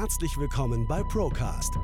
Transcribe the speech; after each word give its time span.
Herzlich 0.00 0.38
willkommen 0.38 0.86
bei 0.88 1.02
Procast. 1.02 1.74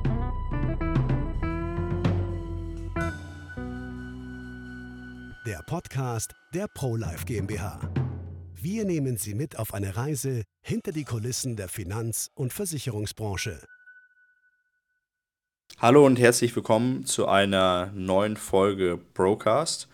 Der 5.44 5.60
Podcast 5.66 6.32
der 6.54 6.66
ProLife 6.66 7.26
GmbH. 7.26 7.78
Wir 8.54 8.86
nehmen 8.86 9.18
Sie 9.18 9.34
mit 9.34 9.58
auf 9.58 9.74
eine 9.74 9.98
Reise 9.98 10.44
hinter 10.62 10.92
die 10.92 11.04
Kulissen 11.04 11.56
der 11.56 11.68
Finanz- 11.68 12.30
und 12.34 12.54
Versicherungsbranche. 12.54 13.60
Hallo 15.76 16.06
und 16.06 16.18
herzlich 16.18 16.56
willkommen 16.56 17.04
zu 17.04 17.28
einer 17.28 17.92
neuen 17.94 18.38
Folge 18.38 18.98
Procast. 19.12 19.88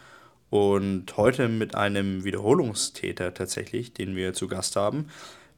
Und 0.48 1.16
heute 1.16 1.48
mit 1.48 1.74
einem 1.74 2.22
Wiederholungstäter 2.22 3.34
tatsächlich, 3.34 3.94
den 3.94 4.14
wir 4.14 4.32
zu 4.32 4.46
Gast 4.46 4.76
haben. 4.76 5.08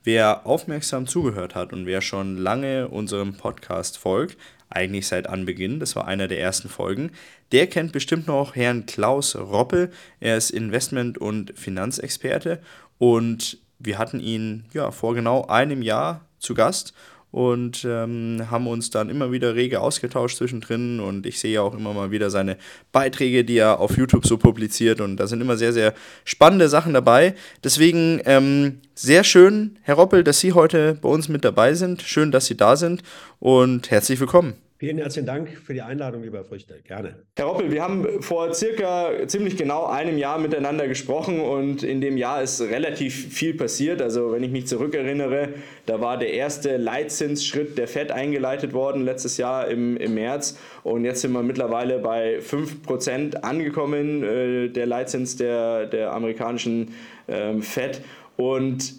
Wer 0.07 0.47
aufmerksam 0.47 1.07
zugehört 1.07 1.55
hat 1.55 1.73
und 1.73 1.87
wer 1.87 2.03
schon 2.03 2.37
lange 2.37 2.89
unserem 2.89 3.39
Podcast 3.39 3.97
folgt, 3.97 4.37
eigentlich 4.69 5.07
seit 5.07 5.27
Anbeginn, 5.27 5.81
das 5.81 5.97
war 5.97 6.07
einer 6.07 6.29
der 6.29 6.39
ersten 6.41 6.69
Folgen, 6.69 7.11
der 7.53 7.69
kennt 7.69 7.93
bestimmt 7.93 8.27
noch 8.27 8.55
Herrn 8.55 8.85
Klaus 8.85 9.35
Roppe. 9.35 9.91
Er 10.21 10.37
ist 10.37 10.51
Investment- 10.51 11.17
und 11.17 11.59
Finanzexperte 11.59 12.61
und 12.99 13.57
wir 13.79 13.97
hatten 13.97 14.21
ihn 14.21 14.67
ja 14.75 14.91
vor 14.91 15.15
genau 15.15 15.47
einem 15.47 15.81
Jahr 15.81 16.27
zu 16.39 16.53
Gast 16.53 16.93
und 17.35 17.85
ähm, 17.85 18.47
haben 18.49 18.69
uns 18.69 18.91
dann 18.91 19.11
immer 19.11 19.33
wieder 19.33 19.57
rege 19.57 19.81
ausgetauscht 19.81 20.37
zwischendrin 20.39 21.01
und 21.01 21.27
ich 21.27 21.41
sehe 21.41 21.61
auch 21.61 21.75
immer 21.75 21.93
mal 21.93 22.13
wieder 22.13 22.31
seine 22.31 22.57
Beiträge, 22.93 23.45
die 23.45 23.57
er 23.57 23.81
auf 23.81 23.97
YouTube 23.97 24.25
so 24.25 24.39
publiziert 24.39 25.01
und 25.01 25.17
da 25.17 25.27
sind 25.27 25.41
immer 25.41 25.57
sehr, 25.57 25.73
sehr 25.73 25.95
spannende 26.25 26.69
Sachen 26.69 26.95
dabei. 26.95 27.35
Deswegen 27.65 28.21
ähm, 28.25 28.79
sehr 28.95 29.25
schön, 29.25 29.81
Herr 29.83 29.97
Roppel, 29.97 30.23
dass 30.23 30.39
Sie 30.39 30.53
heute 30.53 30.97
bei 31.03 31.09
uns 31.09 31.29
mit 31.29 31.45
dabei 31.45 31.75
sind. 31.75 32.03
Schön, 32.03 32.31
dass 32.31 32.47
Sie 32.47 32.57
da 32.57 32.77
sind 32.77 33.03
und 33.41 33.91
herzlich 33.91 34.21
willkommen. 34.21 34.64
Vielen 34.85 34.99
herzlichen 34.99 35.25
Dank 35.25 35.49
für 35.49 35.73
die 35.73 35.81
Einladung, 35.81 36.25
lieber 36.25 36.45
Früchte. 36.45 36.75
Gerne. 36.87 37.15
Herr 37.39 37.47
Roppel, 37.47 37.73
wir 37.73 37.83
haben 37.83 38.21
vor 38.21 38.53
circa 38.53 39.13
ziemlich 39.27 39.57
genau 39.57 39.87
einem 39.87 40.19
Jahr 40.19 40.39
miteinander 40.39 40.89
gesprochen 40.89 41.41
und 41.41 41.83
in 41.83 42.03
dem 42.03 42.19
Jahr 42.19 42.43
ist 42.43 42.61
relativ 42.61 43.33
viel 43.33 43.55
passiert. 43.55 44.03
Also 44.03 44.33
wenn 44.33 44.43
ich 44.43 44.51
mich 44.51 44.67
zurückerinnere, 44.67 45.55
da 45.87 46.03
war 46.03 46.19
der 46.19 46.35
erste 46.35 46.77
Leitzinsschritt 46.77 47.79
der 47.79 47.89
FED 47.89 48.11
eingeleitet 48.11 48.75
worden 48.75 49.07
letztes 49.07 49.39
Jahr 49.39 49.69
im, 49.69 49.97
im 49.97 50.17
März 50.17 50.59
und 50.83 51.07
jetzt 51.07 51.23
sind 51.23 51.33
wir 51.33 51.43
mittlerweile 51.43 51.99
bei 51.99 52.41
5% 52.41 53.37
angekommen, 53.37 54.23
äh, 54.23 54.69
der 54.69 54.85
Leitzins 54.85 55.39
der, 55.39 55.87
der 55.87 56.13
amerikanischen 56.13 56.93
äh, 57.27 57.59
FED. 57.59 58.03
Und 58.37 58.93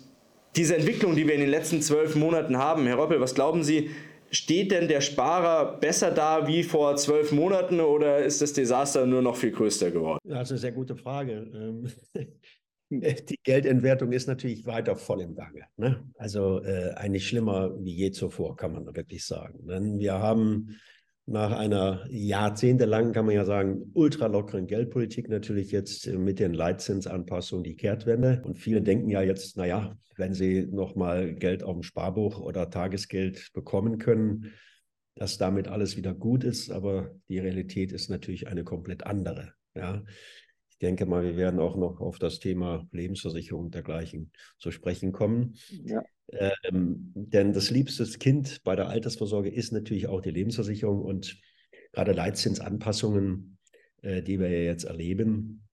diese 0.55 0.75
Entwicklung, 0.75 1.15
die 1.15 1.27
wir 1.27 1.35
in 1.35 1.41
den 1.41 1.51
letzten 1.51 1.83
zwölf 1.83 2.15
Monaten 2.15 2.57
haben, 2.57 2.87
Herr 2.87 2.95
Roppel, 2.95 3.21
was 3.21 3.35
glauben 3.35 3.63
Sie, 3.63 3.91
Steht 4.31 4.71
denn 4.71 4.87
der 4.87 5.01
Sparer 5.01 5.79
besser 5.79 6.11
da 6.11 6.47
wie 6.47 6.63
vor 6.63 6.95
zwölf 6.97 7.31
Monaten 7.31 7.79
oder 7.79 8.23
ist 8.23 8.41
das 8.41 8.53
Desaster 8.53 9.05
nur 9.05 9.21
noch 9.21 9.35
viel 9.35 9.51
größer 9.51 9.91
geworden? 9.91 10.19
Das 10.23 10.47
ist 10.47 10.51
eine 10.51 10.59
sehr 10.59 10.71
gute 10.71 10.95
Frage. 10.95 11.47
Ähm, 11.53 11.91
die 12.89 13.39
Geldentwertung 13.43 14.11
ist 14.11 14.27
natürlich 14.27 14.65
weiter 14.65 14.95
voll 14.95 15.21
im 15.21 15.35
Gange. 15.35 15.65
Ne? 15.77 16.03
Also 16.17 16.61
äh, 16.63 16.91
eigentlich 16.95 17.27
schlimmer 17.27 17.71
wie 17.79 17.95
je 17.95 18.11
zuvor, 18.11 18.55
kann 18.55 18.73
man 18.73 18.85
wirklich 18.95 19.25
sagen. 19.25 19.67
Denn 19.67 19.99
wir 19.99 20.13
haben 20.13 20.77
nach 21.27 21.51
einer 21.51 22.05
jahrzehntelangen, 22.09 23.11
kann 23.11 23.25
man 23.25 23.35
ja 23.35 23.45
sagen, 23.45 23.89
ultralockeren 23.93 24.67
Geldpolitik 24.67 25.27
natürlich 25.27 25.71
jetzt 25.71 26.07
mit 26.07 26.39
den 26.39 26.53
Leitzinsanpassungen 26.53 27.63
die 27.63 27.75
Kehrtwende. 27.75 28.41
Und 28.45 28.59
viele 28.59 28.81
denken 28.81 29.09
ja 29.09 29.21
jetzt, 29.21 29.57
naja, 29.57 29.97
wenn 30.17 30.33
sie 30.33 30.67
nochmal 30.67 31.33
Geld 31.33 31.63
auf 31.63 31.73
dem 31.73 31.83
Sparbuch 31.83 32.39
oder 32.39 32.69
Tagesgeld 32.69 33.51
bekommen 33.53 33.97
können, 33.97 34.53
dass 35.15 35.37
damit 35.37 35.67
alles 35.67 35.97
wieder 35.97 36.13
gut 36.13 36.43
ist. 36.43 36.69
Aber 36.69 37.15
die 37.27 37.39
Realität 37.39 37.91
ist 37.91 38.09
natürlich 38.09 38.47
eine 38.47 38.63
komplett 38.63 39.05
andere. 39.05 39.53
Ja. 39.73 40.03
Ich 40.69 40.77
denke 40.79 41.05
mal, 41.05 41.23
wir 41.23 41.37
werden 41.37 41.59
auch 41.59 41.77
noch 41.77 42.01
auf 42.01 42.19
das 42.19 42.39
Thema 42.39 42.85
Lebensversicherung 42.91 43.65
und 43.65 43.73
dergleichen 43.73 44.31
zu 44.59 44.71
sprechen 44.71 45.11
kommen. 45.11 45.55
Ja. 45.69 46.03
Ähm, 46.31 47.11
denn 47.15 47.53
das 47.53 47.69
liebste 47.69 48.05
Kind 48.17 48.63
bei 48.63 48.75
der 48.75 48.89
Altersvorsorge 48.89 49.49
ist 49.49 49.71
natürlich 49.71 50.07
auch 50.07 50.21
die 50.21 50.31
Lebensversicherung 50.31 51.01
und 51.01 51.37
gerade 51.91 52.11
Leitzinsanpassungen, 52.11 53.57
äh, 54.01 54.21
die 54.21 54.39
wir 54.39 54.49
ja 54.49 54.65
jetzt 54.65 54.85
erleben, 54.85 55.65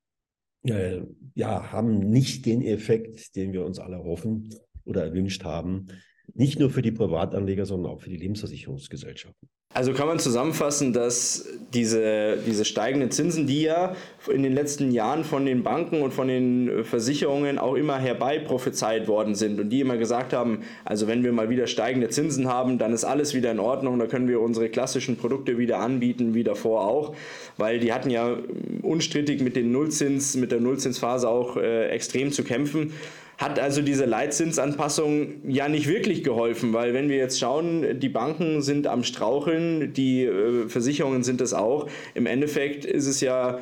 äh, 0.64 1.00
ja, 1.34 1.72
haben 1.72 1.98
nicht 1.98 2.46
den 2.46 2.62
Effekt, 2.62 3.34
den 3.34 3.52
wir 3.52 3.64
uns 3.64 3.78
alle 3.78 4.04
hoffen 4.04 4.54
oder 4.84 5.04
erwünscht 5.04 5.44
haben. 5.44 5.86
Nicht 6.34 6.58
nur 6.58 6.70
für 6.70 6.82
die 6.82 6.92
Privatanleger, 6.92 7.66
sondern 7.66 7.92
auch 7.92 8.00
für 8.00 8.10
die 8.10 8.16
Lebensversicherungsgesellschaften. 8.16 9.48
Also 9.74 9.94
kann 9.94 10.06
man 10.06 10.18
zusammenfassen, 10.18 10.92
dass 10.92 11.48
diese, 11.72 12.36
diese 12.46 12.66
steigenden 12.66 13.10
Zinsen, 13.10 13.46
die 13.46 13.62
ja 13.62 13.96
in 14.30 14.42
den 14.42 14.52
letzten 14.52 14.90
Jahren 14.92 15.24
von 15.24 15.46
den 15.46 15.62
Banken 15.62 16.02
und 16.02 16.12
von 16.12 16.28
den 16.28 16.84
Versicherungen 16.84 17.58
auch 17.58 17.74
immer 17.74 17.98
herbei 17.98 18.38
prophezeit 18.38 19.08
worden 19.08 19.34
sind 19.34 19.58
und 19.58 19.70
die 19.70 19.80
immer 19.80 19.96
gesagt 19.96 20.34
haben, 20.34 20.60
also 20.84 21.06
wenn 21.06 21.24
wir 21.24 21.32
mal 21.32 21.48
wieder 21.48 21.66
steigende 21.66 22.10
Zinsen 22.10 22.48
haben, 22.48 22.76
dann 22.76 22.92
ist 22.92 23.04
alles 23.04 23.32
wieder 23.32 23.50
in 23.50 23.60
Ordnung, 23.60 23.98
da 23.98 24.06
können 24.06 24.28
wir 24.28 24.40
unsere 24.40 24.68
klassischen 24.68 25.16
Produkte 25.16 25.56
wieder 25.56 25.78
anbieten, 25.78 26.34
wie 26.34 26.44
davor 26.44 26.86
auch, 26.86 27.14
weil 27.56 27.78
die 27.78 27.94
hatten 27.94 28.10
ja 28.10 28.36
unstrittig 28.82 29.40
mit 29.40 29.56
den 29.56 29.72
Nullzins, 29.72 30.36
mit 30.36 30.52
der 30.52 30.60
Nullzinsphase 30.60 31.28
auch 31.28 31.56
äh, 31.56 31.88
extrem 31.88 32.30
zu 32.30 32.44
kämpfen 32.44 32.92
hat 33.38 33.58
also 33.58 33.82
diese 33.82 34.04
Leitzinsanpassung 34.04 35.48
ja 35.48 35.68
nicht 35.68 35.88
wirklich 35.88 36.22
geholfen, 36.22 36.72
weil 36.72 36.94
wenn 36.94 37.08
wir 37.08 37.16
jetzt 37.16 37.38
schauen, 37.38 37.98
die 37.98 38.08
Banken 38.08 38.62
sind 38.62 38.86
am 38.86 39.04
Straucheln, 39.04 39.92
die 39.92 40.24
äh, 40.24 40.68
Versicherungen 40.68 41.22
sind 41.22 41.40
es 41.40 41.52
auch. 41.52 41.88
Im 42.14 42.26
Endeffekt 42.26 42.84
ist 42.84 43.06
es 43.06 43.20
ja 43.20 43.58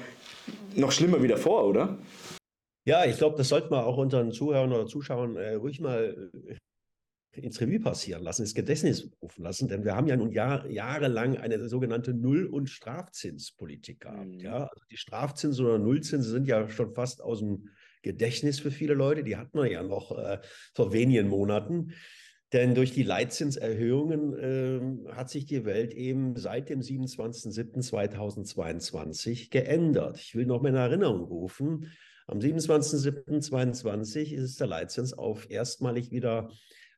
noch 0.76 0.92
schlimmer 0.92 1.22
wie 1.22 1.28
davor, 1.28 1.66
oder? 1.66 1.98
Ja, 2.86 3.04
ich 3.04 3.18
glaube, 3.18 3.36
das 3.36 3.48
sollte 3.48 3.70
man 3.70 3.84
auch 3.84 3.98
unseren 3.98 4.32
Zuhörern 4.32 4.72
oder 4.72 4.86
Zuschauern 4.86 5.36
äh, 5.36 5.54
ruhig 5.54 5.80
mal 5.80 6.30
äh, 6.46 6.56
ins 7.40 7.60
Revue 7.60 7.78
passieren 7.78 8.22
lassen, 8.22 8.42
ins 8.42 8.54
Gedächtnis 8.54 9.10
rufen 9.22 9.44
lassen, 9.44 9.68
denn 9.68 9.84
wir 9.84 9.94
haben 9.94 10.08
ja 10.08 10.16
nun 10.16 10.32
Jahr, 10.32 10.66
jahrelang 10.68 11.36
eine 11.36 11.68
sogenannte 11.68 12.12
Null- 12.14 12.46
und 12.46 12.68
Strafzinspolitik 12.68 14.00
gehabt. 14.00 14.34
Mhm. 14.34 14.40
Ja? 14.40 14.64
Also 14.64 14.84
die 14.90 14.96
Strafzinsen 14.96 15.64
oder 15.64 15.78
Nullzinsen 15.78 16.32
sind 16.32 16.48
ja 16.48 16.68
schon 16.68 16.92
fast 16.94 17.22
aus 17.22 17.40
dem 17.40 17.68
Gedächtnis 18.02 18.60
für 18.60 18.70
viele 18.70 18.94
Leute. 18.94 19.24
Die 19.24 19.36
hatten 19.36 19.58
wir 19.58 19.68
ja 19.70 19.82
noch 19.82 20.16
äh, 20.16 20.38
vor 20.74 20.92
wenigen 20.92 21.28
Monaten. 21.28 21.92
Denn 22.52 22.74
durch 22.74 22.92
die 22.92 23.04
Leitzinserhöhungen 23.04 25.06
äh, 25.08 25.12
hat 25.12 25.30
sich 25.30 25.46
die 25.46 25.64
Welt 25.64 25.94
eben 25.94 26.36
seit 26.36 26.68
dem 26.68 26.80
27.07.2022 26.80 29.50
geändert. 29.50 30.18
Ich 30.18 30.34
will 30.34 30.46
noch 30.46 30.60
mal 30.60 30.70
in 30.70 30.74
Erinnerung 30.74 31.22
rufen, 31.22 31.92
am 32.30 32.38
27.07.2022 32.38 34.32
ist 34.32 34.60
der 34.60 34.68
Leitzins 34.68 35.12
auf 35.12 35.50
erstmalig 35.50 36.12
wieder 36.12 36.52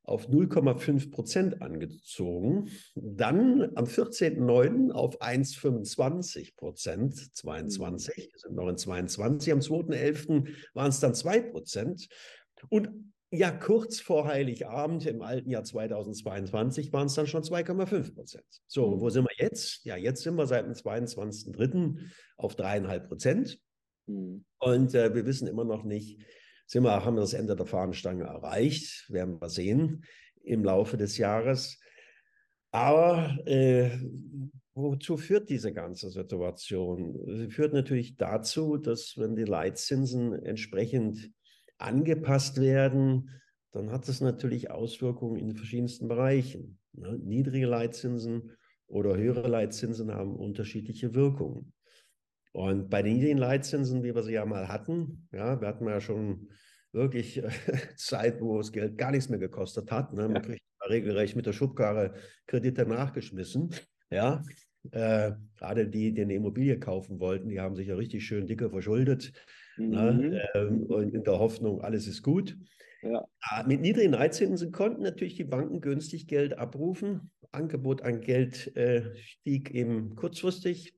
auf 0.04 0.28
0,5 0.28 1.10
Prozent 1.10 1.62
angezogen. 1.62 2.70
Dann 2.94 3.70
am 3.76 3.84
14.09. 3.84 4.90
auf 4.90 5.20
1,25 5.20 6.56
Prozent, 6.56 7.36
22, 7.36 8.16
wir 8.16 8.38
sind 8.38 8.54
noch 8.54 8.68
in 8.68 8.76
22. 8.76 9.52
Am 9.52 9.60
2.11. 9.60 10.48
waren 10.74 10.88
es 10.88 11.00
dann 11.00 11.14
2 11.14 11.40
Prozent. 11.42 12.08
Und 12.68 12.90
ja, 13.34 13.50
kurz 13.50 13.98
vor 13.98 14.26
Heiligabend 14.26 15.06
im 15.06 15.22
alten 15.22 15.48
Jahr 15.48 15.64
2022 15.64 16.92
waren 16.92 17.06
es 17.06 17.14
dann 17.14 17.26
schon 17.26 17.42
2,5 17.42 18.14
Prozent. 18.14 18.44
So, 18.66 19.00
wo 19.00 19.08
sind 19.08 19.24
wir 19.24 19.34
jetzt? 19.38 19.84
Ja, 19.84 19.96
jetzt 19.96 20.22
sind 20.22 20.34
wir 20.34 20.46
seit 20.46 20.66
dem 20.66 20.74
22.03. 20.74 21.98
auf 22.36 22.56
3,5 22.56 22.98
Prozent. 23.08 23.58
Mhm. 24.06 24.44
Und 24.58 24.94
äh, 24.94 25.14
wir 25.14 25.24
wissen 25.24 25.48
immer 25.48 25.64
noch 25.64 25.84
nicht, 25.84 26.20
sind 26.72 26.84
wir, 26.84 27.04
haben 27.04 27.16
wir 27.16 27.20
das 27.20 27.34
Ende 27.34 27.54
der 27.54 27.66
Fahnenstange 27.66 28.24
erreicht, 28.24 29.04
werden 29.10 29.38
wir 29.42 29.50
sehen 29.50 30.06
im 30.42 30.64
Laufe 30.64 30.96
des 30.96 31.18
Jahres. 31.18 31.78
Aber 32.70 33.36
äh, 33.44 33.90
wozu 34.72 35.18
führt 35.18 35.50
diese 35.50 35.74
ganze 35.74 36.08
Situation? 36.08 37.20
Sie 37.26 37.50
führt 37.50 37.74
natürlich 37.74 38.16
dazu, 38.16 38.78
dass 38.78 39.18
wenn 39.18 39.36
die 39.36 39.44
Leitzinsen 39.44 40.32
entsprechend 40.32 41.30
angepasst 41.76 42.58
werden, 42.58 43.28
dann 43.72 43.90
hat 43.90 44.08
das 44.08 44.22
natürlich 44.22 44.70
Auswirkungen 44.70 45.36
in 45.36 45.54
verschiedensten 45.54 46.08
Bereichen. 46.08 46.78
Ne? 46.94 47.18
Niedrige 47.22 47.66
Leitzinsen 47.66 48.52
oder 48.86 49.18
höhere 49.18 49.46
Leitzinsen 49.46 50.10
haben 50.10 50.36
unterschiedliche 50.36 51.14
Wirkungen. 51.14 51.74
Und 52.52 52.88
bei 52.88 53.02
den 53.02 53.16
niedrigen 53.16 53.38
Leitzinsen, 53.38 54.02
wie 54.02 54.14
wir 54.14 54.22
sie 54.22 54.32
ja 54.32 54.46
mal 54.46 54.68
hatten, 54.68 55.28
ja, 55.32 55.60
wir 55.60 55.68
hatten 55.68 55.86
ja 55.86 56.00
schon 56.00 56.48
wirklich 56.92 57.42
äh, 57.42 57.48
Zeit, 57.96 58.40
wo 58.40 58.58
das 58.58 58.72
Geld 58.72 58.98
gar 58.98 59.10
nichts 59.10 59.28
mehr 59.28 59.38
gekostet 59.38 59.90
hat. 59.90 60.12
Ne? 60.12 60.22
Man 60.22 60.36
ja. 60.36 60.40
kriegt 60.40 60.62
regelrecht 60.88 61.36
mit 61.36 61.46
der 61.46 61.52
Schubkarre 61.52 62.14
Kredite 62.46 62.86
nachgeschmissen. 62.86 63.74
Ja, 64.10 64.42
äh, 64.90 65.32
gerade 65.56 65.88
die, 65.88 66.12
die 66.12 66.22
eine 66.22 66.34
Immobilie 66.34 66.78
kaufen 66.78 67.20
wollten, 67.20 67.48
die 67.48 67.60
haben 67.60 67.76
sich 67.76 67.88
ja 67.88 67.94
richtig 67.94 68.26
schön 68.26 68.46
dicke 68.46 68.68
verschuldet. 68.68 69.32
Ne? 69.76 70.12
Mhm. 70.12 70.28
Ne? 70.30 70.48
Ähm, 70.54 70.82
und 70.84 71.14
in 71.14 71.24
der 71.24 71.38
Hoffnung, 71.38 71.80
alles 71.80 72.06
ist 72.06 72.22
gut. 72.22 72.56
Ja. 73.02 73.26
Mit 73.66 73.80
niedrigen 73.80 74.12
Leitzinsen 74.12 74.70
konnten 74.70 75.02
natürlich 75.02 75.34
die 75.34 75.44
Banken 75.44 75.80
günstig 75.80 76.28
Geld 76.28 76.56
abrufen. 76.56 77.32
Angebot 77.50 78.02
an 78.02 78.20
Geld 78.20 78.76
äh, 78.76 79.16
stieg 79.16 79.72
eben 79.72 80.14
kurzfristig. 80.14 80.94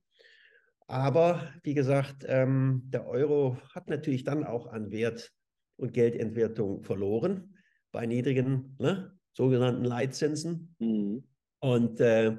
Aber 0.87 1.49
wie 1.63 1.73
gesagt, 1.75 2.27
ähm, 2.29 2.83
der 2.87 3.07
Euro 3.07 3.57
hat 3.75 3.89
natürlich 3.89 4.25
dann 4.25 4.45
auch 4.45 4.67
an 4.67 4.91
Wert 4.91 5.33
und 5.77 5.93
Geldentwertung 5.93 6.83
verloren 6.83 7.55
bei 7.93 8.07
niedrigen 8.07 8.77
ne, 8.79 9.17
sogenannten 9.33 9.85
Leitzinsen. 9.85 10.75
Mhm. 10.79 11.25
Und 11.61 12.01
äh, 12.01 12.37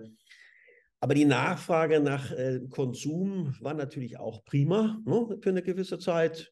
aber 0.99 1.13
die 1.13 1.25
Nachfrage 1.25 1.99
nach 1.99 2.31
äh, 2.31 2.61
Konsum 2.69 3.55
war 3.59 3.73
natürlich 3.73 4.17
auch 4.17 4.43
prima 4.45 5.01
ne, 5.05 5.37
für 5.41 5.49
eine 5.49 5.61
gewisse 5.61 5.99
Zeit. 5.99 6.51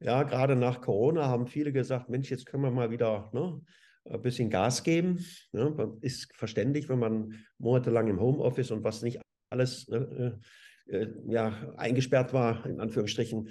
Ja, 0.00 0.22
gerade 0.24 0.56
nach 0.56 0.80
Corona 0.80 1.26
haben 1.26 1.46
viele 1.46 1.72
gesagt, 1.72 2.10
Mensch, 2.10 2.30
jetzt 2.30 2.46
können 2.46 2.62
wir 2.62 2.70
mal 2.70 2.90
wieder 2.90 3.30
ne, 3.32 3.60
ein 4.04 4.22
bisschen 4.22 4.50
Gas 4.50 4.82
geben. 4.82 5.24
Ne? 5.52 5.96
Ist 6.00 6.34
verständlich, 6.34 6.88
wenn 6.88 6.98
man 6.98 7.44
monatelang 7.58 8.08
im 8.08 8.20
Homeoffice 8.20 8.70
und 8.70 8.84
was 8.84 9.02
nicht 9.02 9.20
alles 9.50 9.88
ne, 9.88 10.40
äh, 10.88 10.96
äh, 10.96 11.08
ja, 11.28 11.72
eingesperrt 11.76 12.32
war, 12.32 12.66
in 12.66 12.80
Anführungsstrichen. 12.80 13.48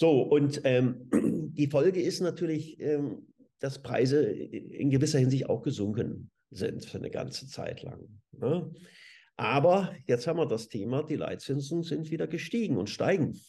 So, 0.00 0.22
und 0.22 0.60
ähm, 0.62 1.10
die 1.54 1.66
Folge 1.66 2.00
ist 2.00 2.20
natürlich, 2.20 2.78
ähm, 2.80 3.26
dass 3.58 3.82
Preise 3.82 4.22
in 4.22 4.90
gewisser 4.90 5.18
Hinsicht 5.18 5.50
auch 5.50 5.62
gesunken 5.62 6.30
sind 6.50 6.84
für 6.84 6.98
eine 6.98 7.10
ganze 7.10 7.48
Zeit 7.48 7.82
lang. 7.82 8.08
Ne? 8.30 8.70
Aber 9.36 9.92
jetzt 10.06 10.28
haben 10.28 10.38
wir 10.38 10.46
das 10.46 10.68
Thema, 10.68 11.02
die 11.02 11.16
Leitzinsen 11.16 11.82
sind 11.82 12.12
wieder 12.12 12.28
gestiegen 12.28 12.76
und 12.76 12.88
steigen. 12.88 13.40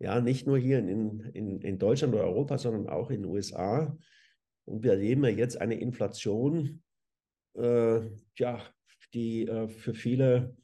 Ja, 0.00 0.20
nicht 0.20 0.48
nur 0.48 0.58
hier 0.58 0.80
in, 0.80 1.20
in, 1.32 1.60
in 1.60 1.78
Deutschland 1.78 2.12
oder 2.12 2.24
Europa, 2.24 2.58
sondern 2.58 2.88
auch 2.88 3.10
in 3.10 3.22
den 3.22 3.30
USA. 3.30 3.96
Und 4.64 4.82
wir 4.82 4.92
erleben 4.92 5.22
ja 5.22 5.30
jetzt 5.30 5.60
eine 5.60 5.78
Inflation, 5.78 6.82
äh, 7.54 8.00
ja, 8.36 8.60
die 9.14 9.46
äh, 9.46 9.68
für 9.68 9.94
viele 9.94 10.56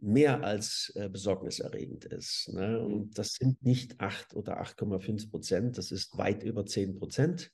mehr 0.00 0.44
als 0.44 0.92
äh, 0.94 1.08
besorgniserregend 1.08 2.04
ist. 2.04 2.52
Ne? 2.52 2.80
Und 2.80 3.18
das 3.18 3.34
sind 3.34 3.62
nicht 3.62 4.00
8 4.00 4.34
oder 4.34 4.60
8,5 4.62 5.30
Prozent, 5.30 5.78
das 5.78 5.90
ist 5.90 6.16
weit 6.16 6.42
über 6.44 6.64
10 6.64 6.98
Prozent. 6.98 7.52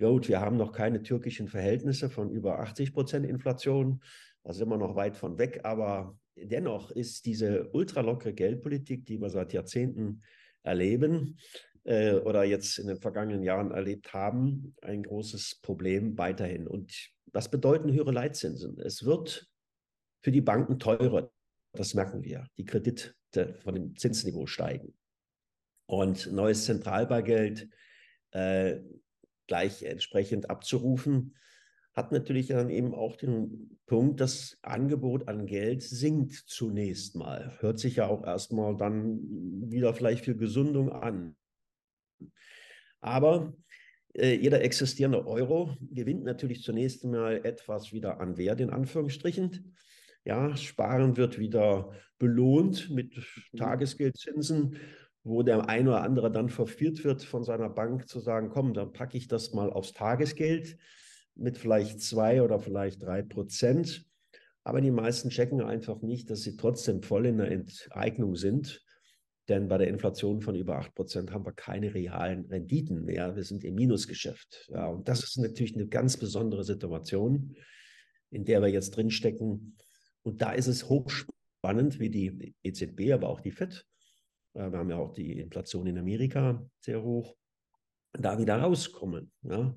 Gut, 0.00 0.28
wir 0.28 0.40
haben 0.40 0.56
noch 0.56 0.72
keine 0.72 1.02
türkischen 1.02 1.46
Verhältnisse 1.46 2.10
von 2.10 2.30
über 2.30 2.58
80 2.58 2.92
Prozent 2.92 3.26
Inflation. 3.26 4.02
Da 4.42 4.52
sind 4.52 4.68
wir 4.68 4.76
noch 4.76 4.96
weit 4.96 5.16
von 5.16 5.38
weg, 5.38 5.60
aber 5.62 6.18
dennoch 6.36 6.90
ist 6.90 7.26
diese 7.26 7.70
ultralockere 7.70 8.34
Geldpolitik, 8.34 9.06
die 9.06 9.20
wir 9.20 9.30
seit 9.30 9.52
Jahrzehnten 9.52 10.22
erleben 10.64 11.38
äh, 11.84 12.14
oder 12.14 12.42
jetzt 12.44 12.78
in 12.78 12.88
den 12.88 13.00
vergangenen 13.00 13.44
Jahren 13.44 13.70
erlebt 13.70 14.12
haben, 14.12 14.74
ein 14.82 15.04
großes 15.04 15.60
Problem 15.62 16.18
weiterhin. 16.18 16.66
Und 16.66 17.10
was 17.26 17.50
bedeuten 17.50 17.92
höhere 17.92 18.12
Leitzinsen? 18.12 18.80
Es 18.80 19.04
wird 19.04 19.48
für 20.22 20.32
die 20.32 20.40
Banken 20.40 20.78
teurer. 20.78 21.30
Das 21.74 21.94
merken 21.94 22.22
wir. 22.22 22.46
Die 22.56 22.64
Kredite 22.64 23.14
von 23.60 23.74
dem 23.74 23.96
Zinsniveau 23.96 24.46
steigen. 24.46 24.94
Und 25.86 26.32
neues 26.32 26.64
Zentralbargeld 26.64 27.68
äh, 28.30 28.80
gleich 29.46 29.82
entsprechend 29.82 30.50
abzurufen, 30.50 31.36
hat 31.92 32.10
natürlich 32.10 32.48
dann 32.48 32.70
eben 32.70 32.94
auch 32.94 33.16
den 33.16 33.78
Punkt, 33.86 34.20
das 34.20 34.58
Angebot 34.62 35.28
an 35.28 35.46
Geld 35.46 35.82
sinkt 35.82 36.32
zunächst 36.32 37.14
mal. 37.14 37.56
Hört 37.60 37.78
sich 37.78 37.96
ja 37.96 38.08
auch 38.08 38.24
erstmal 38.24 38.76
dann 38.76 39.20
wieder 39.70 39.94
vielleicht 39.94 40.24
für 40.24 40.36
Gesundung 40.36 40.90
an. 40.90 41.36
Aber 43.00 43.54
äh, 44.14 44.34
jeder 44.34 44.62
existierende 44.62 45.26
Euro 45.26 45.76
gewinnt 45.80 46.24
natürlich 46.24 46.62
zunächst 46.62 47.04
mal 47.04 47.44
etwas 47.44 47.92
wieder 47.92 48.20
an 48.20 48.36
Wert, 48.36 48.60
in 48.60 48.70
Anführungsstrichen. 48.70 49.76
Ja, 50.24 50.56
Sparen 50.56 51.16
wird 51.16 51.38
wieder 51.38 51.92
belohnt 52.18 52.90
mit 52.90 53.16
mhm. 53.16 53.58
Tagesgeldzinsen, 53.58 54.76
wo 55.22 55.42
der 55.42 55.68
eine 55.68 55.90
oder 55.90 56.02
andere 56.02 56.30
dann 56.30 56.48
verführt 56.48 57.04
wird 57.04 57.22
von 57.22 57.44
seiner 57.44 57.70
Bank 57.70 58.08
zu 58.08 58.20
sagen, 58.20 58.50
komm, 58.50 58.74
dann 58.74 58.92
packe 58.92 59.16
ich 59.16 59.28
das 59.28 59.52
mal 59.52 59.70
aufs 59.70 59.92
Tagesgeld 59.92 60.76
mit 61.34 61.58
vielleicht 61.58 62.00
zwei 62.00 62.42
oder 62.42 62.60
vielleicht 62.60 63.02
drei 63.02 63.22
Prozent. 63.22 64.06
Aber 64.62 64.80
die 64.80 64.90
meisten 64.90 65.28
checken 65.28 65.60
einfach 65.60 66.00
nicht, 66.00 66.30
dass 66.30 66.42
sie 66.42 66.56
trotzdem 66.56 67.02
voll 67.02 67.26
in 67.26 67.38
der 67.38 67.50
Enteignung 67.50 68.36
sind. 68.36 68.82
Denn 69.48 69.68
bei 69.68 69.76
der 69.76 69.88
Inflation 69.88 70.40
von 70.40 70.54
über 70.54 70.78
8 70.78 70.94
Prozent 70.94 71.32
haben 71.32 71.44
wir 71.44 71.52
keine 71.52 71.92
realen 71.92 72.46
Renditen 72.46 73.04
mehr. 73.04 73.36
Wir 73.36 73.44
sind 73.44 73.62
im 73.62 73.74
Minusgeschäft. 73.74 74.70
Ja, 74.72 74.86
und 74.86 75.06
das 75.06 75.22
ist 75.22 75.36
natürlich 75.36 75.74
eine 75.74 75.86
ganz 75.86 76.16
besondere 76.16 76.64
Situation, 76.64 77.54
in 78.30 78.46
der 78.46 78.62
wir 78.62 78.68
jetzt 78.68 78.96
drinstecken. 78.96 79.76
Und 80.24 80.42
da 80.42 80.52
ist 80.52 80.66
es 80.66 80.88
hochspannend, 80.88 82.00
wie 82.00 82.10
die 82.10 82.54
EZB, 82.62 83.12
aber 83.12 83.28
auch 83.28 83.40
die 83.40 83.52
FED. 83.52 83.86
Äh, 84.54 84.70
wir 84.70 84.78
haben 84.78 84.90
ja 84.90 84.96
auch 84.96 85.12
die 85.12 85.38
Inflation 85.38 85.86
in 85.86 85.98
Amerika 85.98 86.64
sehr 86.80 87.02
hoch, 87.02 87.36
da 88.12 88.38
wieder 88.38 88.56
rauskommen. 88.56 89.30
Ja. 89.42 89.74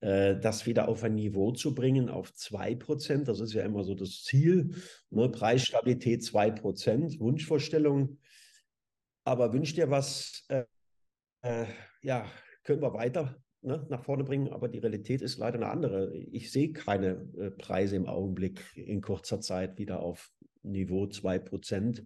Äh, 0.00 0.38
das 0.38 0.66
wieder 0.66 0.88
auf 0.88 1.02
ein 1.02 1.14
Niveau 1.14 1.52
zu 1.52 1.74
bringen, 1.74 2.08
auf 2.08 2.30
2%. 2.30 3.24
Das 3.24 3.40
ist 3.40 3.54
ja 3.54 3.64
immer 3.64 3.84
so 3.84 3.94
das 3.94 4.22
Ziel. 4.22 4.74
Ne? 5.10 5.28
Preisstabilität 5.28 6.22
2%, 6.22 7.18
Wunschvorstellung. 7.18 8.18
Aber 9.24 9.52
wünscht 9.52 9.78
ihr 9.78 9.90
was, 9.90 10.44
äh, 10.48 10.64
äh, 11.42 11.66
ja, 12.02 12.30
können 12.62 12.82
wir 12.82 12.92
weiter 12.92 13.36
ne, 13.66 13.84
nach 13.90 14.04
vorne 14.04 14.24
bringen, 14.24 14.48
aber 14.48 14.68
die 14.68 14.78
Realität 14.78 15.20
ist 15.20 15.38
leider 15.38 15.56
eine 15.56 15.68
andere. 15.68 16.14
Ich 16.14 16.50
sehe 16.50 16.72
keine 16.72 17.28
äh, 17.38 17.50
Preise 17.50 17.96
im 17.96 18.06
Augenblick 18.06 18.62
in 18.76 19.02
kurzer 19.02 19.40
Zeit 19.40 19.78
wieder 19.78 20.00
auf 20.00 20.30
Niveau 20.62 21.04
2%. 21.04 22.04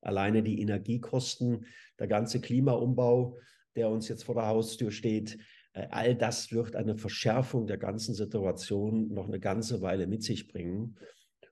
Alleine 0.00 0.42
die 0.42 0.60
Energiekosten, 0.60 1.66
der 1.98 2.06
ganze 2.06 2.40
Klimaumbau, 2.40 3.38
der 3.76 3.90
uns 3.90 4.08
jetzt 4.08 4.24
vor 4.24 4.36
der 4.36 4.46
Haustür 4.46 4.90
steht, 4.90 5.38
äh, 5.72 5.88
all 5.90 6.14
das 6.14 6.52
wird 6.52 6.76
eine 6.76 6.96
Verschärfung 6.96 7.66
der 7.66 7.78
ganzen 7.78 8.14
Situation 8.14 9.12
noch 9.12 9.26
eine 9.26 9.40
ganze 9.40 9.82
Weile 9.82 10.06
mit 10.06 10.22
sich 10.22 10.48
bringen. 10.48 10.96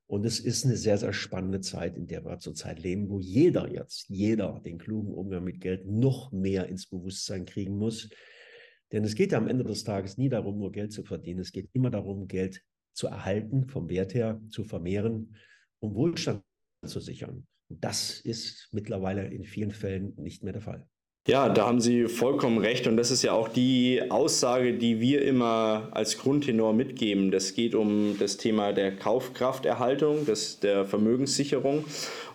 Und 0.07 0.27
es 0.27 0.41
ist 0.41 0.67
eine 0.67 0.77
sehr, 0.77 0.99
sehr 0.99 1.15
spannende 1.15 1.61
Zeit, 1.61 1.97
in 1.97 2.07
der 2.07 2.25
wir 2.25 2.39
zurzeit 2.39 2.81
leben, 2.81 3.09
wo 3.09 3.19
jeder 3.19 3.73
jetzt, 3.73 4.11
jeder 4.11 4.61
den 4.65 4.79
klugen 4.79 5.15
Umgang 5.15 5.43
mit 5.43 5.61
Geld 5.61 5.87
noch 5.87 6.33
mehr 6.33 6.69
ins 6.69 6.87
Bewusstsein 6.87 7.47
kriegen 7.47 7.79
muss. 7.79 8.11
Denn 8.93 9.05
es 9.05 9.15
geht 9.15 9.33
ja 9.33 9.39
am 9.39 9.49
Ende 9.49 9.65
des 9.65 9.85
Tages 9.85 10.19
nie 10.19 10.29
darum, 10.29 10.59
nur 10.59 10.71
Geld 10.71 10.93
zu 10.93 11.03
verdienen. 11.03 11.41
Es 11.41 11.53
geht 11.53 11.69
immer 11.73 11.91
darum, 11.91 12.29
Geld 12.29 12.63
zu 12.93 13.07
erhalten, 13.07 13.67
vom 13.69 13.89
Wert 13.89 14.15
her 14.15 14.41
zu 14.51 14.65
vermehren, 14.65 15.35
um 15.81 15.95
Wohlstand 15.95 16.43
zu 16.87 17.01
sichern. 17.01 17.47
Und 17.71 17.83
das 17.83 18.21
ist 18.21 18.69
mittlerweile 18.73 19.27
in 19.29 19.45
vielen 19.45 19.71
Fällen 19.71 20.15
nicht 20.17 20.45
mehr 20.45 20.53
der 20.53 20.63
Fall. 20.63 20.87
Ja, 21.29 21.49
da 21.49 21.69
haben 21.69 21.81
Sie 21.81 22.09
vollkommen 22.09 22.59
recht 22.59 22.89
und 22.89 22.97
das 22.97 23.13
ist 23.13 23.23
ja 23.23 23.33
auch 23.33 23.49
die 23.49 24.11
Aussage, 24.11 24.77
die 24.77 25.01
wir 25.01 25.23
immer 25.23 25.89
als 25.93 26.19
Grundtenor 26.19 26.73
mitgeben. 26.75 27.31
Das 27.31 27.55
geht 27.55 27.77
um 27.77 28.17
das 28.19 28.39
Thema 28.39 28.73
der 28.73 28.97
Kaufkrafterhaltung, 28.97 30.27
das, 30.27 30.59
der 30.59 30.85
Vermögenssicherung 30.85 31.85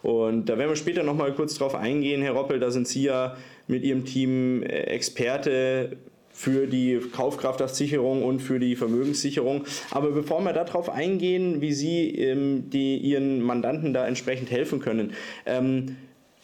und 0.04 0.48
da 0.48 0.58
werden 0.58 0.70
wir 0.70 0.78
später 0.78 1.04
nochmal 1.04 1.34
kurz 1.34 1.56
drauf 1.56 1.76
eingehen, 1.76 2.22
Herr 2.22 2.32
Roppel, 2.32 2.62
da 2.62 2.72
sind 2.72 2.88
Sie 2.88 3.04
ja 3.04 3.36
mit 3.68 3.84
Ihrem 3.84 4.06
Team 4.06 4.64
äh, 4.64 4.84
Experte 4.84 5.98
für 6.38 6.68
die 6.68 7.00
Kaufkraftsicherung 7.00 8.24
und 8.24 8.42
für 8.42 8.60
die 8.60 8.76
Vermögenssicherung. 8.76 9.66
Aber 9.90 10.12
bevor 10.12 10.40
wir 10.42 10.54
darauf 10.54 10.88
eingehen, 10.88 11.62
wie 11.62 11.74
Sie 11.74 12.12
ähm, 12.12 12.70
die, 12.70 12.98
Ihren 12.98 13.42
Mandanten 13.42 13.92
da 13.92 14.06
entsprechend 14.06 14.52
helfen 14.52 14.80
können, 14.80 15.14
ähm, 15.48 15.96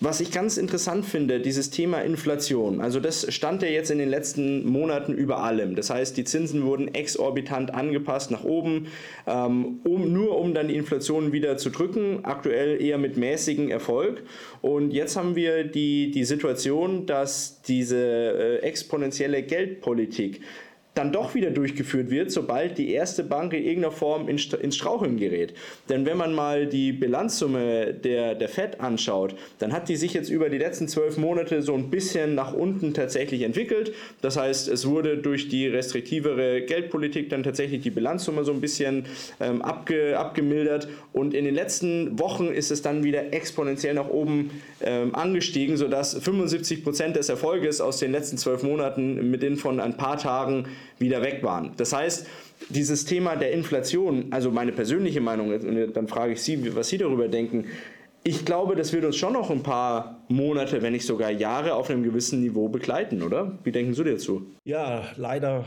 was 0.03 0.19
ich 0.19 0.31
ganz 0.31 0.57
interessant 0.57 1.05
finde, 1.05 1.39
dieses 1.39 1.69
Thema 1.69 2.01
Inflation, 2.01 2.81
also 2.81 2.99
das 2.99 3.33
stand 3.33 3.61
ja 3.61 3.69
jetzt 3.69 3.89
in 3.89 3.99
den 3.99 4.09
letzten 4.09 4.67
Monaten 4.67 5.13
über 5.13 5.39
allem. 5.39 5.75
Das 5.75 5.89
heißt, 5.89 6.17
die 6.17 6.25
Zinsen 6.25 6.65
wurden 6.65 6.93
exorbitant 6.93 7.73
angepasst 7.73 8.29
nach 8.29 8.43
oben, 8.43 8.87
ähm, 9.25 9.79
um, 9.85 10.11
nur 10.11 10.37
um 10.37 10.53
dann 10.53 10.67
die 10.67 10.75
Inflation 10.75 11.31
wieder 11.31 11.57
zu 11.57 11.69
drücken, 11.69 12.19
aktuell 12.23 12.81
eher 12.81 12.97
mit 12.97 13.15
mäßigem 13.15 13.69
Erfolg. 13.69 14.23
Und 14.61 14.91
jetzt 14.91 15.15
haben 15.15 15.35
wir 15.35 15.63
die, 15.63 16.11
die 16.11 16.25
Situation, 16.25 17.05
dass 17.05 17.61
diese 17.61 17.97
äh, 17.97 18.57
exponentielle 18.57 19.41
Geldpolitik 19.43 20.41
dann 20.95 21.11
doch 21.11 21.33
wieder 21.33 21.49
durchgeführt 21.49 22.09
wird, 22.09 22.31
sobald 22.31 22.77
die 22.77 22.91
erste 22.91 23.23
Bank 23.23 23.53
in 23.53 23.63
irgendeiner 23.63 23.91
Form 23.91 24.27
ins 24.27 24.75
Straucheln 24.75 25.17
gerät. 25.17 25.53
Denn 25.89 26.05
wenn 26.05 26.17
man 26.17 26.33
mal 26.33 26.67
die 26.67 26.91
Bilanzsumme 26.91 27.93
der, 27.93 28.35
der 28.35 28.49
FED 28.49 28.79
anschaut, 28.79 29.35
dann 29.59 29.73
hat 29.73 29.89
die 29.89 29.95
sich 29.95 30.13
jetzt 30.13 30.29
über 30.29 30.49
die 30.49 30.59
letzten 30.59 30.87
zwölf 30.87 31.17
Monate 31.17 31.63
so 31.63 31.73
ein 31.73 31.89
bisschen 31.89 32.35
nach 32.35 32.53
unten 32.53 32.93
tatsächlich 32.93 33.41
entwickelt. 33.41 33.93
Das 34.21 34.37
heißt, 34.37 34.67
es 34.67 34.87
wurde 34.87 35.17
durch 35.17 35.49
die 35.49 35.67
restriktivere 35.67 36.61
Geldpolitik 36.61 37.29
dann 37.29 37.41
tatsächlich 37.41 37.81
die 37.81 37.89
Bilanzsumme 37.89 38.43
so 38.43 38.51
ein 38.51 38.61
bisschen 38.61 39.05
ähm, 39.39 39.63
abge, 39.63 40.17
abgemildert. 40.17 40.87
Und 41.11 41.33
in 41.33 41.45
den 41.45 41.55
letzten 41.55 42.19
Wochen 42.19 42.47
ist 42.47 42.69
es 42.69 42.83
dann 42.83 43.03
wieder 43.03 43.33
exponentiell 43.33 43.95
nach 43.95 44.09
oben 44.09 44.51
ähm, 44.81 45.15
angestiegen, 45.15 45.75
sodass 45.75 46.13
75 46.13 46.83
Prozent 46.83 47.15
des 47.15 47.29
Erfolges 47.29 47.81
aus 47.81 47.97
den 47.97 48.11
letzten 48.11 48.37
zwölf 48.37 48.61
Monaten 48.61 49.31
mit 49.31 49.41
den 49.41 49.57
von 49.57 49.79
ein 49.79 49.97
paar 49.97 50.17
Tagen 50.17 50.65
wieder 50.99 51.21
weg 51.21 51.43
waren. 51.43 51.73
Das 51.77 51.93
heißt, 51.93 52.27
dieses 52.69 53.05
Thema 53.05 53.35
der 53.35 53.51
Inflation, 53.51 54.27
also 54.31 54.51
meine 54.51 54.71
persönliche 54.71 55.21
Meinung, 55.21 55.53
und 55.53 55.93
dann 55.93 56.07
frage 56.07 56.33
ich 56.33 56.41
Sie, 56.41 56.75
was 56.75 56.89
Sie 56.89 56.97
darüber 56.97 57.27
denken, 57.27 57.65
ich 58.25 58.45
glaube, 58.45 58.75
das 58.75 58.93
wird 58.93 59.03
uns 59.03 59.17
schon 59.17 59.33
noch 59.33 59.49
ein 59.49 59.63
paar 59.63 60.23
Monate, 60.29 60.81
wenn 60.81 60.93
nicht 60.93 61.05
sogar 61.05 61.29
Jahre 61.29 61.73
auf 61.73 61.89
einem 61.89 62.03
gewissen 62.03 62.39
Niveau 62.39 62.69
begleiten, 62.69 63.21
oder? 63.21 63.59
Wie 63.63 63.71
denken 63.71 63.93
Sie 63.93 64.03
dazu? 64.05 64.53
Ja, 64.63 65.11
leider 65.17 65.65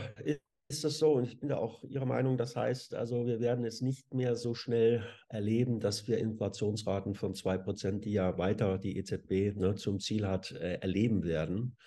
ist 0.69 0.83
das 0.83 0.97
so. 0.97 1.13
Und 1.13 1.25
ich 1.25 1.39
bin 1.39 1.49
da 1.49 1.57
auch 1.57 1.83
Ihrer 1.83 2.05
Meinung. 2.05 2.37
Das 2.37 2.55
heißt, 2.55 2.95
also 2.95 3.25
wir 3.25 3.39
werden 3.39 3.63
es 3.63 3.81
nicht 3.81 4.13
mehr 4.13 4.35
so 4.35 4.55
schnell 4.55 5.03
erleben, 5.29 5.79
dass 5.79 6.07
wir 6.07 6.17
Inflationsraten 6.17 7.13
von 7.13 7.33
2%, 7.33 7.99
die 7.99 8.13
ja 8.13 8.37
weiter 8.37 8.77
die 8.77 8.97
EZB 8.97 9.55
ne, 9.55 9.75
zum 9.75 9.99
Ziel 9.99 10.27
hat, 10.27 10.51
äh, 10.51 10.79
erleben 10.79 11.23
werden. 11.23 11.77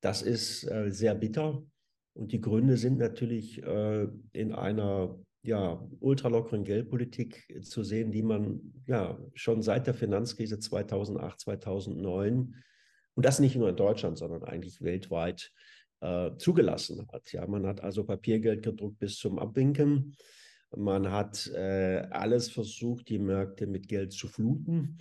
Das 0.00 0.22
ist 0.22 0.64
äh, 0.64 0.90
sehr 0.90 1.14
bitter. 1.14 1.62
Und 2.20 2.32
die 2.32 2.40
Gründe 2.42 2.76
sind 2.76 2.98
natürlich 2.98 3.62
äh, 3.62 4.06
in 4.34 4.52
einer 4.52 5.18
ja, 5.42 5.82
ultralockeren 6.00 6.64
Geldpolitik 6.64 7.64
zu 7.64 7.82
sehen, 7.82 8.10
die 8.10 8.22
man 8.22 8.60
ja 8.86 9.18
schon 9.32 9.62
seit 9.62 9.86
der 9.86 9.94
Finanzkrise 9.94 10.58
2008, 10.58 11.40
2009 11.40 12.54
und 13.14 13.24
das 13.24 13.40
nicht 13.40 13.56
nur 13.56 13.70
in 13.70 13.76
Deutschland, 13.76 14.18
sondern 14.18 14.44
eigentlich 14.44 14.82
weltweit 14.82 15.50
äh, 16.00 16.32
zugelassen 16.36 17.08
hat. 17.10 17.32
Ja, 17.32 17.46
man 17.46 17.66
hat 17.66 17.82
also 17.82 18.04
Papiergeld 18.04 18.64
gedruckt 18.64 18.98
bis 18.98 19.16
zum 19.16 19.38
Abwinken. 19.38 20.14
Man 20.76 21.10
hat 21.10 21.46
äh, 21.54 22.06
alles 22.10 22.50
versucht, 22.50 23.08
die 23.08 23.18
Märkte 23.18 23.66
mit 23.66 23.88
Geld 23.88 24.12
zu 24.12 24.28
fluten, 24.28 24.98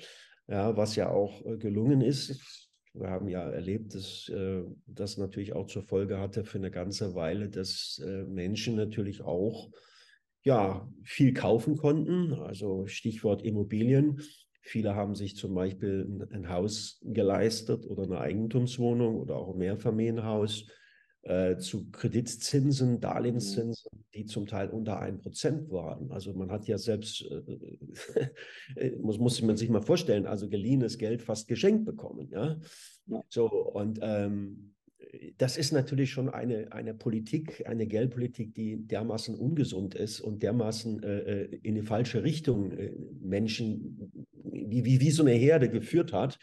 ja, 0.48 0.78
was 0.78 0.96
ja 0.96 1.10
auch 1.10 1.46
äh, 1.46 1.58
gelungen 1.58 2.00
ist. 2.00 2.69
Wir 2.94 3.10
haben 3.10 3.28
ja 3.28 3.50
erlebt, 3.50 3.94
dass 3.94 4.30
äh, 4.30 4.64
das 4.88 5.18
natürlich 5.18 5.54
auch 5.54 5.68
zur 5.68 5.84
Folge 5.84 6.20
hatte 6.20 6.44
für 6.44 6.58
eine 6.58 6.72
ganze 6.72 7.16
Weile, 7.16 7.50
dass 7.50 8.02
äh, 8.04 8.24
Menschen 8.24 8.76
natürlich 8.76 9.22
auch 9.22 9.70
ja, 10.44 10.90
viel 11.04 11.34
kaufen 11.34 11.78
konnten. 11.78 12.34
Also 12.34 12.88
Stichwort 12.88 13.44
Immobilien. 13.44 14.22
Viele 14.62 14.96
haben 14.96 15.16
sich 15.16 15.36
zum 15.36 15.54
Beispiel 15.54 16.06
ein, 16.08 16.32
ein 16.32 16.50
Haus 16.50 17.00
geleistet 17.04 17.86
oder 17.86 18.04
eine 18.04 18.20
Eigentumswohnung 18.20 19.18
oder 19.18 19.36
auch 19.36 19.54
ein 19.54 19.60
Mehrfamilienhaus 19.60 20.68
äh, 21.24 21.58
zu 21.58 21.90
Kreditzinsen, 21.92 23.02
Darlehenszinsen, 23.02 24.06
die 24.14 24.26
zum 24.26 24.46
Teil 24.46 24.70
unter 24.70 25.00
ein 25.00 25.20
Prozent 25.20 25.70
waren. 25.70 26.12
Also 26.12 26.34
man 26.34 26.50
hat 26.50 26.68
ja 26.68 26.78
selbst, 26.78 27.26
äh, 27.30 28.30
äh, 28.76 28.96
muss, 28.98 29.20
muss 29.20 29.42
man 29.42 29.58
sich 29.58 29.70
mal 29.70 29.82
vorstellen, 29.82 30.26
also 30.26 30.48
geliehenes 30.48 30.98
Geld 30.98 31.22
fast 31.22 31.48
geschenkt 31.48 31.86
bekommen. 31.86 32.30
Ja? 32.32 32.58
ja. 33.08 33.22
So, 33.30 33.48
und 33.48 34.00
ähm, 34.02 34.76
das 35.38 35.58
ist 35.58 35.72
natürlich 35.72 36.12
schon 36.12 36.30
eine, 36.30 36.72
eine 36.72 36.94
Politik, 36.94 37.64
eine 37.68 37.88
Geldpolitik, 37.88 38.54
die 38.54 38.86
dermaßen 38.86 39.36
ungesund 39.36 39.96
ist 39.96 40.20
und 40.20 40.44
dermaßen 40.44 41.04
äh, 41.04 41.20
äh, 41.20 41.60
in 41.64 41.76
die 41.76 41.82
falsche 41.82 42.24
Richtung 42.24 42.72
äh, 42.72 42.92
Menschen 43.22 44.26
wie, 44.44 44.86
wie, 44.86 45.00
wie 45.00 45.12
so 45.12 45.24
eine 45.24 45.34
Herde 45.34 45.70
geführt 45.70 46.14
hat, 46.14 46.38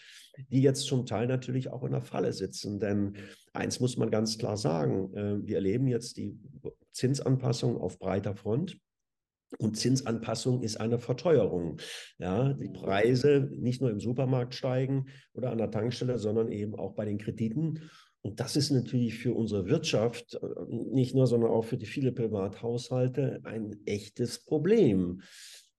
die 0.51 0.63
jetzt 0.63 0.83
zum 0.83 1.07
Teil 1.07 1.27
natürlich 1.27 1.71
auch 1.71 1.85
in 1.85 1.93
der 1.93 2.03
Falle 2.03 2.33
sitzen. 2.33 2.81
Denn 2.81 3.15
eins 3.53 3.81
muss 3.81 3.97
man 3.97 4.11
ganz 4.11 4.39
klar 4.39 4.57
sagen, 4.57 5.15
äh, 5.15 5.47
wir 5.47 5.57
erleben 5.57 5.87
jetzt 5.87 6.17
die 6.17 6.37
Zinsanpassung 6.93 7.77
auf 7.77 7.99
breiter 7.99 8.35
Front. 8.35 8.79
Und 9.59 9.77
Zinsanpassung 9.77 10.63
ist 10.63 10.81
eine 10.81 10.99
Verteuerung. 10.99 11.77
Ja, 12.19 12.53
die 12.53 12.69
Preise 12.69 13.49
nicht 13.53 13.81
nur 13.81 13.91
im 13.91 14.01
Supermarkt 14.01 14.55
steigen 14.55 15.07
oder 15.35 15.53
an 15.53 15.59
der 15.59 15.71
Tankstelle, 15.71 16.19
sondern 16.19 16.51
eben 16.51 16.75
auch 16.75 16.95
bei 16.95 17.05
den 17.05 17.19
Krediten. 17.19 17.89
Und 18.27 18.41
das 18.41 18.57
ist 18.57 18.71
natürlich 18.71 19.19
für 19.19 19.35
unsere 19.35 19.67
Wirtschaft, 19.67 20.35
äh, 20.35 20.39
nicht 20.69 21.15
nur, 21.15 21.29
sondern 21.29 21.51
auch 21.51 21.65
für 21.65 21.77
die 21.77 21.87
viele 21.87 22.11
Privathaushalte 22.11 23.41
ein 23.45 23.77
echtes 23.87 24.45
Problem. 24.45 25.23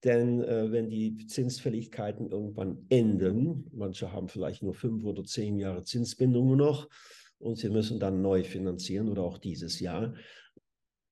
Denn 0.02 0.42
äh, 0.42 0.72
wenn 0.72 0.88
die 0.88 1.26
Zinsfälligkeiten 1.26 2.30
irgendwann 2.30 2.86
enden, 2.88 3.70
manche 3.74 4.12
haben 4.12 4.28
vielleicht 4.28 4.62
nur 4.62 4.72
fünf 4.72 5.04
oder 5.04 5.24
zehn 5.24 5.58
Jahre 5.58 5.84
Zinsbindungen 5.84 6.56
noch 6.56 6.88
und 7.38 7.56
sie 7.58 7.68
müssen 7.68 8.00
dann 8.00 8.22
neu 8.22 8.44
finanzieren 8.44 9.10
oder 9.10 9.24
auch 9.24 9.36
dieses 9.36 9.78
Jahr, 9.78 10.14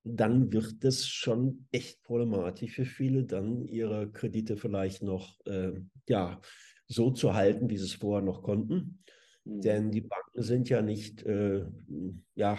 dann 0.05 0.51
wird 0.55 0.83
es 0.85 1.07
schon 1.07 1.67
echt 1.71 2.03
problematisch 2.03 2.77
für 2.77 2.87
viele, 2.87 3.25
dann 3.25 3.67
ihre 3.67 4.11
Kredite 4.11 4.57
vielleicht 4.57 5.03
noch 5.03 5.39
äh, 5.45 5.73
ja, 6.09 6.41
so 6.87 7.11
zu 7.11 7.35
halten, 7.35 7.69
wie 7.69 7.77
sie 7.77 7.85
es 7.85 7.95
vorher 7.95 8.25
noch 8.25 8.43
konnten. 8.43 9.01
Denn 9.49 9.87
mhm. 9.87 9.91
die 9.93 10.01
Banken 10.01 10.43
sind 10.43 10.69
ja 10.69 10.83
nicht 10.83 11.23
äh, 11.25 11.65
ja, 12.35 12.59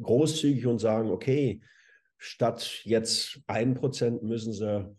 großzügig 0.00 0.66
und 0.66 0.78
sagen, 0.78 1.10
okay, 1.10 1.60
statt 2.16 2.80
jetzt 2.84 3.40
ein 3.48 3.74
Prozent 3.74 4.22
müssen 4.22 4.52
sie 4.52 4.94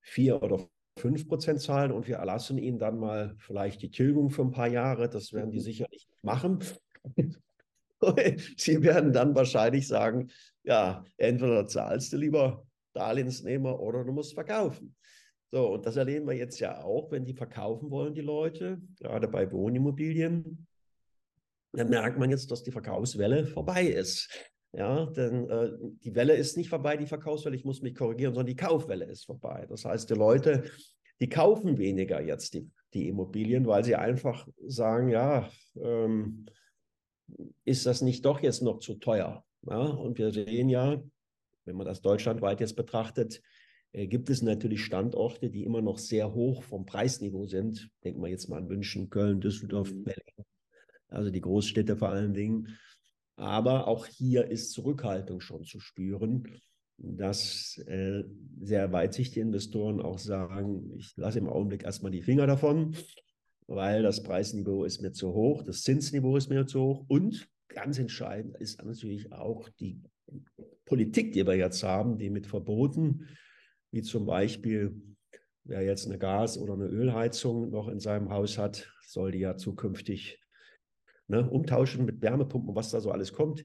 vier 0.00 0.42
oder 0.42 0.66
fünf 0.98 1.28
Prozent 1.28 1.60
zahlen 1.60 1.92
und 1.92 2.08
wir 2.08 2.16
erlassen 2.16 2.56
ihnen 2.56 2.78
dann 2.78 2.98
mal 2.98 3.34
vielleicht 3.38 3.82
die 3.82 3.90
Tilgung 3.90 4.30
für 4.30 4.42
ein 4.42 4.50
paar 4.50 4.68
Jahre. 4.68 5.10
Das 5.10 5.34
werden 5.34 5.50
die 5.50 5.58
mhm. 5.58 5.64
sicherlich 5.64 6.08
machen. 6.22 6.60
Sie 8.56 8.82
werden 8.82 9.12
dann 9.12 9.34
wahrscheinlich 9.34 9.86
sagen, 9.86 10.30
ja, 10.64 11.04
entweder 11.18 11.66
zahlst 11.66 12.14
du 12.14 12.16
lieber 12.16 12.66
Darlehensnehmer 12.94 13.78
oder 13.78 14.04
du 14.04 14.12
musst 14.12 14.32
verkaufen. 14.32 14.94
So, 15.52 15.74
und 15.74 15.86
das 15.86 15.96
erleben 15.96 16.26
wir 16.26 16.34
jetzt 16.34 16.58
ja 16.58 16.82
auch, 16.82 17.10
wenn 17.10 17.24
die 17.24 17.34
verkaufen 17.34 17.90
wollen, 17.90 18.14
die 18.14 18.20
Leute, 18.20 18.80
gerade 18.98 19.28
bei 19.28 19.50
Wohnimmobilien. 19.50 20.66
Dann 21.72 21.88
merkt 21.88 22.18
man 22.18 22.30
jetzt, 22.30 22.50
dass 22.50 22.62
die 22.62 22.72
Verkaufswelle 22.72 23.46
vorbei 23.46 23.84
ist. 23.84 24.28
Ja, 24.72 25.06
denn 25.06 25.48
äh, 25.48 25.70
die 26.04 26.14
Welle 26.14 26.34
ist 26.34 26.56
nicht 26.56 26.68
vorbei, 26.68 26.96
die 26.96 27.06
Verkaufswelle, 27.06 27.56
ich 27.56 27.64
muss 27.64 27.80
mich 27.80 27.94
korrigieren, 27.94 28.34
sondern 28.34 28.48
die 28.48 28.56
Kaufwelle 28.56 29.06
ist 29.06 29.24
vorbei. 29.24 29.66
Das 29.68 29.84
heißt, 29.84 30.10
die 30.10 30.14
Leute, 30.14 30.64
die 31.20 31.28
kaufen 31.28 31.78
weniger 31.78 32.20
jetzt 32.20 32.54
die, 32.54 32.68
die 32.92 33.08
Immobilien, 33.08 33.66
weil 33.66 33.84
sie 33.84 33.94
einfach 33.94 34.46
sagen, 34.66 35.08
ja, 35.08 35.48
ähm, 35.80 36.46
ist 37.64 37.86
das 37.86 38.02
nicht 38.02 38.24
doch 38.24 38.40
jetzt 38.40 38.62
noch 38.62 38.78
zu 38.78 38.96
teuer? 38.96 39.44
Ja, 39.62 39.78
und 39.78 40.18
wir 40.18 40.30
sehen 40.30 40.68
ja, 40.68 41.02
wenn 41.64 41.76
man 41.76 41.86
das 41.86 42.02
deutschlandweit 42.02 42.60
jetzt 42.60 42.76
betrachtet, 42.76 43.42
gibt 43.92 44.30
es 44.30 44.42
natürlich 44.42 44.84
Standorte, 44.84 45.50
die 45.50 45.64
immer 45.64 45.80
noch 45.80 45.98
sehr 45.98 46.34
hoch 46.34 46.62
vom 46.62 46.84
Preisniveau 46.84 47.46
sind. 47.46 47.90
Denken 48.04 48.22
wir 48.22 48.28
jetzt 48.28 48.48
mal 48.48 48.58
an 48.58 48.66
München, 48.66 49.08
Köln, 49.10 49.40
Düsseldorf, 49.40 49.90
mhm. 49.90 50.04
Berlin, 50.04 50.44
also 51.08 51.30
die 51.30 51.40
Großstädte 51.40 51.96
vor 51.96 52.10
allen 52.10 52.34
Dingen. 52.34 52.76
Aber 53.36 53.86
auch 53.86 54.06
hier 54.06 54.46
ist 54.46 54.72
Zurückhaltung 54.72 55.40
schon 55.40 55.64
zu 55.64 55.80
spüren, 55.80 56.48
dass 56.98 57.78
äh, 57.86 58.24
sehr 58.60 58.92
weitsichtige 58.92 59.42
Investoren 59.42 60.00
auch 60.00 60.18
sagen, 60.18 60.94
ich 60.96 61.14
lasse 61.16 61.38
im 61.38 61.48
Augenblick 61.48 61.84
erstmal 61.84 62.12
die 62.12 62.22
Finger 62.22 62.46
davon, 62.46 62.96
weil 63.66 64.02
das 64.02 64.22
Preisniveau 64.22 64.84
ist 64.84 65.02
mir 65.02 65.12
zu 65.12 65.34
hoch, 65.34 65.62
das 65.62 65.82
Zinsniveau 65.82 66.36
ist 66.36 66.48
mir 66.48 66.66
zu 66.66 66.80
hoch 66.80 67.04
und 67.08 67.48
ganz 67.68 67.98
entscheidend 67.98 68.56
ist 68.56 68.82
natürlich 68.82 69.32
auch 69.32 69.68
die 69.80 70.00
Politik, 70.86 71.32
die 71.32 71.46
wir 71.46 71.56
jetzt 71.56 71.82
haben, 71.82 72.16
die 72.16 72.30
mit 72.30 72.46
Verboten 72.46 73.26
wie 73.96 74.02
zum 74.02 74.26
Beispiel, 74.26 74.94
wer 75.64 75.82
jetzt 75.82 76.06
eine 76.06 76.18
Gas- 76.18 76.58
oder 76.58 76.74
eine 76.74 76.84
Ölheizung 76.84 77.70
noch 77.70 77.88
in 77.88 77.98
seinem 77.98 78.28
Haus 78.28 78.58
hat, 78.58 78.92
soll 79.06 79.32
die 79.32 79.38
ja 79.38 79.56
zukünftig 79.56 80.38
ne, 81.28 81.48
umtauschen 81.48 82.04
mit 82.04 82.20
Wärmepumpen, 82.20 82.74
was 82.74 82.90
da 82.90 83.00
so 83.00 83.10
alles 83.10 83.32
kommt. 83.32 83.64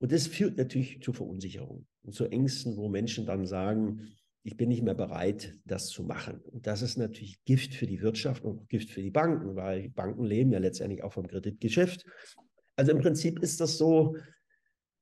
Und 0.00 0.10
das 0.10 0.26
führt 0.26 0.56
natürlich 0.56 1.02
zu 1.02 1.12
Verunsicherung 1.12 1.86
und 2.02 2.14
zu 2.14 2.24
Ängsten, 2.24 2.78
wo 2.78 2.88
Menschen 2.88 3.26
dann 3.26 3.44
sagen, 3.44 4.08
ich 4.42 4.56
bin 4.56 4.70
nicht 4.70 4.82
mehr 4.82 4.94
bereit, 4.94 5.54
das 5.66 5.88
zu 5.88 6.02
machen. 6.02 6.40
Und 6.46 6.66
das 6.66 6.80
ist 6.80 6.96
natürlich 6.96 7.44
Gift 7.44 7.74
für 7.74 7.86
die 7.86 8.00
Wirtschaft 8.00 8.44
und 8.44 8.70
Gift 8.70 8.88
für 8.88 9.02
die 9.02 9.10
Banken, 9.10 9.54
weil 9.54 9.90
Banken 9.90 10.24
leben 10.24 10.50
ja 10.50 10.60
letztendlich 10.60 11.04
auch 11.04 11.12
vom 11.12 11.26
Kreditgeschäft. 11.26 12.06
Also 12.74 12.92
im 12.92 13.00
Prinzip 13.00 13.40
ist 13.40 13.60
das 13.60 13.76
so 13.76 14.16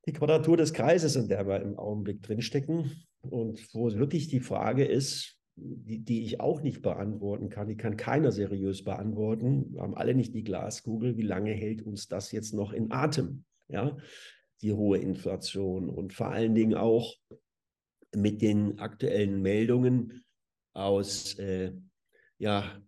die 0.07 0.13
Quadratur 0.13 0.57
des 0.57 0.73
Kreises, 0.73 1.17
in 1.17 1.29
der 1.29 1.47
wir 1.47 1.61
im 1.61 1.79
Augenblick 1.79 2.23
drinstecken 2.23 3.07
und 3.23 3.75
wo 3.75 3.93
wirklich 3.93 4.29
die 4.29 4.41
Frage 4.41 4.85
ist, 4.85 5.37
die, 5.57 6.01
die 6.01 6.25
ich 6.25 6.41
auch 6.41 6.63
nicht 6.63 6.83
beantworten 6.83 7.49
kann, 7.49 7.69
die 7.69 7.77
kann 7.77 7.97
keiner 7.97 8.31
seriös 8.31 8.85
beantworten. 8.85 9.73
Wir 9.73 9.81
haben 9.81 9.97
alle 9.97 10.15
nicht 10.15 10.35
die 10.35 10.45
Glaskugel, 10.45 11.17
wie 11.17 11.23
lange 11.23 11.53
hält 11.53 11.83
uns 11.83 12.09
das 12.09 12.31
jetzt 12.31 12.53
noch 12.53 12.73
in 12.73 12.93
Atem? 12.93 13.45
Ja, 13.69 13.97
die 14.63 14.73
hohe 14.73 14.99
Inflation 14.99 15.89
und 15.89 16.13
vor 16.13 16.29
allen 16.29 16.55
Dingen 16.55 16.75
auch 16.75 17.15
mit 18.15 18.43
den 18.43 18.79
aktuellen 18.79 19.43
Meldungen 19.43 20.25
aus 20.73 21.39
äh, 21.39 21.73
ja, 22.39 22.81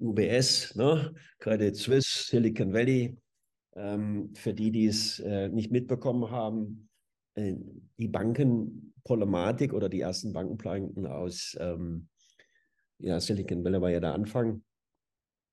UBS, 0.00 0.74
ne? 0.74 1.14
Credit 1.38 1.76
Suisse, 1.76 2.24
Silicon 2.28 2.72
Valley. 2.72 3.16
Ähm, 3.76 4.34
für 4.34 4.54
die, 4.54 4.70
die 4.70 4.86
es 4.86 5.18
äh, 5.20 5.48
nicht 5.48 5.72
mitbekommen 5.72 6.30
haben, 6.30 6.88
äh, 7.34 7.54
die 7.98 8.08
Bankenproblematik 8.08 9.72
oder 9.72 9.88
die 9.88 10.00
ersten 10.00 10.32
Bankenplanken 10.32 11.06
aus 11.06 11.56
ähm, 11.60 12.08
ja, 12.98 13.20
Silicon 13.20 13.64
Valley 13.64 13.80
war 13.80 13.90
ja 13.90 14.00
der 14.00 14.14
Anfang. 14.14 14.62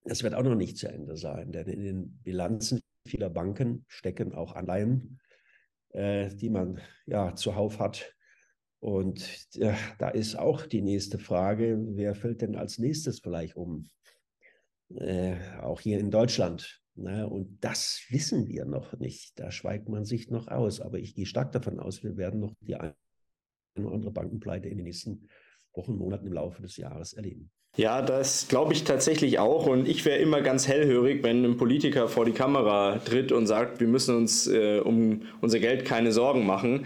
Das 0.03 0.23
wird 0.23 0.33
auch 0.33 0.43
noch 0.43 0.55
nicht 0.55 0.77
zu 0.77 0.87
Ende 0.87 1.17
sein, 1.17 1.51
denn 1.51 1.67
in 1.67 1.83
den 1.83 2.19
Bilanzen 2.23 2.81
vieler 3.07 3.29
Banken 3.29 3.85
stecken 3.87 4.33
auch 4.33 4.55
Anleihen, 4.55 5.19
äh, 5.89 6.29
die 6.33 6.49
man 6.49 6.79
ja 7.05 7.35
zuhauf 7.35 7.79
hat. 7.79 8.15
Und 8.79 9.47
äh, 9.57 9.75
da 9.99 10.09
ist 10.09 10.35
auch 10.37 10.65
die 10.65 10.81
nächste 10.81 11.19
Frage, 11.19 11.79
wer 11.91 12.15
fällt 12.15 12.41
denn 12.41 12.55
als 12.55 12.79
nächstes 12.79 13.19
vielleicht 13.19 13.55
um? 13.55 13.87
Äh, 14.95 15.37
auch 15.61 15.79
hier 15.79 15.99
in 15.99 16.09
Deutschland. 16.09 16.80
Ne? 16.95 17.27
Und 17.27 17.63
das 17.63 18.01
wissen 18.09 18.47
wir 18.47 18.65
noch 18.65 18.97
nicht. 18.99 19.39
Da 19.39 19.51
schweigt 19.51 19.89
man 19.89 20.05
sich 20.05 20.29
noch 20.29 20.47
aus. 20.47 20.81
Aber 20.81 20.99
ich 20.99 21.15
gehe 21.15 21.25
stark 21.25 21.51
davon 21.51 21.79
aus, 21.79 22.03
wir 22.03 22.17
werden 22.17 22.39
noch 22.39 22.53
die 22.61 22.75
eine 22.75 22.95
oder 23.77 23.93
andere 23.93 24.11
Bankenpleite 24.11 24.67
in 24.67 24.77
den 24.77 24.85
nächsten 24.85 25.27
Wochen, 25.73 25.95
Monaten 25.95 26.27
im 26.27 26.33
Laufe 26.33 26.61
des 26.61 26.77
Jahres 26.77 27.13
erleben. 27.13 27.51
Ja, 27.77 28.01
das 28.01 28.49
glaube 28.49 28.73
ich 28.73 28.83
tatsächlich 28.83 29.39
auch. 29.39 29.65
Und 29.65 29.87
ich 29.87 30.03
wäre 30.03 30.17
immer 30.19 30.41
ganz 30.41 30.67
hellhörig, 30.67 31.23
wenn 31.23 31.45
ein 31.45 31.55
Politiker 31.55 32.09
vor 32.09 32.25
die 32.25 32.33
Kamera 32.33 32.99
tritt 33.05 33.31
und 33.31 33.47
sagt, 33.47 33.79
wir 33.79 33.87
müssen 33.87 34.17
uns 34.17 34.45
äh, 34.45 34.79
um 34.79 35.21
unser 35.39 35.59
Geld 35.59 35.85
keine 35.85 36.11
Sorgen 36.11 36.45
machen. 36.45 36.85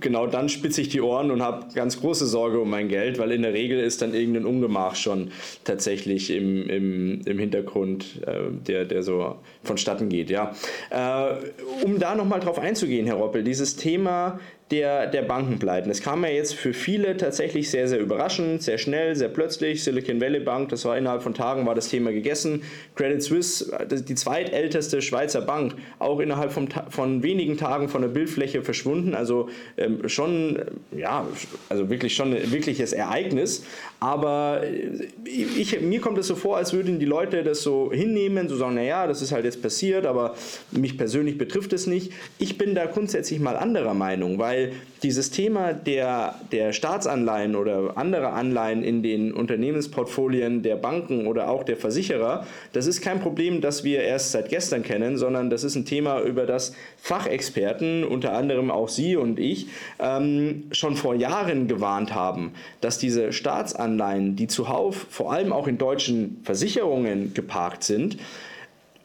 Genau 0.00 0.26
dann 0.26 0.48
spitze 0.48 0.80
ich 0.80 0.88
die 0.88 1.02
Ohren 1.02 1.30
und 1.30 1.42
habe 1.42 1.66
ganz 1.74 2.00
große 2.00 2.26
Sorge 2.26 2.60
um 2.60 2.70
mein 2.70 2.88
Geld, 2.88 3.18
weil 3.18 3.30
in 3.30 3.42
der 3.42 3.52
Regel 3.52 3.78
ist 3.78 4.00
dann 4.00 4.14
irgendein 4.14 4.46
Ungemach 4.46 4.96
schon 4.96 5.32
tatsächlich 5.64 6.30
im, 6.30 6.66
im, 6.66 7.20
im 7.26 7.38
Hintergrund, 7.38 8.22
äh, 8.26 8.50
der, 8.66 8.86
der 8.86 9.02
so 9.02 9.36
vonstatten 9.62 10.08
geht. 10.08 10.30
Ja. 10.30 10.54
Äh, 10.88 11.84
um 11.84 11.98
da 11.98 12.14
nochmal 12.14 12.40
drauf 12.40 12.58
einzugehen, 12.58 13.04
Herr 13.04 13.16
Roppel, 13.16 13.44
dieses 13.44 13.76
Thema 13.76 14.40
der, 14.72 15.06
der 15.06 15.22
Bankenpleiten. 15.22 15.90
Es 15.90 16.00
kam 16.00 16.24
ja 16.24 16.30
jetzt 16.30 16.54
für 16.54 16.72
viele 16.72 17.16
tatsächlich 17.18 17.70
sehr, 17.70 17.86
sehr 17.88 18.00
überraschend, 18.00 18.62
sehr 18.62 18.78
schnell, 18.78 19.14
sehr 19.14 19.28
plötzlich. 19.28 19.84
Silicon 19.84 20.20
Valley 20.20 20.40
Bank, 20.40 20.70
das 20.70 20.86
war 20.86 20.96
innerhalb 20.96 21.22
von 21.22 21.34
Tagen, 21.34 21.66
war 21.66 21.74
das 21.74 21.90
Thema 21.90 22.10
gegessen. 22.10 22.62
Credit 22.96 23.22
Suisse, 23.22 23.70
die 23.90 24.14
zweitälteste 24.14 25.02
Schweizer 25.02 25.42
Bank, 25.42 25.74
auch 25.98 26.20
innerhalb 26.20 26.52
von, 26.52 26.68
von 26.88 27.22
wenigen 27.22 27.58
Tagen 27.58 27.90
von 27.90 28.00
der 28.00 28.08
Bildfläche 28.08 28.62
verschwunden. 28.62 29.14
Also 29.14 29.50
ähm, 29.76 30.08
schon, 30.08 30.58
ja, 30.96 31.26
also 31.68 31.90
wirklich 31.90 32.14
schon 32.14 32.34
ein 32.34 32.50
wirkliches 32.50 32.94
Ereignis. 32.94 33.64
Aber 34.00 34.62
äh, 34.64 35.06
ich, 35.24 35.80
mir 35.82 36.00
kommt 36.00 36.16
es 36.16 36.28
so 36.28 36.34
vor, 36.34 36.56
als 36.56 36.72
würden 36.72 36.98
die 36.98 37.04
Leute 37.04 37.42
das 37.42 37.62
so 37.62 37.92
hinnehmen, 37.92 38.48
so 38.48 38.56
sagen, 38.56 38.76
naja, 38.76 39.06
das 39.06 39.20
ist 39.20 39.32
halt 39.32 39.44
jetzt 39.44 39.60
passiert, 39.60 40.06
aber 40.06 40.34
mich 40.70 40.96
persönlich 40.96 41.36
betrifft 41.36 41.74
es 41.74 41.86
nicht. 41.86 42.10
Ich 42.38 42.56
bin 42.56 42.74
da 42.74 42.86
grundsätzlich 42.86 43.38
mal 43.38 43.56
anderer 43.56 43.92
Meinung, 43.92 44.38
weil 44.38 44.61
weil 44.62 44.72
dieses 45.02 45.30
Thema 45.30 45.72
der, 45.72 46.36
der 46.52 46.72
Staatsanleihen 46.72 47.56
oder 47.56 47.96
anderer 47.96 48.34
Anleihen 48.34 48.84
in 48.84 49.02
den 49.02 49.32
Unternehmensportfolien 49.32 50.62
der 50.62 50.76
Banken 50.76 51.26
oder 51.26 51.48
auch 51.48 51.64
der 51.64 51.76
Versicherer, 51.76 52.46
das 52.72 52.86
ist 52.86 53.00
kein 53.00 53.20
Problem, 53.20 53.60
das 53.60 53.82
wir 53.82 54.02
erst 54.02 54.30
seit 54.30 54.48
gestern 54.48 54.84
kennen, 54.84 55.18
sondern 55.18 55.50
das 55.50 55.64
ist 55.64 55.74
ein 55.74 55.84
Thema, 55.84 56.20
über 56.20 56.46
das 56.46 56.74
Fachexperten, 56.98 58.04
unter 58.04 58.32
anderem 58.32 58.70
auch 58.70 58.88
Sie 58.88 59.16
und 59.16 59.40
ich, 59.40 59.66
ähm, 59.98 60.64
schon 60.70 60.94
vor 60.94 61.16
Jahren 61.16 61.66
gewarnt 61.66 62.14
haben, 62.14 62.52
dass 62.80 62.98
diese 62.98 63.32
Staatsanleihen, 63.32 64.36
die 64.36 64.46
zuhauf 64.46 65.06
vor 65.10 65.32
allem 65.32 65.52
auch 65.52 65.66
in 65.66 65.78
deutschen 65.78 66.40
Versicherungen 66.44 67.34
geparkt 67.34 67.82
sind, 67.82 68.18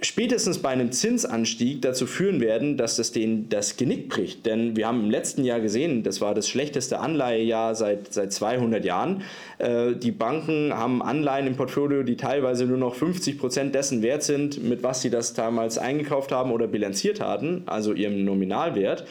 spätestens 0.02 0.60
bei 0.60 0.70
einem 0.70 0.92
Zinsanstieg 0.92 1.82
dazu 1.82 2.06
führen 2.06 2.40
werden, 2.40 2.78
dass 2.78 2.96
das 2.98 3.12
denen 3.12 3.50
das 3.50 3.78
Genick 3.78 4.10
bricht. 4.10 4.46
Denn 4.46 4.76
wir 4.76 4.88
haben 4.88 5.02
im 5.02 5.10
letzten 5.10 5.44
Jahr 5.44 5.60
gesehen, 5.60 6.04
das 6.04 6.22
war 6.22 6.36
das 6.36 6.48
schlechteste 6.48 7.00
Anleihejahr 7.00 7.74
seit, 7.76 8.14
seit 8.14 8.32
200 8.32 8.86
Jahren. 8.86 9.24
Äh, 9.58 9.96
die 9.96 10.12
Banken 10.12 10.74
haben 10.74 11.02
Anleihen 11.02 11.48
im 11.48 11.56
Portfolio, 11.56 12.04
die 12.04 12.16
teilweise 12.16 12.66
nur 12.66 12.78
noch 12.78 12.96
50 12.96 13.40
Prozent 13.40 13.76
dessen 13.76 14.02
wert 14.02 14.24
sind, 14.24 14.64
mit 14.64 14.84
was 14.84 15.02
sie 15.02 15.10
das 15.10 15.34
damals 15.34 15.78
eingekauft 15.78 16.32
haben 16.32 16.52
oder 16.52 16.68
bilanziert 16.68 17.20
hatten, 17.20 17.64
also 17.66 17.94
ihrem 17.94 18.24
Nominalwert. 18.24 19.06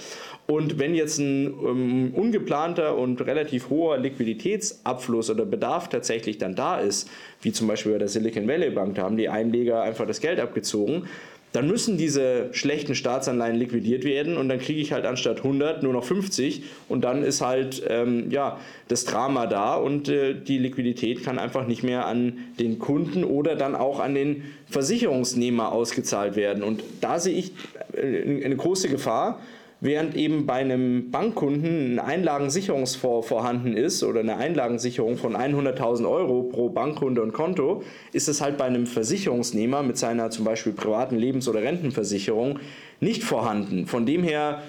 Und 0.47 0.79
wenn 0.79 0.95
jetzt 0.95 1.19
ein 1.19 1.47
ähm, 1.47 2.15
ungeplanter 2.15 2.97
und 2.97 3.21
relativ 3.21 3.69
hoher 3.69 3.99
Liquiditätsabfluss 3.99 5.31
oder 5.31 5.45
Bedarf 5.45 5.89
tatsächlich 5.89 6.39
dann 6.39 6.55
da 6.55 6.79
ist, 6.79 7.09
wie 7.43 7.53
zum 7.53 7.67
Beispiel 7.67 7.93
bei 7.93 7.99
der 7.99 8.09
Silicon 8.09 8.47
Valley 8.47 8.71
Bank, 8.71 8.95
da 8.95 9.03
haben 9.03 9.17
die 9.17 9.29
Einleger 9.29 9.83
einfach 9.83 10.07
das 10.07 10.21
Geld 10.21 10.39
abgezogen, 10.39 11.09
dann 11.57 11.69
müssen 11.69 11.97
diese 11.97 12.53
schlechten 12.53 12.95
Staatsanleihen 12.95 13.57
liquidiert 13.57 14.05
werden 14.05 14.37
und 14.37 14.49
dann 14.51 14.59
kriege 14.59 14.79
ich 14.79 14.93
halt 14.93 15.07
anstatt 15.07 15.39
100 15.39 15.83
nur 15.83 15.95
noch 15.95 16.05
50 16.05 16.65
und 16.89 17.03
dann 17.03 17.23
ist 17.23 17.41
halt 17.41 17.83
ähm, 17.89 18.31
ja, 18.31 18.61
das 18.89 19.07
Drama 19.07 19.47
da 19.47 19.75
und 19.77 20.09
äh, 20.09 20.35
die 20.35 20.59
Liquidität 20.59 21.25
kann 21.25 21.39
einfach 21.39 21.67
nicht 21.67 21.83
mehr 21.83 22.07
an 22.07 22.37
den 22.61 22.79
Kunden 22.79 23.25
oder 23.25 23.57
dann 23.57 23.75
auch 23.75 24.01
an 24.01 24.15
den 24.15 24.43
Versicherungsnehmer 24.69 25.73
ausgezahlt 25.73 26.37
werden. 26.37 26.63
Und 26.63 26.83
da 27.01 27.19
sehe 27.19 27.39
ich 27.39 27.53
äh, 27.95 28.45
eine 28.45 28.57
große 28.57 28.91
Gefahr, 28.91 29.41
während 29.81 30.17
eben 30.17 30.47
bei 30.47 30.55
einem 30.55 31.11
Bankkunden 31.11 31.99
ein 31.99 32.17
Einlagensicherungsfonds 32.17 33.29
vorhanden 33.29 33.77
ist 33.77 34.03
oder 34.03 34.21
eine 34.21 34.37
Einlagensicherung 34.37 35.17
von 35.17 35.37
100.000 35.37 36.09
Euro 36.09 36.45
pro 36.45 36.71
Bankkunde 36.71 37.23
und 37.23 37.33
Konto, 37.33 37.83
ist 38.13 38.29
es 38.29 38.41
halt 38.41 38.57
bei 38.57 38.65
einem 38.65 38.87
Versicherungsnehmer 38.87 39.83
mit 39.83 39.99
seiner 39.99 40.31
zum 40.31 40.45
Beispiel 40.45 40.73
privaten 40.73 41.17
Lebens- 41.17 41.49
oder 41.49 41.63
Rentenversicherung 41.63 42.59
nicht 43.01 43.23
vorhanden. 43.23 43.87
Von 43.87 44.07
dem 44.07 44.23
her 44.23 44.63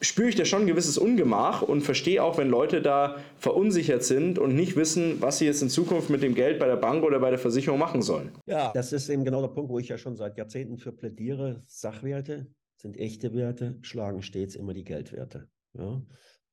spüre 0.00 0.28
ich 0.28 0.34
da 0.34 0.44
schon 0.44 0.62
ein 0.62 0.66
gewisses 0.66 0.98
Ungemach 0.98 1.62
und 1.62 1.80
verstehe 1.80 2.22
auch, 2.22 2.36
wenn 2.36 2.48
Leute 2.48 2.82
da 2.82 3.16
verunsichert 3.38 4.04
sind 4.04 4.38
und 4.38 4.54
nicht 4.54 4.76
wissen, 4.76 5.20
was 5.20 5.38
sie 5.38 5.46
jetzt 5.46 5.62
in 5.62 5.70
Zukunft 5.70 6.10
mit 6.10 6.22
dem 6.22 6.34
Geld 6.34 6.58
bei 6.58 6.66
der 6.66 6.76
Bank 6.76 7.04
oder 7.04 7.18
bei 7.18 7.30
der 7.30 7.38
Versicherung 7.38 7.78
machen 7.78 8.02
sollen. 8.02 8.32
Ja, 8.46 8.70
das 8.74 8.92
ist 8.92 9.08
eben 9.08 9.24
genau 9.24 9.40
der 9.40 9.48
Punkt, 9.48 9.70
wo 9.70 9.78
ich 9.78 9.88
ja 9.88 9.96
schon 9.96 10.16
seit 10.16 10.36
Jahrzehnten 10.36 10.76
für 10.76 10.92
plädiere. 10.92 11.62
Sachwerte 11.66 12.46
sind 12.84 12.98
echte 12.98 13.32
Werte, 13.32 13.78
schlagen 13.80 14.20
stets 14.20 14.54
immer 14.54 14.74
die 14.74 14.84
Geldwerte. 14.84 15.48
Ja? 15.72 16.02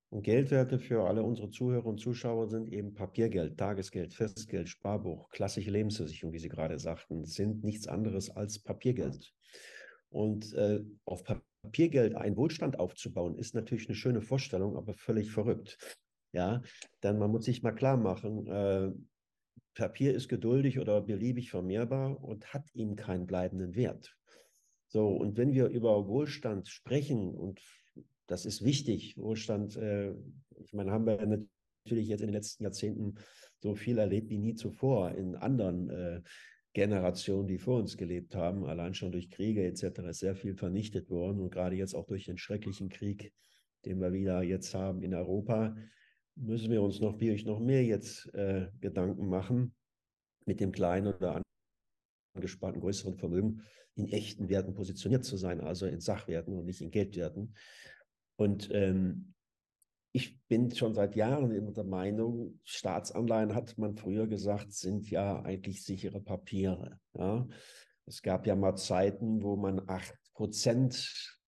Und 0.09 0.23
Geldwerte 0.23 0.79
für 0.79 1.03
alle 1.03 1.23
unsere 1.23 1.49
Zuhörer 1.49 1.85
und 1.85 1.99
Zuschauer 1.99 2.47
sind 2.47 2.71
eben 2.71 2.93
Papiergeld, 2.93 3.57
Tagesgeld, 3.57 4.13
Festgeld, 4.13 4.69
Sparbuch, 4.69 5.29
klassische 5.29 5.71
Lebensversicherung, 5.71 6.31
wie 6.33 6.39
Sie 6.39 6.47
gerade 6.47 6.79
sagten, 6.79 7.25
sind 7.25 7.65
nichts 7.65 7.87
anderes 7.87 8.29
als 8.29 8.59
Papiergeld. 8.59 9.33
Und 10.09 10.53
äh, 10.53 10.81
auf 11.03 11.25
Papiergeld 11.25 12.15
einen 12.15 12.37
Wohlstand 12.37 12.79
aufzubauen, 12.79 13.37
ist 13.37 13.53
natürlich 13.53 13.89
eine 13.89 13.95
schöne 13.95 14.21
Vorstellung, 14.21 14.77
aber 14.77 14.93
völlig 14.93 15.31
verrückt. 15.31 15.77
Ja, 16.33 16.61
denn 17.03 17.17
man 17.17 17.29
muss 17.29 17.43
sich 17.43 17.61
mal 17.61 17.73
klar 17.73 17.97
machen, 17.97 18.47
äh, 18.47 18.91
Papier 19.75 20.13
ist 20.13 20.29
geduldig 20.29 20.79
oder 20.79 21.01
beliebig 21.01 21.51
vermehrbar 21.51 22.23
und 22.23 22.53
hat 22.53 22.73
ihm 22.73 22.95
keinen 22.95 23.27
bleibenden 23.27 23.75
Wert. 23.75 24.15
So, 24.91 25.07
und 25.07 25.37
wenn 25.37 25.53
wir 25.53 25.67
über 25.67 26.05
Wohlstand 26.09 26.67
sprechen, 26.67 27.33
und 27.33 27.61
das 28.27 28.45
ist 28.45 28.61
wichtig, 28.61 29.17
Wohlstand, 29.17 29.77
äh, 29.77 30.13
ich 30.59 30.73
meine, 30.73 30.91
haben 30.91 31.05
wir 31.05 31.25
natürlich 31.25 32.09
jetzt 32.09 32.19
in 32.19 32.27
den 32.27 32.33
letzten 32.33 32.63
Jahrzehnten 32.63 33.15
so 33.61 33.73
viel 33.73 33.97
erlebt 33.99 34.29
wie 34.29 34.37
nie 34.37 34.53
zuvor 34.53 35.11
in 35.11 35.35
anderen 35.37 35.89
äh, 35.89 36.21
Generationen, 36.73 37.47
die 37.47 37.57
vor 37.57 37.79
uns 37.79 37.95
gelebt 37.95 38.35
haben, 38.35 38.65
allein 38.65 38.93
schon 38.93 39.13
durch 39.13 39.29
Kriege 39.29 39.63
etc. 39.65 39.99
ist 40.09 40.19
sehr 40.19 40.35
viel 40.35 40.55
vernichtet 40.55 41.09
worden 41.09 41.39
und 41.39 41.51
gerade 41.51 41.77
jetzt 41.77 41.95
auch 41.95 42.05
durch 42.05 42.25
den 42.25 42.37
schrecklichen 42.37 42.89
Krieg, 42.89 43.31
den 43.85 44.01
wir 44.01 44.11
wieder 44.11 44.43
jetzt 44.43 44.73
haben 44.73 45.03
in 45.03 45.13
Europa, 45.13 45.73
müssen 46.35 46.69
wir 46.69 46.81
uns 46.81 46.99
noch, 46.99 47.17
noch 47.17 47.59
mehr 47.61 47.85
jetzt 47.85 48.33
äh, 48.33 48.67
Gedanken 48.81 49.29
machen 49.29 49.73
mit 50.45 50.59
dem 50.59 50.73
kleinen 50.73 51.13
oder 51.13 51.41
angespannten 52.33 52.81
größeren 52.81 53.17
Vermögen 53.17 53.61
in 53.95 54.07
echten 54.07 54.49
Werten 54.49 54.73
positioniert 54.73 55.25
zu 55.25 55.37
sein, 55.37 55.61
also 55.61 55.85
in 55.85 55.99
Sachwerten 55.99 56.57
und 56.57 56.65
nicht 56.65 56.81
in 56.81 56.91
Geldwerten. 56.91 57.55
Und 58.37 58.69
ähm, 58.71 59.33
ich 60.13 60.39
bin 60.47 60.73
schon 60.73 60.93
seit 60.93 61.15
Jahren 61.15 61.51
immer 61.51 61.71
der 61.71 61.83
Meinung, 61.83 62.59
Staatsanleihen, 62.63 63.55
hat 63.55 63.77
man 63.77 63.95
früher 63.95 64.27
gesagt, 64.27 64.73
sind 64.73 65.09
ja 65.09 65.41
eigentlich 65.41 65.83
sichere 65.83 66.19
Papiere. 66.19 66.99
Ja? 67.13 67.47
Es 68.05 68.21
gab 68.21 68.45
ja 68.45 68.55
mal 68.55 68.75
Zeiten, 68.75 69.41
wo 69.41 69.55
man 69.55 69.87
8 69.87 70.13
Prozent 70.33 71.39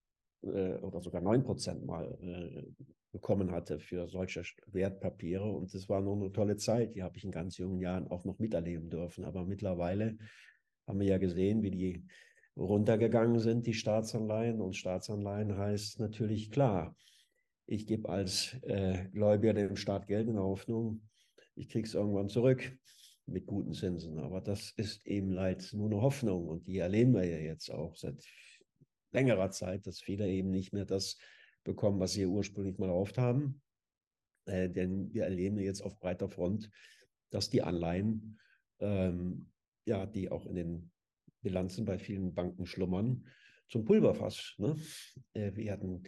äh, 0.43 0.75
oder 0.75 1.01
sogar 1.01 1.21
9 1.21 1.43
Prozent 1.43 1.85
mal 1.85 2.17
äh, 2.21 2.85
bekommen 3.11 3.51
hatte 3.51 3.79
für 3.79 4.07
solche 4.07 4.43
Wertpapiere. 4.67 5.45
Und 5.45 5.73
das 5.73 5.89
war 5.89 6.01
noch 6.01 6.15
eine 6.15 6.31
tolle 6.31 6.57
Zeit. 6.57 6.95
Die 6.95 7.03
habe 7.03 7.17
ich 7.17 7.25
in 7.25 7.31
ganz 7.31 7.57
jungen 7.57 7.79
Jahren 7.79 8.07
auch 8.07 8.23
noch 8.23 8.39
miterleben 8.39 8.89
dürfen. 8.89 9.25
Aber 9.25 9.45
mittlerweile 9.45 10.17
haben 10.87 10.99
wir 10.99 11.07
ja 11.07 11.17
gesehen, 11.17 11.63
wie 11.63 11.71
die 11.71 12.05
runtergegangen 12.55 13.39
sind, 13.39 13.65
die 13.65 13.73
Staatsanleihen. 13.73 14.61
Und 14.61 14.75
Staatsanleihen 14.75 15.57
heißt 15.57 15.99
natürlich 15.99 16.51
klar, 16.51 16.95
ich 17.65 17.87
gebe 17.87 18.09
als 18.09 18.57
äh, 18.63 19.07
Gläubiger 19.11 19.53
dem 19.53 19.75
Staat 19.75 20.07
Geld 20.07 20.27
in 20.27 20.35
der 20.35 20.43
Hoffnung, 20.43 21.01
ich 21.55 21.69
kriege 21.69 21.87
es 21.87 21.93
irgendwann 21.93 22.29
zurück 22.29 22.77
mit 23.25 23.45
guten 23.45 23.73
Zinsen. 23.73 24.19
Aber 24.19 24.41
das 24.41 24.71
ist 24.75 25.05
eben 25.05 25.31
leid 25.31 25.69
nur 25.73 25.89
eine 25.89 26.01
Hoffnung. 26.01 26.47
Und 26.47 26.67
die 26.67 26.79
erleben 26.79 27.13
wir 27.13 27.25
ja 27.25 27.37
jetzt 27.37 27.69
auch 27.69 27.95
seit 27.95 28.23
längerer 29.11 29.51
Zeit, 29.51 29.87
dass 29.87 30.01
viele 30.01 30.27
eben 30.27 30.49
nicht 30.49 30.73
mehr 30.73 30.85
das 30.85 31.17
bekommen, 31.63 31.99
was 31.99 32.13
sie 32.13 32.25
ursprünglich 32.25 32.77
mal 32.77 32.89
erhofft 32.89 33.17
haben. 33.17 33.61
Äh, 34.45 34.69
denn 34.69 35.13
wir 35.13 35.23
erleben 35.23 35.57
jetzt 35.59 35.81
auf 35.81 35.97
breiter 35.99 36.27
Front, 36.27 36.69
dass 37.29 37.49
die 37.49 37.61
Anleihen 37.61 38.39
ähm, 38.79 39.52
ja, 39.85 40.05
die 40.05 40.29
auch 40.29 40.45
in 40.45 40.55
den 40.55 40.91
Bilanzen 41.41 41.85
bei 41.85 41.97
vielen 41.97 42.33
Banken 42.33 42.65
schlummern, 42.65 43.25
zum 43.67 43.85
Pulverfass 43.85 44.55
ne, 44.57 44.75
äh, 45.33 45.55
werden. 45.55 46.03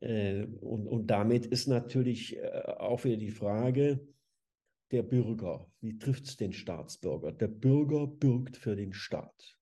Äh, 0.00 0.44
und, 0.60 0.86
und 0.86 1.06
damit 1.06 1.46
ist 1.46 1.68
natürlich 1.68 2.36
äh, 2.36 2.62
auch 2.78 3.04
wieder 3.04 3.16
die 3.16 3.30
Frage, 3.30 4.00
der 4.90 5.02
Bürger, 5.02 5.70
wie 5.80 5.98
trifft 5.98 6.24
es 6.24 6.36
den 6.36 6.52
Staatsbürger? 6.52 7.32
Der 7.32 7.48
Bürger 7.48 8.06
bürgt 8.06 8.56
für 8.56 8.76
den 8.76 8.92
Staat. 8.92 9.56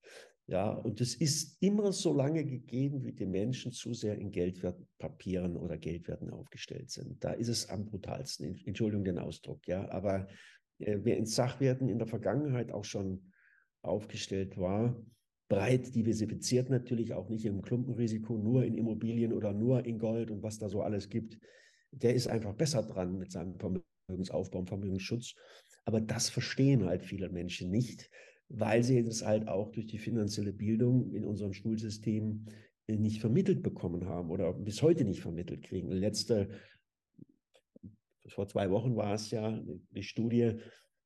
Ja, 0.47 0.71
und 0.71 0.99
es 0.99 1.15
ist 1.15 1.61
immer 1.61 1.93
so 1.93 2.13
lange 2.13 2.43
gegeben, 2.43 3.05
wie 3.05 3.13
die 3.13 3.25
Menschen 3.25 3.71
zu 3.71 3.93
sehr 3.93 4.17
in 4.17 4.31
Geldwertpapieren 4.31 5.55
oder 5.55 5.77
Geldwerten 5.77 6.29
aufgestellt 6.29 6.89
sind. 6.89 7.23
Da 7.23 7.31
ist 7.31 7.47
es 7.47 7.69
am 7.69 7.85
brutalsten. 7.85 8.59
Entschuldigung 8.65 9.05
den 9.05 9.19
Ausdruck, 9.19 9.65
ja. 9.67 9.89
Aber 9.89 10.27
äh, 10.79 10.99
wer 11.03 11.15
in 11.15 11.25
Sachwerten 11.25 11.87
in 11.87 11.99
der 11.99 12.07
Vergangenheit 12.07 12.71
auch 12.71 12.83
schon 12.83 13.30
aufgestellt 13.81 14.57
war, 14.57 14.95
breit 15.49 15.93
diversifiziert 15.95 16.69
natürlich 16.69 17.13
auch 17.13 17.29
nicht 17.29 17.45
im 17.45 17.61
Klumpenrisiko, 17.61 18.37
nur 18.37 18.63
in 18.63 18.75
Immobilien 18.75 19.33
oder 19.33 19.53
nur 19.53 19.85
in 19.85 19.99
Gold 19.99 20.31
und 20.31 20.43
was 20.43 20.59
da 20.59 20.69
so 20.69 20.81
alles 20.81 21.09
gibt, 21.09 21.37
der 21.91 22.13
ist 22.13 22.27
einfach 22.27 22.53
besser 22.53 22.83
dran 22.83 23.17
mit 23.17 23.31
seinem 23.31 23.55
Vermögensaufbau 23.59 24.59
und 24.59 24.69
Vermögensschutz. 24.69 25.35
Aber 25.83 25.99
das 25.99 26.29
verstehen 26.29 26.85
halt 26.85 27.03
viele 27.03 27.29
Menschen 27.29 27.69
nicht 27.69 28.09
weil 28.53 28.83
sie 28.83 28.99
es 28.99 29.25
halt 29.25 29.47
auch 29.47 29.71
durch 29.71 29.87
die 29.87 29.97
finanzielle 29.97 30.53
Bildung 30.53 31.11
in 31.11 31.25
unserem 31.25 31.53
Schulsystem 31.53 32.45
nicht 32.87 33.21
vermittelt 33.21 33.63
bekommen 33.63 34.07
haben 34.07 34.29
oder 34.29 34.51
bis 34.53 34.81
heute 34.81 35.05
nicht 35.05 35.21
vermittelt 35.21 35.63
kriegen. 35.63 35.91
Letzte, 35.91 36.49
vor 38.27 38.47
zwei 38.47 38.69
Wochen 38.69 38.95
war 38.97 39.13
es 39.13 39.31
ja, 39.31 39.61
die 39.91 40.03
Studie 40.03 40.57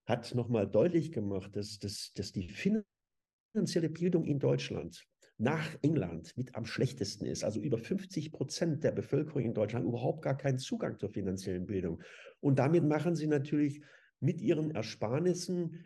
hat 0.05 0.33
nochmal 0.35 0.67
deutlich 0.67 1.11
gemacht, 1.11 1.55
dass, 1.55 1.79
dass, 1.79 2.11
dass 2.13 2.31
die 2.31 2.49
finanzielle 2.49 3.89
Bildung 3.89 4.25
in 4.25 4.39
Deutschland 4.39 5.03
nach 5.37 5.75
England 5.81 6.35
mit 6.37 6.55
am 6.55 6.65
schlechtesten 6.65 7.25
ist. 7.25 7.43
Also 7.43 7.59
über 7.59 7.77
50 7.77 8.31
Prozent 8.31 8.83
der 8.83 8.91
Bevölkerung 8.91 9.43
in 9.43 9.53
Deutschland 9.53 9.85
überhaupt 9.85 10.21
gar 10.21 10.37
keinen 10.37 10.59
Zugang 10.59 10.97
zur 10.97 11.09
finanziellen 11.09 11.65
Bildung. 11.65 12.01
Und 12.39 12.59
damit 12.59 12.85
machen 12.85 13.15
sie 13.15 13.27
natürlich 13.27 13.81
mit 14.21 14.41
ihren 14.41 14.71
Ersparnissen 14.71 15.83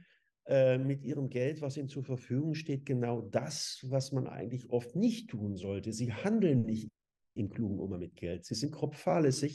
äh, 0.49 0.79
mit 0.79 1.03
ihrem 1.03 1.29
Geld, 1.29 1.61
was 1.61 1.77
ihnen 1.77 1.89
zur 1.89 2.03
Verfügung 2.03 2.55
steht, 2.55 2.83
genau 2.83 3.21
das, 3.21 3.85
was 3.87 4.11
man 4.11 4.25
eigentlich 4.25 4.67
oft 4.71 4.95
nicht 4.95 5.29
tun 5.29 5.55
sollte. 5.55 5.93
Sie 5.93 6.11
handeln 6.11 6.63
nicht 6.63 6.89
in 7.35 7.49
klugen 7.49 7.79
Umgang 7.79 7.99
mit 7.99 8.15
Geld. 8.15 8.45
Sie 8.45 8.55
sind 8.55 8.71
grob 8.71 8.95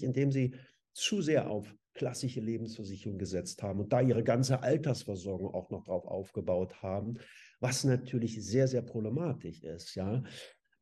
indem 0.01 0.31
sie 0.31 0.55
zu 0.93 1.21
sehr 1.21 1.51
auf 1.51 1.75
klassische 1.95 2.41
Lebensversicherung 2.41 3.19
gesetzt 3.19 3.63
haben 3.63 3.81
und 3.81 3.93
da 3.93 4.01
ihre 4.01 4.25
ganze 4.25 4.63
Altersversorgung 4.63 5.55
auch 5.55 5.71
noch 5.71 5.85
drauf 5.85 6.07
aufgebaut 6.07 6.83
haben, 6.83 7.19
was 7.61 7.85
natürlich 7.85 8.45
sehr, 8.45 8.69
sehr 8.69 8.83
problematisch 8.83 9.63
ist. 9.63 9.95
Ja, 9.95 10.23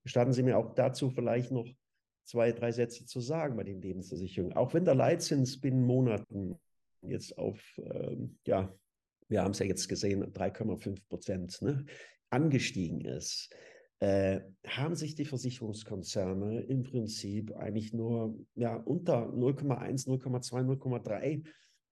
gestatten 0.03 0.33
Sie 0.33 0.43
mir 0.43 0.59
auch 0.59 0.75
dazu 0.75 1.11
vielleicht 1.11 1.51
noch 1.51 1.69
zwei, 2.25 2.53
drei 2.53 2.73
Sätze 2.73 3.05
zu 3.05 3.21
sagen 3.21 3.57
bei 3.57 3.65
den 3.65 3.83
Lebensversicherungen. 3.83 4.57
Auch 4.57 4.75
wenn 4.75 4.85
der 4.85 4.95
Leitzins 4.95 5.61
binnen 5.61 5.85
Monaten 5.85 6.59
jetzt 7.03 7.37
auf 7.37 7.61
ähm, 7.79 8.39
ja, 8.47 8.73
wir 9.33 9.43
haben 9.43 9.53
es 9.53 9.59
ja 9.59 9.67
jetzt 9.67 9.89
gesehen, 9.89 10.23
3,5 10.25 11.09
Prozent 11.09 11.63
ne, 11.63 11.85
angestiegen 12.31 13.01
ist, 13.01 13.49
äh, 14.03 14.41
haben 14.67 14.97
sich 14.97 15.15
die 15.15 15.25
Versicherungskonzerne 15.25 16.63
im 16.63 16.83
Prinzip 16.83 17.55
eigentlich 17.55 17.93
nur 17.93 18.37
ja, 18.57 18.75
unter 18.75 19.29
0,1, 19.29 20.09
0,2, 20.09 20.65
0,3 20.65 21.45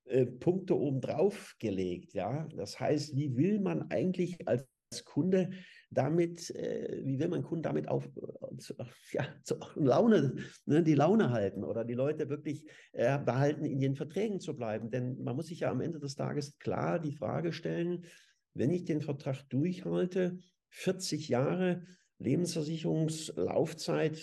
äh, 0.07 0.27
Punkte 0.27 0.77
obendrauf 0.77 1.55
gelegt. 1.61 2.12
Ja? 2.12 2.49
Das 2.57 2.81
heißt, 2.81 3.14
wie 3.14 3.37
will 3.37 3.61
man 3.61 3.92
eigentlich 3.92 4.49
als 4.49 4.66
Kunde 5.05 5.51
damit, 5.92 6.51
äh, 6.51 7.01
wie 7.05 7.20
will 7.20 7.29
man 7.29 7.44
Kunden 7.44 7.62
damit 7.62 7.87
auf, 7.87 8.07
äh, 8.07 8.59
ja, 9.12 9.25
zu 9.44 9.61
Laune, 9.77 10.35
ne, 10.66 10.83
die 10.83 10.94
Laune 10.94 11.31
halten 11.31 11.62
oder 11.62 11.85
die 11.85 11.94
Leute 11.94 12.29
wirklich 12.29 12.64
äh, 12.90 13.20
behalten, 13.20 13.64
in 13.64 13.81
ihren 13.81 13.94
Verträgen 13.94 14.40
zu 14.40 14.57
bleiben? 14.57 14.90
Denn 14.90 15.23
man 15.23 15.37
muss 15.37 15.46
sich 15.46 15.61
ja 15.61 15.70
am 15.70 15.81
Ende 15.81 16.01
des 16.01 16.16
Tages 16.16 16.59
klar 16.59 16.99
die 16.99 17.14
Frage 17.14 17.53
stellen, 17.53 18.05
wenn 18.53 18.73
ich 18.73 18.83
den 18.83 19.01
Vertrag 19.01 19.49
durchhalte, 19.49 20.38
40 20.70 21.29
Jahre 21.29 21.85
Lebensversicherungslaufzeit 22.21 24.21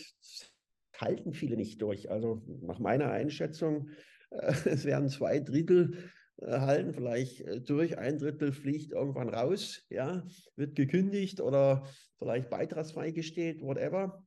halten 0.96 1.34
viele 1.34 1.58
nicht 1.58 1.82
durch. 1.82 2.10
Also 2.10 2.42
nach 2.62 2.80
meiner 2.80 3.12
Einschätzung, 3.12 3.90
äh, 4.30 4.54
es 4.66 4.86
werden 4.86 5.10
zwei 5.10 5.40
Drittel 5.40 6.12
äh, 6.38 6.60
halten 6.60 6.94
vielleicht 6.94 7.42
äh, 7.42 7.62
durch, 7.62 7.98
ein 7.98 8.20
Drittel 8.20 8.52
fliegt 8.52 8.92
irgendwann 8.92 9.30
raus, 9.30 9.84
ja, 9.90 10.24
wird 10.56 10.76
gekündigt 10.76 11.42
oder 11.42 11.88
vielleicht 12.20 12.50
beitragsfrei 12.50 13.12
gestellt, 13.12 13.62
whatever. 13.62 14.24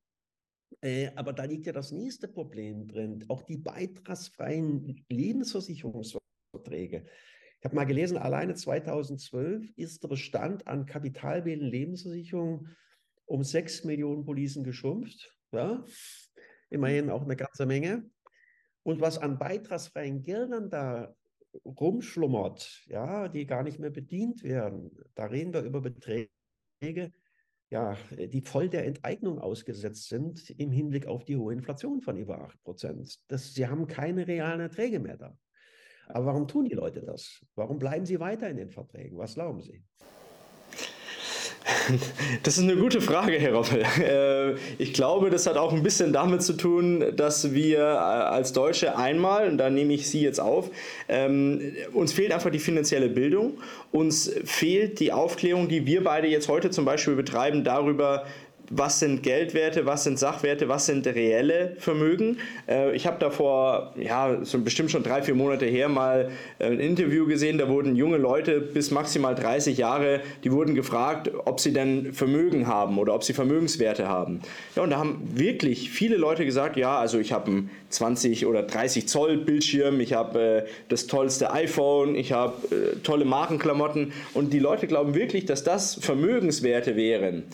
Äh, 0.83 1.11
aber 1.17 1.33
da 1.33 1.45
liegt 1.45 1.67
ja 1.67 1.73
das 1.73 1.93
nächste 1.93 2.29
Problem 2.29 2.89
drin, 2.89 3.25
auch 3.29 3.43
die 3.43 3.59
beitragsfreien 3.59 5.05
Lebensversicherungsverträge. 5.09 7.05
Ich 7.59 7.65
habe 7.65 7.77
mal 7.77 7.85
gelesen, 7.85 8.17
alleine 8.17 8.55
2012 8.55 9.71
ist 9.77 10.03
der 10.03 10.09
Bestand 10.09 10.67
an 10.67 10.87
kapitalbildenden 10.87 11.71
Lebensversicherungen 11.71 12.75
um 13.31 13.45
6 13.45 13.85
Millionen 13.85 14.25
Policen 14.25 14.65
geschrumpft. 14.65 15.37
Ja? 15.53 15.85
Immerhin 16.69 17.11
auch 17.11 17.23
eine 17.23 17.37
ganze 17.37 17.65
Menge. 17.65 18.11
Und 18.83 19.01
was 19.01 19.19
an 19.19 19.39
beitragsfreien 19.39 20.23
Geldern 20.23 20.69
da 20.69 21.15
rumschlummert, 21.65 22.87
ja, 22.87 23.29
die 23.29 23.47
gar 23.47 23.63
nicht 23.63 23.79
mehr 23.79 23.91
bedient 23.91 24.43
werden. 24.43 24.91
Da 25.15 25.27
reden 25.27 25.53
wir 25.53 25.63
über 25.63 25.81
Beträge, 25.81 26.29
ja, 27.71 27.97
die 28.11 28.41
voll 28.41 28.69
der 28.69 28.87
Enteignung 28.87 29.39
ausgesetzt 29.39 30.09
sind 30.09 30.51
im 30.51 30.73
Hinblick 30.73 31.07
auf 31.07 31.25
die 31.25 31.37
hohe 31.37 31.53
Inflation 31.53 32.01
von 32.01 32.17
über 32.17 32.41
8 32.41 32.63
Prozent. 32.63 33.17
sie 33.29 33.67
haben 33.67 33.87
keine 33.87 34.27
realen 34.27 34.61
Erträge 34.61 34.99
mehr 34.99 35.17
da. 35.17 35.37
Aber 36.09 36.27
warum 36.27 36.49
tun 36.49 36.65
die 36.65 36.75
Leute 36.75 37.01
das? 37.01 37.45
Warum 37.55 37.79
bleiben 37.79 38.07
sie 38.07 38.19
weiter 38.19 38.49
in 38.49 38.57
den 38.57 38.71
Verträgen? 38.71 39.19
Was 39.19 39.35
glauben 39.35 39.61
Sie? 39.61 39.85
Das 42.43 42.57
ist 42.57 42.63
eine 42.63 42.77
gute 42.77 43.01
Frage, 43.01 43.39
Herr 43.39 43.55
Roppel. 43.55 43.83
Äh, 44.01 44.55
ich 44.79 44.93
glaube, 44.93 45.31
das 45.31 45.47
hat 45.47 45.57
auch 45.57 45.73
ein 45.73 45.83
bisschen 45.83 46.13
damit 46.13 46.43
zu 46.43 46.55
tun, 46.55 47.05
dass 47.17 47.53
wir 47.53 47.79
äh, 47.79 47.83
als 47.83 48.53
Deutsche 48.53 48.97
einmal, 48.97 49.49
und 49.49 49.59
da 49.59 49.71
nehme 49.71 49.93
ich 49.95 50.09
Sie 50.09 50.23
jetzt 50.23 50.41
auf, 50.41 50.71
ähm, 51.09 51.73
uns 51.93 52.13
fehlt 52.13 52.33
einfach 52.33 52.51
die 52.51 52.59
finanzielle 52.59 53.09
Bildung, 53.09 53.59
uns 53.93 54.33
fehlt 54.45 55.01
die 55.01 55.13
Aufklärung, 55.13 55.69
die 55.69 55.87
wir 55.87 56.05
beide 56.05 56.29
jetzt 56.29 56.49
heute 56.49 56.71
zum 56.71 56.85
Beispiel 56.85 57.15
betreiben, 57.15 57.65
darüber, 57.65 58.25
was 58.71 59.01
sind 59.01 59.25
Geldwerte, 59.25 59.85
was 59.85 60.05
sind 60.05 60.19
Sachwerte, 60.19 60.69
was 60.69 60.87
sind 60.87 61.05
reelle 61.07 61.75
Vermögen. 61.79 62.39
Äh, 62.69 62.95
ich 62.95 63.07
habe 63.07 63.17
da 63.19 63.31
vor, 63.31 63.93
ja, 63.97 64.39
so 64.45 64.61
bestimmt 64.61 64.93
schon 64.93 65.03
drei, 65.03 65.23
vier 65.23 65.35
Monate 65.35 65.67
her 65.67 65.89
mal 65.89 66.31
äh, 66.61 66.67
ein 66.67 66.79
Interview 66.79 67.27
gesehen, 67.27 67.59
da 67.59 67.69
wurden 67.69 67.97
junge 67.97 68.17
Leute 68.17 68.61
bis 68.61 68.93
maximal 68.93 69.35
30 69.35 69.77
Jahre, 69.77 70.21
die 70.45 70.53
wurden 70.53 70.77
gefragt, 70.77 71.33
ob 71.45 71.59
sie 71.59 71.73
denn 71.73 72.13
Vermögen 72.13 72.69
haben 72.69 72.99
oder 72.99 73.13
ob 73.15 73.25
sie 73.25 73.33
Vermögenswerte 73.33 74.09
haben. 74.09 74.41
Ja, 74.77 74.85
und 74.85 74.91
da 74.91 74.99
haben 74.99 75.21
wirklich 75.35 75.91
viele 75.91 76.17
Leute 76.17 76.45
gesagt, 76.45 76.77
ja, 76.77 76.97
also 76.97 77.19
ich 77.19 77.33
habe 77.33 77.51
einen 77.51 77.71
20 77.89 78.47
oder 78.47 78.63
30 78.63 79.09
Zoll 79.09 79.37
Bildschirm, 79.39 79.99
ich 79.99 80.13
habe 80.13 80.41
äh, 80.41 80.71
das 80.89 81.09
tollste 81.09 81.53
iPhone, 81.53 82.15
ich 82.15 82.31
habe 82.31 82.55
äh, 82.73 82.97
tolle 83.03 83.25
Markenklamotten 83.25 84.13
und 84.33 84.53
die 84.53 84.61
Leute 84.61 84.87
glauben 84.87 85.17
wirklich, 85.17 85.45
dass 85.45 85.65
das 85.65 85.97
Vermögenswerte 85.97 86.95
wären. 86.95 87.45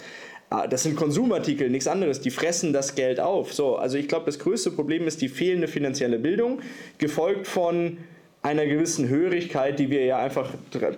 Ah, 0.49 0.69
das 0.69 0.85
sind 0.85 0.95
Konsumartikel, 0.95 1.69
nichts 1.71 1.89
anderes. 1.89 2.21
Die 2.21 2.31
fressen 2.31 2.73
das 2.73 2.95
Geld 2.95 3.19
auf. 3.19 3.53
So, 3.53 3.77
also 3.77 3.99
ich 3.99 4.07
glaube, 4.07 4.27
das 4.27 4.39
größte 4.39 4.71
Problem 4.71 5.07
ist 5.07 5.21
die 5.21 5.29
fehlende 5.29 5.67
finanzielle 5.67 6.19
Bildung, 6.19 6.61
gefolgt 6.99 7.49
von 7.49 7.99
einer 8.43 8.65
gewissen 8.65 9.09
Hörigkeit, 9.09 9.81
die 9.81 9.91
wir 9.91 10.05
ja 10.05 10.19
einfach 10.19 10.49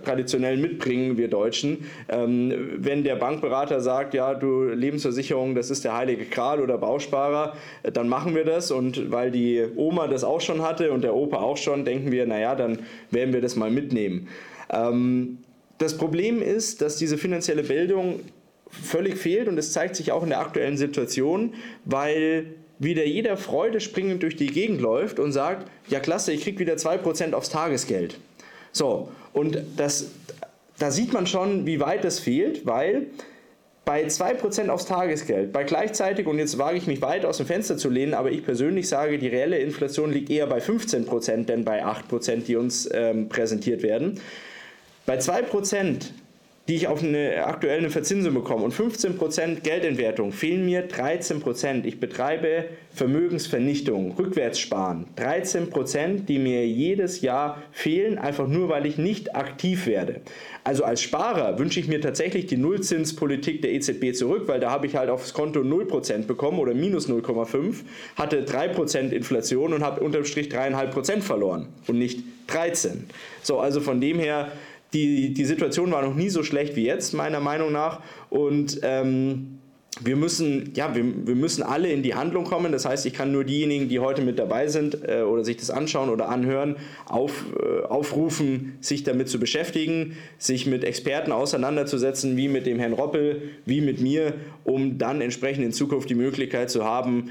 traditionell 0.04 0.58
mitbringen, 0.58 1.16
wir 1.16 1.28
Deutschen. 1.28 1.86
Ähm, 2.10 2.74
wenn 2.76 3.04
der 3.04 3.16
Bankberater 3.16 3.80
sagt, 3.80 4.12
ja, 4.12 4.34
du 4.34 4.64
Lebensversicherung, 4.64 5.54
das 5.54 5.70
ist 5.70 5.82
der 5.82 5.96
heilige 5.96 6.26
Kral 6.26 6.60
oder 6.60 6.76
Bausparer, 6.76 7.54
äh, 7.84 7.90
dann 7.90 8.06
machen 8.06 8.34
wir 8.34 8.44
das. 8.44 8.70
Und 8.70 9.10
weil 9.10 9.30
die 9.30 9.64
Oma 9.76 10.08
das 10.08 10.24
auch 10.24 10.42
schon 10.42 10.60
hatte 10.60 10.92
und 10.92 11.02
der 11.02 11.14
Opa 11.14 11.38
auch 11.38 11.56
schon, 11.56 11.86
denken 11.86 12.12
wir, 12.12 12.26
naja, 12.26 12.54
dann 12.54 12.80
werden 13.10 13.32
wir 13.32 13.40
das 13.40 13.56
mal 13.56 13.70
mitnehmen. 13.70 14.28
Ähm, 14.70 15.38
das 15.78 15.96
Problem 15.96 16.42
ist, 16.42 16.82
dass 16.82 16.96
diese 16.96 17.16
finanzielle 17.16 17.62
Bildung 17.62 18.20
völlig 18.70 19.16
fehlt 19.18 19.48
und 19.48 19.58
es 19.58 19.72
zeigt 19.72 19.96
sich 19.96 20.12
auch 20.12 20.22
in 20.22 20.30
der 20.30 20.40
aktuellen 20.40 20.76
Situation, 20.76 21.54
weil 21.84 22.54
wieder 22.78 23.04
jeder 23.04 23.36
Freude 23.36 23.80
springend 23.80 24.22
durch 24.22 24.36
die 24.36 24.46
Gegend 24.46 24.80
läuft 24.80 25.18
und 25.18 25.32
sagt, 25.32 25.68
ja 25.88 26.00
klasse, 26.00 26.32
ich 26.32 26.42
kriege 26.42 26.58
wieder 26.58 26.74
2% 26.74 27.32
aufs 27.32 27.50
Tagesgeld. 27.50 28.18
So, 28.72 29.08
und 29.32 29.58
das, 29.76 30.12
da 30.78 30.90
sieht 30.90 31.12
man 31.12 31.26
schon, 31.26 31.66
wie 31.66 31.80
weit 31.80 32.04
das 32.04 32.20
fehlt, 32.20 32.66
weil 32.66 33.06
bei 33.84 34.04
2% 34.04 34.68
aufs 34.68 34.84
Tagesgeld, 34.84 35.50
bei 35.50 35.64
gleichzeitig, 35.64 36.26
und 36.26 36.38
jetzt 36.38 36.58
wage 36.58 36.76
ich 36.76 36.86
mich 36.86 37.00
weit 37.00 37.24
aus 37.24 37.38
dem 37.38 37.46
Fenster 37.46 37.78
zu 37.78 37.88
lehnen, 37.88 38.12
aber 38.12 38.30
ich 38.30 38.44
persönlich 38.44 38.86
sage, 38.86 39.18
die 39.18 39.28
reelle 39.28 39.58
Inflation 39.58 40.12
liegt 40.12 40.28
eher 40.28 40.46
bei 40.46 40.58
15%, 40.58 41.46
denn 41.46 41.64
bei 41.64 41.84
8%, 41.84 42.44
die 42.44 42.56
uns 42.56 42.86
ähm, 42.92 43.30
präsentiert 43.30 43.82
werden. 43.82 44.20
Bei 45.06 45.18
2% 45.18 46.10
die 46.68 46.74
ich 46.74 46.86
auf 46.86 47.02
eine 47.02 47.46
aktuelle 47.46 47.88
Verzinsung 47.88 48.34
bekomme 48.34 48.64
und 48.64 48.74
15% 48.74 49.60
Geldentwertung, 49.60 50.32
fehlen 50.32 50.66
mir 50.66 50.86
13%. 50.86 51.84
Ich 51.84 51.98
betreibe 51.98 52.66
Vermögensvernichtung, 52.94 54.12
Rückwärtssparen. 54.18 55.06
13%, 55.16 56.26
die 56.26 56.38
mir 56.38 56.66
jedes 56.66 57.22
Jahr 57.22 57.62
fehlen, 57.72 58.18
einfach 58.18 58.46
nur 58.46 58.68
weil 58.68 58.84
ich 58.84 58.98
nicht 58.98 59.34
aktiv 59.34 59.86
werde. 59.86 60.20
Also 60.62 60.84
als 60.84 61.00
Sparer 61.00 61.58
wünsche 61.58 61.80
ich 61.80 61.88
mir 61.88 62.02
tatsächlich 62.02 62.46
die 62.46 62.58
Nullzinspolitik 62.58 63.62
der 63.62 63.72
EZB 63.72 64.12
zurück, 64.14 64.42
weil 64.46 64.60
da 64.60 64.70
habe 64.70 64.86
ich 64.86 64.94
halt 64.94 65.08
aufs 65.08 65.32
Konto 65.32 65.60
0% 65.60 66.26
bekommen 66.26 66.58
oder 66.58 66.74
minus 66.74 67.08
0,5, 67.08 67.76
hatte 68.16 68.42
3% 68.42 69.10
Inflation 69.10 69.72
und 69.72 69.82
habe 69.82 70.02
unterm 70.02 70.26
Strich 70.26 70.48
3,5% 70.48 71.22
verloren 71.22 71.68
und 71.86 71.98
nicht 71.98 72.20
13. 72.48 73.06
So, 73.42 73.58
also 73.58 73.80
von 73.80 74.02
dem 74.02 74.18
her 74.18 74.52
die, 74.92 75.34
die 75.34 75.44
Situation 75.44 75.90
war 75.90 76.02
noch 76.02 76.14
nie 76.14 76.30
so 76.30 76.42
schlecht 76.42 76.76
wie 76.76 76.86
jetzt, 76.86 77.12
meiner 77.12 77.40
Meinung 77.40 77.72
nach. 77.72 78.00
Und 78.30 78.80
ähm, 78.82 79.58
wir 80.00 80.16
müssen, 80.16 80.72
ja, 80.74 80.94
wir, 80.94 81.04
wir 81.26 81.34
müssen 81.34 81.62
alle 81.62 81.90
in 81.90 82.02
die 82.02 82.14
Handlung 82.14 82.44
kommen. 82.44 82.72
Das 82.72 82.84
heißt, 82.84 83.04
ich 83.06 83.12
kann 83.12 83.32
nur 83.32 83.44
diejenigen, 83.44 83.88
die 83.88 83.98
heute 83.98 84.22
mit 84.22 84.38
dabei 84.38 84.68
sind 84.68 84.98
äh, 85.06 85.22
oder 85.22 85.44
sich 85.44 85.56
das 85.56 85.70
anschauen 85.70 86.08
oder 86.08 86.28
anhören, 86.28 86.76
auf, 87.06 87.46
äh, 87.60 87.84
aufrufen, 87.84 88.78
sich 88.80 89.02
damit 89.02 89.28
zu 89.28 89.38
beschäftigen, 89.38 90.16
sich 90.38 90.66
mit 90.66 90.84
Experten 90.84 91.32
auseinanderzusetzen, 91.32 92.36
wie 92.36 92.48
mit 92.48 92.66
dem 92.66 92.78
Herrn 92.78 92.92
Roppel, 92.92 93.42
wie 93.64 93.80
mit 93.80 94.00
mir, 94.00 94.34
um 94.64 94.98
dann 94.98 95.20
entsprechend 95.20 95.64
in 95.64 95.72
Zukunft 95.72 96.08
die 96.10 96.14
Möglichkeit 96.14 96.70
zu 96.70 96.84
haben, 96.84 97.30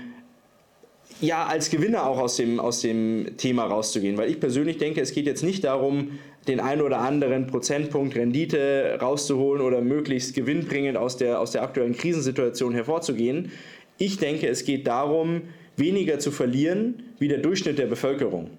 ja, 1.20 1.46
als 1.46 1.70
Gewinner 1.72 2.06
auch 2.06 2.20
aus 2.20 2.36
dem, 2.36 2.60
aus 2.60 2.82
dem 2.82 3.38
Thema 3.38 3.66
rauszugehen. 3.66 4.18
Weil 4.18 4.30
ich 4.30 4.40
persönlich 4.40 4.78
denke, 4.78 5.02
es 5.02 5.14
geht 5.14 5.26
jetzt 5.26 5.44
nicht 5.44 5.64
darum, 5.64 6.20
den 6.48 6.60
einen 6.60 6.82
oder 6.82 7.00
anderen 7.00 7.48
Prozentpunkt 7.48 8.16
Rendite 8.16 8.98
rauszuholen 9.02 9.62
oder 9.62 9.82
möglichst 9.82 10.34
gewinnbringend 10.34 10.98
aus 10.98 11.18
der, 11.18 11.40
aus 11.40 11.52
der 11.52 11.64
aktuellen 11.64 11.96
Krisensituation 11.96 12.74
hervorzugehen. 12.74 13.52
Ich 13.98 14.18
denke, 14.18 14.48
es 14.48 14.66
geht 14.66 14.88
darum, 14.88 15.42
weniger 15.76 16.20
zu 16.20 16.32
verlieren 16.32 17.04
wie 17.20 17.28
der 17.28 17.40
Durchschnitt 17.40 17.78
der 17.78 17.88
Bevölkerung. 17.88 18.52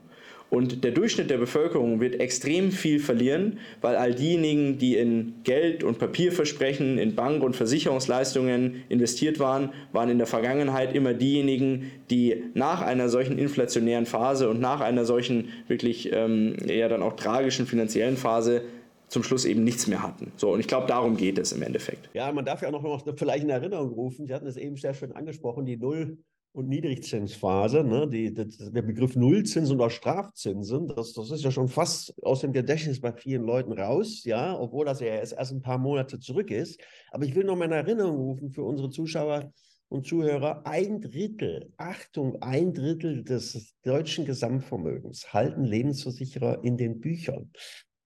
Und 0.50 0.82
der 0.82 0.92
Durchschnitt 0.92 1.28
der 1.28 1.36
Bevölkerung 1.36 2.00
wird 2.00 2.20
extrem 2.20 2.72
viel 2.72 3.00
verlieren, 3.00 3.58
weil 3.82 3.96
all 3.96 4.14
diejenigen, 4.14 4.78
die 4.78 4.96
in 4.96 5.34
Geld 5.44 5.84
und 5.84 5.98
Papierversprechen, 5.98 6.96
in 6.96 7.14
Bank- 7.14 7.42
und 7.42 7.54
Versicherungsleistungen 7.54 8.82
investiert 8.88 9.38
waren, 9.38 9.72
waren 9.92 10.08
in 10.08 10.18
der 10.18 10.26
Vergangenheit 10.26 10.94
immer 10.94 11.12
diejenigen, 11.12 11.90
die 12.10 12.44
nach 12.54 12.80
einer 12.80 13.10
solchen 13.10 13.38
inflationären 13.38 14.06
Phase 14.06 14.48
und 14.48 14.60
nach 14.60 14.80
einer 14.80 15.04
solchen 15.04 15.50
wirklich 15.66 16.10
ähm, 16.12 16.56
eher 16.66 16.88
dann 16.88 17.02
auch 17.02 17.14
tragischen 17.14 17.66
finanziellen 17.66 18.16
Phase 18.16 18.62
zum 19.08 19.22
Schluss 19.22 19.44
eben 19.44 19.64
nichts 19.64 19.86
mehr 19.86 20.02
hatten. 20.02 20.32
So, 20.36 20.52
und 20.52 20.60
ich 20.60 20.66
glaube, 20.66 20.86
darum 20.86 21.16
geht 21.16 21.38
es 21.38 21.52
im 21.52 21.62
Endeffekt. 21.62 22.08
Ja, 22.14 22.30
man 22.32 22.44
darf 22.44 22.62
ja 22.62 22.68
auch 22.68 22.82
noch 22.82 23.16
vielleicht 23.16 23.44
in 23.44 23.50
Erinnerung 23.50 23.90
rufen, 23.92 24.26
Sie 24.26 24.34
hatten 24.34 24.46
es 24.46 24.56
eben 24.56 24.76
sehr 24.76 24.94
schön 24.94 25.12
angesprochen, 25.12 25.66
die 25.66 25.76
Null- 25.76 26.18
und 26.52 26.68
Niedrigzinsphase, 26.68 27.84
ne, 27.84 28.08
die, 28.08 28.32
die, 28.32 28.72
der 28.72 28.82
Begriff 28.82 29.14
Nullzinsen 29.16 29.76
oder 29.76 29.90
Strafzinsen, 29.90 30.88
das, 30.88 31.12
das 31.12 31.30
ist 31.30 31.44
ja 31.44 31.50
schon 31.50 31.68
fast 31.68 32.14
aus 32.22 32.40
dem 32.40 32.52
Gedächtnis 32.52 33.00
bei 33.00 33.12
vielen 33.12 33.42
Leuten 33.42 33.72
raus, 33.72 34.24
ja, 34.24 34.58
obwohl 34.58 34.86
das 34.86 35.00
ja 35.00 35.08
erst, 35.08 35.34
erst 35.34 35.52
ein 35.52 35.62
paar 35.62 35.78
Monate 35.78 36.18
zurück 36.18 36.50
ist. 36.50 36.80
Aber 37.10 37.24
ich 37.24 37.34
will 37.34 37.44
noch 37.44 37.56
mal 37.56 37.66
in 37.66 37.72
Erinnerung 37.72 38.16
rufen 38.16 38.50
für 38.50 38.64
unsere 38.64 38.90
Zuschauer 38.90 39.52
und 39.88 40.06
Zuhörer, 40.06 40.66
ein 40.66 41.00
Drittel, 41.00 41.72
Achtung, 41.76 42.42
ein 42.42 42.74
Drittel 42.74 43.24
des 43.24 43.74
deutschen 43.84 44.24
Gesamtvermögens 44.24 45.32
halten 45.32 45.64
Lebensversicherer 45.64 46.62
in 46.62 46.76
den 46.76 47.00
Büchern. 47.00 47.50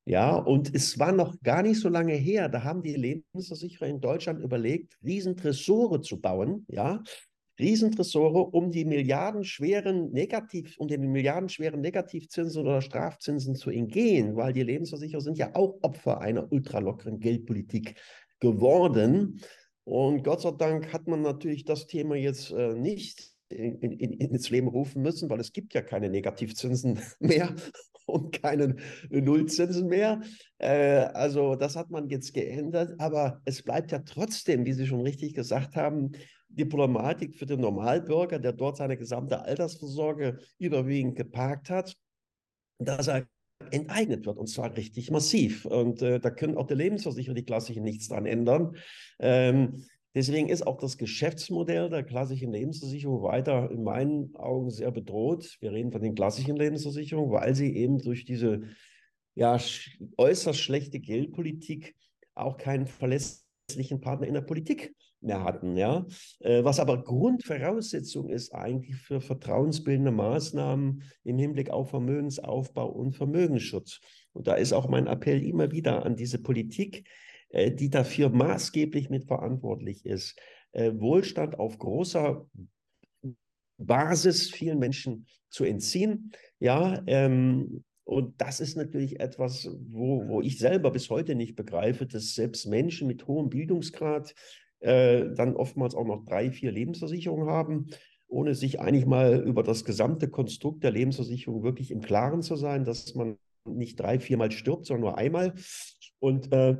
Ja, 0.04 0.34
und 0.34 0.74
es 0.74 0.98
war 0.98 1.12
noch 1.12 1.40
gar 1.42 1.62
nicht 1.62 1.80
so 1.80 1.88
lange 1.88 2.14
her, 2.14 2.48
da 2.48 2.64
haben 2.64 2.82
die 2.82 2.94
Lebensversicherer 2.94 3.86
in 3.86 4.00
Deutschland 4.00 4.42
überlegt, 4.42 4.98
Riesentresore 5.04 6.00
zu 6.00 6.20
bauen, 6.20 6.66
ja, 6.68 7.02
Riesentresore, 7.58 8.44
um 8.44 8.70
die 8.70 8.84
milliardenschweren 8.84 10.10
Negativ, 10.10 10.76
um 10.78 10.88
den 10.88 11.10
milliardenschweren 11.10 11.80
Negativzinsen 11.80 12.62
oder 12.62 12.80
Strafzinsen 12.80 13.54
zu 13.54 13.70
entgehen, 13.70 14.36
weil 14.36 14.52
die 14.52 14.62
Lebensversicherer 14.62 15.20
sind 15.20 15.38
ja 15.38 15.54
auch 15.54 15.78
Opfer 15.82 16.20
einer 16.20 16.50
ultralockeren 16.50 17.20
Geldpolitik 17.20 17.94
geworden. 18.40 19.40
Und 19.84 20.24
Gott 20.24 20.42
sei 20.42 20.52
Dank 20.52 20.92
hat 20.92 21.06
man 21.08 21.22
natürlich 21.22 21.64
das 21.64 21.86
Thema 21.86 22.16
jetzt 22.16 22.52
äh, 22.52 22.74
nicht 22.74 23.32
in, 23.52 23.78
in, 23.80 24.12
ins 24.12 24.50
Leben 24.50 24.68
rufen 24.68 25.02
müssen, 25.02 25.28
weil 25.28 25.40
es 25.40 25.52
gibt 25.52 25.74
ja 25.74 25.82
keine 25.82 26.08
Negativzinsen 26.08 27.00
mehr 27.20 27.54
und 28.06 28.40
keine 28.42 28.76
Nullzinsen 29.10 29.88
mehr. 29.88 30.20
Äh, 30.58 31.06
also 31.14 31.54
das 31.54 31.76
hat 31.76 31.90
man 31.90 32.08
jetzt 32.08 32.32
geändert, 32.32 32.94
aber 32.98 33.40
es 33.44 33.62
bleibt 33.62 33.92
ja 33.92 34.00
trotzdem, 34.00 34.64
wie 34.64 34.72
Sie 34.72 34.86
schon 34.86 35.02
richtig 35.02 35.34
gesagt 35.34 35.76
haben, 35.76 36.12
die 36.54 36.64
Problematik 36.64 37.34
für 37.34 37.46
den 37.46 37.60
Normalbürger, 37.60 38.38
der 38.38 38.52
dort 38.52 38.76
seine 38.76 38.96
gesamte 38.96 39.42
Altersvorsorge 39.42 40.38
überwiegend 40.58 41.16
geparkt 41.16 41.70
hat, 41.70 41.96
dass 42.78 43.08
er 43.08 43.26
enteignet 43.70 44.26
wird 44.26 44.38
und 44.38 44.48
zwar 44.48 44.76
richtig 44.76 45.10
massiv. 45.10 45.64
Und 45.64 46.02
äh, 46.02 46.20
da 46.20 46.30
können 46.30 46.56
auch 46.56 46.66
die 46.66 46.74
Lebensversicherer, 46.74 47.34
die 47.34 47.44
klassischen, 47.44 47.84
nichts 47.84 48.08
dran 48.08 48.26
ändern. 48.26 48.76
Ähm, 49.18 49.84
deswegen 50.14 50.48
ist 50.48 50.66
auch 50.66 50.78
das 50.78 50.98
Geschäftsmodell 50.98 51.88
der 51.88 52.02
klassischen 52.02 52.52
Lebensversicherung 52.52 53.22
weiter 53.22 53.70
in 53.70 53.82
meinen 53.82 54.34
Augen 54.36 54.70
sehr 54.70 54.90
bedroht. 54.90 55.56
Wir 55.60 55.72
reden 55.72 55.92
von 55.92 56.02
den 56.02 56.14
klassischen 56.14 56.56
Lebensversicherungen, 56.56 57.32
weil 57.32 57.54
sie 57.54 57.74
eben 57.76 57.98
durch 57.98 58.24
diese 58.24 58.62
ja, 59.34 59.58
äußerst 60.18 60.58
schlechte 60.58 61.00
Geldpolitik 61.00 61.94
auch 62.34 62.56
keinen 62.58 62.86
verlässlichen 62.86 64.00
Partner 64.00 64.26
in 64.26 64.34
der 64.34 64.42
Politik 64.42 64.94
mehr 65.22 65.44
hatten. 65.44 65.76
Ja? 65.76 66.06
Äh, 66.40 66.64
was 66.64 66.80
aber 66.80 67.02
Grundvoraussetzung 67.02 68.28
ist 68.28 68.54
eigentlich 68.54 68.96
für 68.96 69.20
vertrauensbildende 69.20 70.12
Maßnahmen 70.12 71.02
im 71.24 71.38
Hinblick 71.38 71.70
auf 71.70 71.90
Vermögensaufbau 71.90 72.88
und 72.88 73.12
Vermögensschutz. 73.14 74.00
Und 74.32 74.46
da 74.46 74.54
ist 74.54 74.72
auch 74.72 74.88
mein 74.88 75.06
Appell 75.06 75.42
immer 75.42 75.70
wieder 75.72 76.04
an 76.04 76.16
diese 76.16 76.40
Politik, 76.40 77.08
äh, 77.50 77.70
die 77.70 77.90
dafür 77.90 78.30
maßgeblich 78.30 79.10
mitverantwortlich 79.10 80.06
ist, 80.06 80.38
äh, 80.72 80.92
Wohlstand 80.94 81.58
auf 81.58 81.78
großer 81.78 82.46
Basis 83.78 84.50
vielen 84.50 84.78
Menschen 84.78 85.26
zu 85.50 85.64
entziehen. 85.64 86.32
Ja, 86.60 87.02
ähm, 87.06 87.84
und 88.04 88.40
das 88.40 88.60
ist 88.60 88.76
natürlich 88.76 89.20
etwas, 89.20 89.68
wo, 89.88 90.26
wo 90.26 90.40
ich 90.40 90.58
selber 90.58 90.90
bis 90.90 91.08
heute 91.08 91.34
nicht 91.34 91.54
begreife, 91.54 92.06
dass 92.06 92.34
selbst 92.34 92.66
Menschen 92.66 93.06
mit 93.06 93.26
hohem 93.26 93.48
Bildungsgrad 93.48 94.34
äh, 94.82 95.32
dann 95.34 95.54
oftmals 95.54 95.94
auch 95.94 96.04
noch 96.04 96.24
drei, 96.24 96.50
vier 96.50 96.72
Lebensversicherungen 96.72 97.48
haben, 97.48 97.86
ohne 98.26 98.54
sich 98.54 98.80
eigentlich 98.80 99.06
mal 99.06 99.40
über 99.40 99.62
das 99.62 99.84
gesamte 99.84 100.28
Konstrukt 100.28 100.82
der 100.82 100.90
Lebensversicherung 100.90 101.62
wirklich 101.62 101.90
im 101.90 102.00
Klaren 102.00 102.42
zu 102.42 102.56
sein, 102.56 102.84
dass 102.84 103.14
man 103.14 103.36
nicht 103.64 104.00
drei, 104.00 104.18
viermal 104.18 104.50
stirbt, 104.50 104.86
sondern 104.86 105.02
nur 105.02 105.18
einmal. 105.18 105.54
Und 106.18 106.52
äh, 106.52 106.76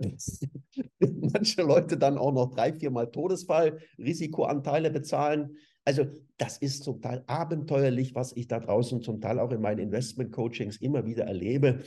manche 0.99 1.63
Leute 1.63 1.97
dann 1.97 2.19
auch 2.19 2.33
noch 2.33 2.55
drei, 2.55 2.73
viermal 2.73 3.11
Todesfall, 3.11 3.79
Risikoanteile 3.99 4.91
bezahlen. 4.91 5.57
Also 5.85 6.07
das 6.39 6.59
ist 6.59 6.83
zum 6.83 7.01
Teil 7.01 7.23
abenteuerlich, 7.27 8.15
was 8.15 8.37
ich 8.37 8.49
da 8.49 8.59
draußen 8.59 9.03
zum 9.03 9.21
Teil 9.21 9.39
auch 9.39 9.53
in 9.53 9.61
meinen 9.61 9.79
Investment-Coachings 9.79 10.79
immer 10.79 11.07
wieder 11.07 11.25
erlebe, 11.25 11.83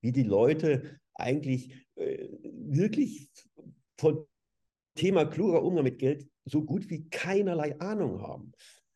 wie 0.00 0.12
die 0.12 0.24
Leute 0.24 0.98
eigentlich 1.14 1.86
äh, 1.96 2.28
wirklich 2.42 3.30
von 3.96 4.24
Thema 4.94 5.24
kluger 5.24 5.62
Umgang 5.62 5.84
mit 5.84 5.98
Geld 5.98 6.26
so 6.44 6.62
gut 6.62 6.90
wie 6.90 7.08
keinerlei 7.08 7.78
Ahnung 7.80 8.22
haben. 8.22 8.52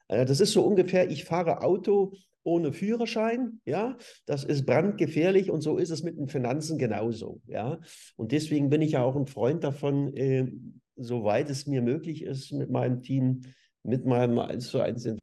Äh, 0.09 0.24
das 0.24 0.40
ist 0.40 0.52
so 0.52 0.64
ungefähr, 0.64 1.11
ich 1.11 1.24
fahre 1.24 1.62
Auto 1.62 2.14
ohne 2.42 2.72
Führerschein, 2.72 3.61
ja, 3.64 3.96
das 4.26 4.44
ist 4.44 4.66
brandgefährlich 4.66 5.50
und 5.50 5.62
so 5.62 5.78
ist 5.78 5.90
es 5.90 6.02
mit 6.02 6.18
den 6.18 6.28
Finanzen 6.28 6.76
genauso, 6.76 7.40
ja. 7.46 7.80
Und 8.16 8.33
deswegen 8.33 8.68
bin 8.68 8.83
ich 8.83 8.92
ja 8.92 9.02
auch 9.02 9.16
ein 9.16 9.26
Freund 9.26 9.64
davon, 9.64 10.14
äh, 10.14 10.52
soweit 10.96 11.48
es 11.48 11.66
mir 11.66 11.80
möglich 11.80 12.22
ist, 12.22 12.52
mit 12.52 12.70
meinem 12.70 13.02
Team, 13.02 13.40
mit 13.83 14.04
meinem 14.04 14.38
1 14.38 14.68
zu 14.68 14.80
1 14.80 15.16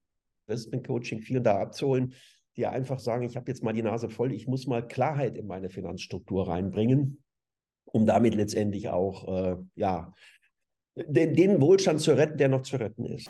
Investment 0.48 0.86
Coaching 0.86 1.22
vielen 1.22 1.44
da 1.44 1.60
abzuholen, 1.60 2.14
die 2.58 2.66
einfach 2.66 3.00
sagen, 3.00 3.24
ich 3.24 3.38
habe 3.38 3.50
jetzt 3.50 3.64
mal 3.64 3.74
die 3.74 3.84
Nase 3.84 4.10
voll, 4.10 4.34
ich 4.34 4.48
muss 4.48 4.68
mal 4.68 4.86
Klarheit 4.86 5.38
in 5.38 5.48
meine 5.48 5.70
Finanzstruktur 5.70 6.48
reinbringen, 6.48 7.24
um 7.86 8.06
damit 8.06 8.34
letztendlich 8.34 8.90
auch, 8.90 9.28
äh, 9.28 9.58
ja, 9.76 10.14
den, 10.96 11.36
den, 11.36 11.62
Wohlstand 11.62 12.02
zu 12.02 12.12
retten, 12.18 12.38
der 12.38 12.50
noch 12.50 12.64
zu 12.64 12.76
retten 12.76 13.06
ist. 13.06 13.30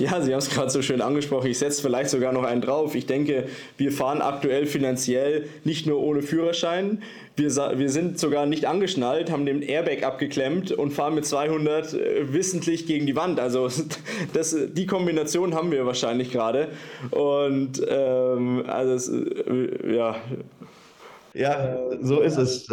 Ja, 0.00 0.20
Sie 0.20 0.32
haben 0.32 0.40
es 0.40 0.50
gerade 0.50 0.68
so 0.70 0.82
schön 0.82 1.00
angesprochen. 1.00 1.48
Ich 1.48 1.58
setze 1.58 1.80
vielleicht 1.80 2.10
sogar 2.10 2.32
noch 2.32 2.42
einen 2.42 2.60
drauf. 2.60 2.96
Ich 2.96 3.06
denke, 3.06 3.46
wir 3.76 3.92
fahren 3.92 4.20
aktuell 4.20 4.66
finanziell 4.66 5.46
nicht 5.62 5.86
nur 5.86 6.00
ohne 6.00 6.22
Führerschein. 6.22 7.02
Wir, 7.36 7.50
wir 7.78 7.88
sind 7.88 8.18
sogar 8.18 8.46
nicht 8.46 8.66
angeschnallt, 8.66 9.30
haben 9.30 9.46
den 9.46 9.62
Airbag 9.62 10.02
abgeklemmt 10.02 10.72
und 10.72 10.90
fahren 10.90 11.14
mit 11.14 11.24
200 11.24 11.94
äh, 11.94 12.32
wissentlich 12.32 12.86
gegen 12.86 13.06
die 13.06 13.14
Wand. 13.14 13.38
Also 13.38 13.68
das, 14.32 14.56
die 14.72 14.86
Kombination 14.86 15.54
haben 15.54 15.70
wir 15.70 15.86
wahrscheinlich 15.86 16.32
gerade. 16.32 16.68
Und 17.12 17.80
ähm, 17.88 18.64
also 18.66 18.92
es, 18.94 19.08
äh, 19.08 19.94
ja. 19.94 20.16
Ja, 21.34 21.78
so 22.00 22.20
ist 22.20 22.38
es. 22.38 22.66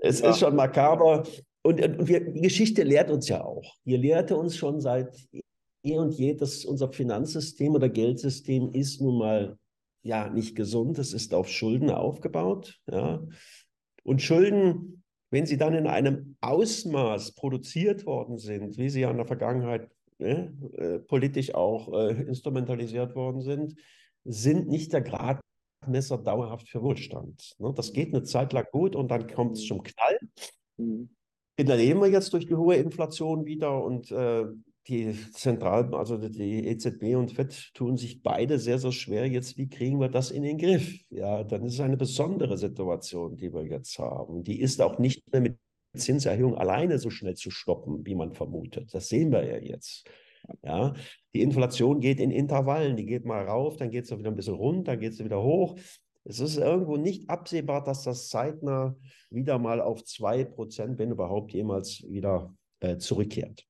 Es 0.00 0.20
ja. 0.20 0.30
ist 0.30 0.40
schon 0.40 0.56
makaber 0.56 1.22
und, 1.62 1.80
und 1.80 2.08
wir, 2.08 2.32
die 2.32 2.40
Geschichte 2.40 2.82
lehrt 2.82 3.10
uns 3.10 3.28
ja 3.28 3.44
auch. 3.44 3.76
Die 3.84 3.96
lehrte 3.96 4.36
uns 4.36 4.56
schon 4.56 4.80
seit 4.80 5.16
eh 5.84 5.98
und 5.98 6.12
je, 6.12 6.34
dass 6.34 6.64
unser 6.64 6.92
Finanzsystem 6.92 7.74
oder 7.74 7.88
Geldsystem 7.88 8.70
ist 8.72 9.00
nun 9.00 9.18
mal 9.18 9.58
ja 10.02 10.28
nicht 10.28 10.56
gesund. 10.56 10.98
Es 10.98 11.12
ist 11.12 11.34
auf 11.34 11.48
Schulden 11.48 11.90
aufgebaut. 11.90 12.80
Ja. 12.90 13.22
Und 14.02 14.22
Schulden, 14.22 15.04
wenn 15.30 15.46
sie 15.46 15.56
dann 15.56 15.74
in 15.74 15.86
einem 15.86 16.36
Ausmaß 16.40 17.34
produziert 17.34 18.06
worden 18.06 18.38
sind, 18.38 18.76
wie 18.78 18.90
sie 18.90 19.00
ja 19.00 19.10
in 19.10 19.16
der 19.16 19.26
Vergangenheit 19.26 19.88
ne, 20.18 20.52
äh, 20.74 20.98
politisch 20.98 21.54
auch 21.54 21.92
äh, 21.92 22.22
instrumentalisiert 22.22 23.14
worden 23.14 23.40
sind, 23.40 23.76
sind 24.24 24.68
nicht 24.68 24.92
der 24.92 25.02
Gradmesser 25.02 26.18
dauerhaft 26.18 26.68
für 26.68 26.82
Wohlstand. 26.82 27.54
Ne? 27.58 27.72
Das 27.74 27.92
geht 27.92 28.12
eine 28.12 28.24
Zeit 28.24 28.52
lang 28.52 28.66
gut 28.72 28.96
und 28.96 29.08
dann 29.10 29.28
kommt 29.28 29.56
es 29.56 29.64
zum 29.64 29.82
Knall. 29.82 30.18
Mhm. 30.76 31.10
Erleben 31.56 32.00
wir 32.00 32.08
jetzt 32.08 32.32
durch 32.32 32.46
die 32.46 32.54
hohe 32.54 32.76
Inflation 32.76 33.44
wieder 33.44 33.82
und 33.82 34.10
äh, 34.10 34.44
die 34.88 35.14
Zentral, 35.32 35.94
also 35.94 36.16
die 36.16 36.66
EZB 36.66 37.14
und 37.16 37.32
FED 37.32 37.72
tun 37.74 37.96
sich 37.96 38.22
beide 38.22 38.58
sehr, 38.58 38.78
sehr 38.78 38.90
schwer. 38.90 39.28
Jetzt, 39.28 39.56
wie 39.56 39.68
kriegen 39.68 40.00
wir 40.00 40.08
das 40.08 40.30
in 40.30 40.42
den 40.42 40.58
Griff? 40.58 40.98
Ja, 41.10 41.44
dann 41.44 41.64
ist 41.64 41.74
es 41.74 41.80
eine 41.80 41.96
besondere 41.96 42.56
Situation, 42.56 43.36
die 43.36 43.52
wir 43.52 43.64
jetzt 43.64 43.98
haben. 43.98 44.42
Die 44.42 44.60
ist 44.60 44.80
auch 44.80 44.98
nicht 44.98 45.30
mehr 45.30 45.40
mit 45.40 45.58
Zinserhöhung 45.96 46.56
alleine 46.56 46.98
so 46.98 47.10
schnell 47.10 47.34
zu 47.34 47.50
stoppen, 47.50 48.04
wie 48.06 48.14
man 48.14 48.32
vermutet. 48.32 48.92
Das 48.92 49.08
sehen 49.08 49.30
wir 49.30 49.44
ja 49.44 49.58
jetzt. 49.58 50.04
Ja, 50.64 50.94
die 51.34 51.42
Inflation 51.42 52.00
geht 52.00 52.18
in 52.18 52.32
Intervallen. 52.32 52.96
Die 52.96 53.06
geht 53.06 53.24
mal 53.24 53.46
rauf, 53.46 53.76
dann 53.76 53.90
geht 53.90 54.04
es 54.04 54.18
wieder 54.18 54.30
ein 54.30 54.36
bisschen 54.36 54.54
runter, 54.54 54.92
dann 54.92 55.00
geht 55.00 55.12
es 55.12 55.24
wieder 55.24 55.42
hoch. 55.42 55.76
Es 56.24 56.40
ist 56.40 56.56
irgendwo 56.56 56.96
nicht 56.96 57.28
absehbar, 57.28 57.82
dass 57.82 58.04
das 58.04 58.28
zeitnah 58.28 58.96
wieder 59.30 59.58
mal 59.58 59.80
auf 59.80 60.02
2%, 60.02 60.98
wenn 60.98 61.10
überhaupt 61.10 61.52
jemals 61.52 62.02
wieder 62.08 62.54
äh, 62.80 62.96
zurückkehrt. 62.98 63.66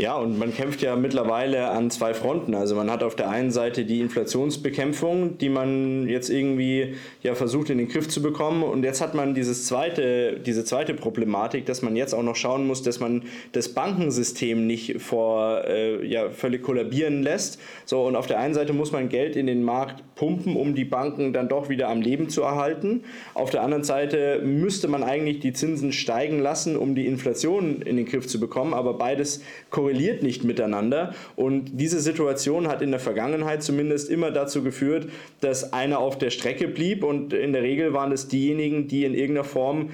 Ja, 0.00 0.16
und 0.16 0.38
man 0.38 0.54
kämpft 0.54 0.80
ja 0.80 0.94
mittlerweile 0.94 1.70
an 1.70 1.90
zwei 1.90 2.14
Fronten. 2.14 2.54
Also 2.54 2.76
man 2.76 2.88
hat 2.88 3.02
auf 3.02 3.16
der 3.16 3.30
einen 3.30 3.50
Seite 3.50 3.84
die 3.84 3.98
Inflationsbekämpfung, 3.98 5.38
die 5.38 5.48
man 5.48 6.08
jetzt 6.08 6.30
irgendwie 6.30 6.94
ja 7.24 7.34
versucht 7.34 7.68
in 7.70 7.78
den 7.78 7.88
Griff 7.88 8.08
zu 8.08 8.22
bekommen. 8.22 8.62
Und 8.62 8.84
jetzt 8.84 9.00
hat 9.00 9.16
man 9.16 9.34
dieses 9.34 9.66
zweite, 9.66 10.38
diese 10.38 10.64
zweite 10.64 10.94
Problematik, 10.94 11.66
dass 11.66 11.82
man 11.82 11.96
jetzt 11.96 12.14
auch 12.14 12.22
noch 12.22 12.36
schauen 12.36 12.64
muss, 12.64 12.84
dass 12.84 13.00
man 13.00 13.24
das 13.50 13.70
Bankensystem 13.70 14.68
nicht 14.68 15.02
vor 15.02 15.64
äh, 15.66 16.06
ja, 16.06 16.30
völlig 16.30 16.62
kollabieren 16.62 17.24
lässt. 17.24 17.60
So, 17.84 18.02
und 18.06 18.14
auf 18.14 18.28
der 18.28 18.38
einen 18.38 18.54
Seite 18.54 18.74
muss 18.74 18.92
man 18.92 19.08
Geld 19.08 19.34
in 19.34 19.48
den 19.48 19.64
Markt 19.64 20.04
pumpen, 20.14 20.54
um 20.54 20.76
die 20.76 20.84
Banken 20.84 21.32
dann 21.32 21.48
doch 21.48 21.68
wieder 21.68 21.88
am 21.88 22.02
Leben 22.02 22.28
zu 22.28 22.42
erhalten. 22.42 23.02
Auf 23.34 23.50
der 23.50 23.62
anderen 23.62 23.82
Seite 23.82 24.42
müsste 24.44 24.86
man 24.86 25.02
eigentlich 25.02 25.40
die 25.40 25.52
Zinsen 25.52 25.90
steigen 25.90 26.38
lassen, 26.38 26.76
um 26.76 26.94
die 26.94 27.06
Inflation 27.06 27.82
in 27.82 27.96
den 27.96 28.06
Griff 28.06 28.28
zu 28.28 28.38
bekommen. 28.38 28.74
Aber 28.74 28.94
beides 28.94 29.42
korrigiert 29.70 29.87
korreliert 29.88 30.22
nicht 30.22 30.44
miteinander. 30.44 31.14
Und 31.34 31.80
diese 31.80 32.00
Situation 32.00 32.68
hat 32.68 32.82
in 32.82 32.90
der 32.90 33.00
Vergangenheit 33.00 33.62
zumindest 33.62 34.10
immer 34.10 34.30
dazu 34.30 34.62
geführt, 34.62 35.08
dass 35.40 35.72
einer 35.72 35.98
auf 35.98 36.18
der 36.18 36.30
Strecke 36.30 36.68
blieb. 36.68 37.02
Und 37.02 37.32
in 37.32 37.52
der 37.54 37.62
Regel 37.62 37.94
waren 37.94 38.12
es 38.12 38.28
diejenigen, 38.28 38.86
die 38.86 39.04
in 39.04 39.14
irgendeiner 39.14 39.44
Form 39.44 39.90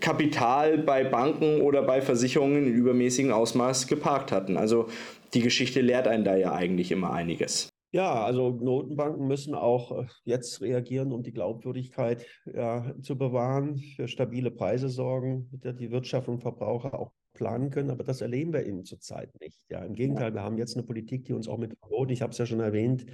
Kapital 0.00 0.78
bei 0.78 1.04
Banken 1.04 1.60
oder 1.60 1.82
bei 1.82 2.00
Versicherungen 2.00 2.66
in 2.66 2.72
übermäßigem 2.72 3.32
Ausmaß 3.32 3.86
geparkt 3.86 4.32
hatten. 4.32 4.56
Also 4.56 4.88
die 5.34 5.40
Geschichte 5.40 5.82
lehrt 5.82 6.08
einen 6.08 6.24
da 6.24 6.36
ja 6.36 6.54
eigentlich 6.54 6.90
immer 6.90 7.12
einiges. 7.12 7.68
Ja, 7.94 8.24
also 8.24 8.48
Notenbanken 8.48 9.26
müssen 9.26 9.54
auch 9.54 9.92
äh, 9.92 10.06
jetzt 10.24 10.62
reagieren, 10.62 11.12
um 11.12 11.22
die 11.22 11.32
Glaubwürdigkeit 11.32 12.24
ja, 12.46 12.94
zu 13.02 13.18
bewahren, 13.18 13.76
für 13.96 14.08
stabile 14.08 14.50
Preise 14.50 14.88
sorgen, 14.88 15.50
die 15.52 15.90
Wirtschaft 15.90 16.26
und 16.28 16.40
Verbraucher 16.40 16.98
auch 16.98 17.12
planen 17.32 17.70
können, 17.70 17.90
aber 17.90 18.04
das 18.04 18.20
erleben 18.20 18.52
wir 18.52 18.66
eben 18.66 18.84
zurzeit 18.84 19.30
nicht. 19.40 19.58
Ja, 19.68 19.84
Im 19.84 19.94
Gegenteil, 19.94 20.34
wir 20.34 20.42
haben 20.42 20.58
jetzt 20.58 20.76
eine 20.76 20.86
Politik, 20.86 21.24
die 21.24 21.32
uns 21.32 21.48
auch 21.48 21.58
mit 21.58 21.74
Verboten, 21.78 22.12
ich 22.12 22.22
habe 22.22 22.32
es 22.32 22.38
ja 22.38 22.46
schon 22.46 22.60
erwähnt, 22.60 23.06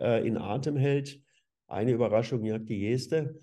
äh, 0.00 0.26
in 0.26 0.36
Atem 0.36 0.76
hält. 0.76 1.20
Eine 1.66 1.92
Überraschung 1.92 2.44
jagt 2.44 2.68
die 2.68 2.78
nächste. 2.78 3.40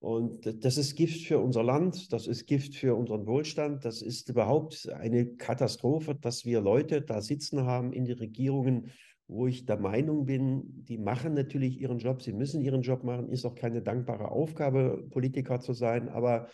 Und 0.00 0.64
das 0.64 0.78
ist 0.78 0.96
Gift 0.96 1.26
für 1.26 1.38
unser 1.38 1.62
Land, 1.62 2.10
das 2.10 2.26
ist 2.26 2.46
Gift 2.46 2.74
für 2.74 2.94
unseren 2.94 3.26
Wohlstand, 3.26 3.84
das 3.84 4.00
ist 4.00 4.30
überhaupt 4.30 4.88
eine 4.88 5.26
Katastrophe, 5.36 6.14
dass 6.14 6.46
wir 6.46 6.62
Leute 6.62 7.02
da 7.02 7.20
sitzen 7.20 7.66
haben 7.66 7.92
in 7.92 8.06
den 8.06 8.16
Regierungen, 8.16 8.90
wo 9.28 9.46
ich 9.46 9.66
der 9.66 9.78
Meinung 9.78 10.24
bin, 10.24 10.62
die 10.86 10.96
machen 10.96 11.34
natürlich 11.34 11.78
ihren 11.78 11.98
Job, 11.98 12.22
sie 12.22 12.32
müssen 12.32 12.62
ihren 12.62 12.80
Job 12.80 13.04
machen, 13.04 13.28
ist 13.28 13.44
auch 13.44 13.54
keine 13.54 13.82
dankbare 13.82 14.30
Aufgabe, 14.30 15.06
Politiker 15.10 15.60
zu 15.60 15.74
sein, 15.74 16.08
aber 16.08 16.48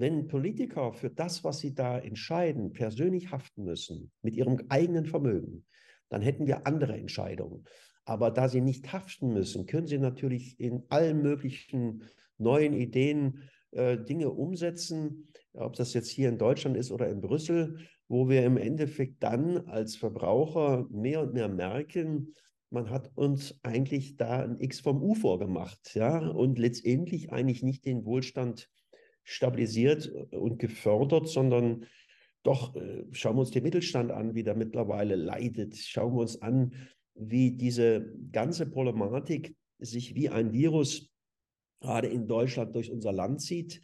wenn 0.00 0.28
Politiker 0.28 0.92
für 0.92 1.10
das, 1.10 1.44
was 1.44 1.58
sie 1.58 1.74
da 1.74 1.98
entscheiden, 1.98 2.72
persönlich 2.72 3.30
haften 3.30 3.64
müssen, 3.64 4.10
mit 4.22 4.34
ihrem 4.34 4.60
eigenen 4.68 5.04
Vermögen, 5.04 5.66
dann 6.08 6.22
hätten 6.22 6.46
wir 6.46 6.66
andere 6.66 6.96
Entscheidungen. 6.96 7.64
Aber 8.04 8.30
da 8.30 8.48
sie 8.48 8.62
nicht 8.62 8.92
haften 8.92 9.32
müssen, 9.32 9.66
können 9.66 9.86
sie 9.86 9.98
natürlich 9.98 10.58
in 10.58 10.84
allen 10.88 11.22
möglichen 11.22 12.04
neuen 12.38 12.72
Ideen 12.72 13.42
äh, 13.72 13.98
Dinge 13.98 14.30
umsetzen, 14.30 15.28
ob 15.52 15.74
das 15.74 15.92
jetzt 15.92 16.08
hier 16.08 16.30
in 16.30 16.38
Deutschland 16.38 16.76
ist 16.76 16.90
oder 16.90 17.08
in 17.08 17.20
Brüssel, 17.20 17.78
wo 18.08 18.28
wir 18.28 18.44
im 18.44 18.56
Endeffekt 18.56 19.22
dann 19.22 19.68
als 19.68 19.96
Verbraucher 19.96 20.86
mehr 20.90 21.20
und 21.20 21.34
mehr 21.34 21.48
merken, 21.48 22.34
man 22.70 22.88
hat 22.88 23.10
uns 23.16 23.58
eigentlich 23.62 24.16
da 24.16 24.44
ein 24.44 24.58
X 24.58 24.80
vom 24.80 25.02
U 25.02 25.14
vorgemacht, 25.14 25.94
ja, 25.94 26.18
und 26.18 26.58
letztendlich 26.58 27.32
eigentlich 27.32 27.62
nicht 27.62 27.84
den 27.84 28.04
Wohlstand 28.04 28.68
stabilisiert 29.30 30.08
und 30.32 30.58
gefördert, 30.58 31.28
sondern 31.28 31.86
doch 32.42 32.74
äh, 32.74 33.04
schauen 33.12 33.36
wir 33.36 33.40
uns 33.40 33.52
den 33.52 33.62
Mittelstand 33.62 34.10
an, 34.10 34.34
wie 34.34 34.42
der 34.42 34.56
mittlerweile 34.56 35.14
leidet. 35.14 35.76
Schauen 35.76 36.14
wir 36.14 36.20
uns 36.20 36.42
an, 36.42 36.74
wie 37.14 37.52
diese 37.52 38.12
ganze 38.32 38.66
Problematik 38.66 39.54
sich 39.78 40.14
wie 40.14 40.30
ein 40.30 40.52
Virus 40.52 41.10
gerade 41.80 42.08
in 42.08 42.26
Deutschland 42.26 42.74
durch 42.74 42.90
unser 42.90 43.12
Land 43.12 43.40
zieht. 43.40 43.82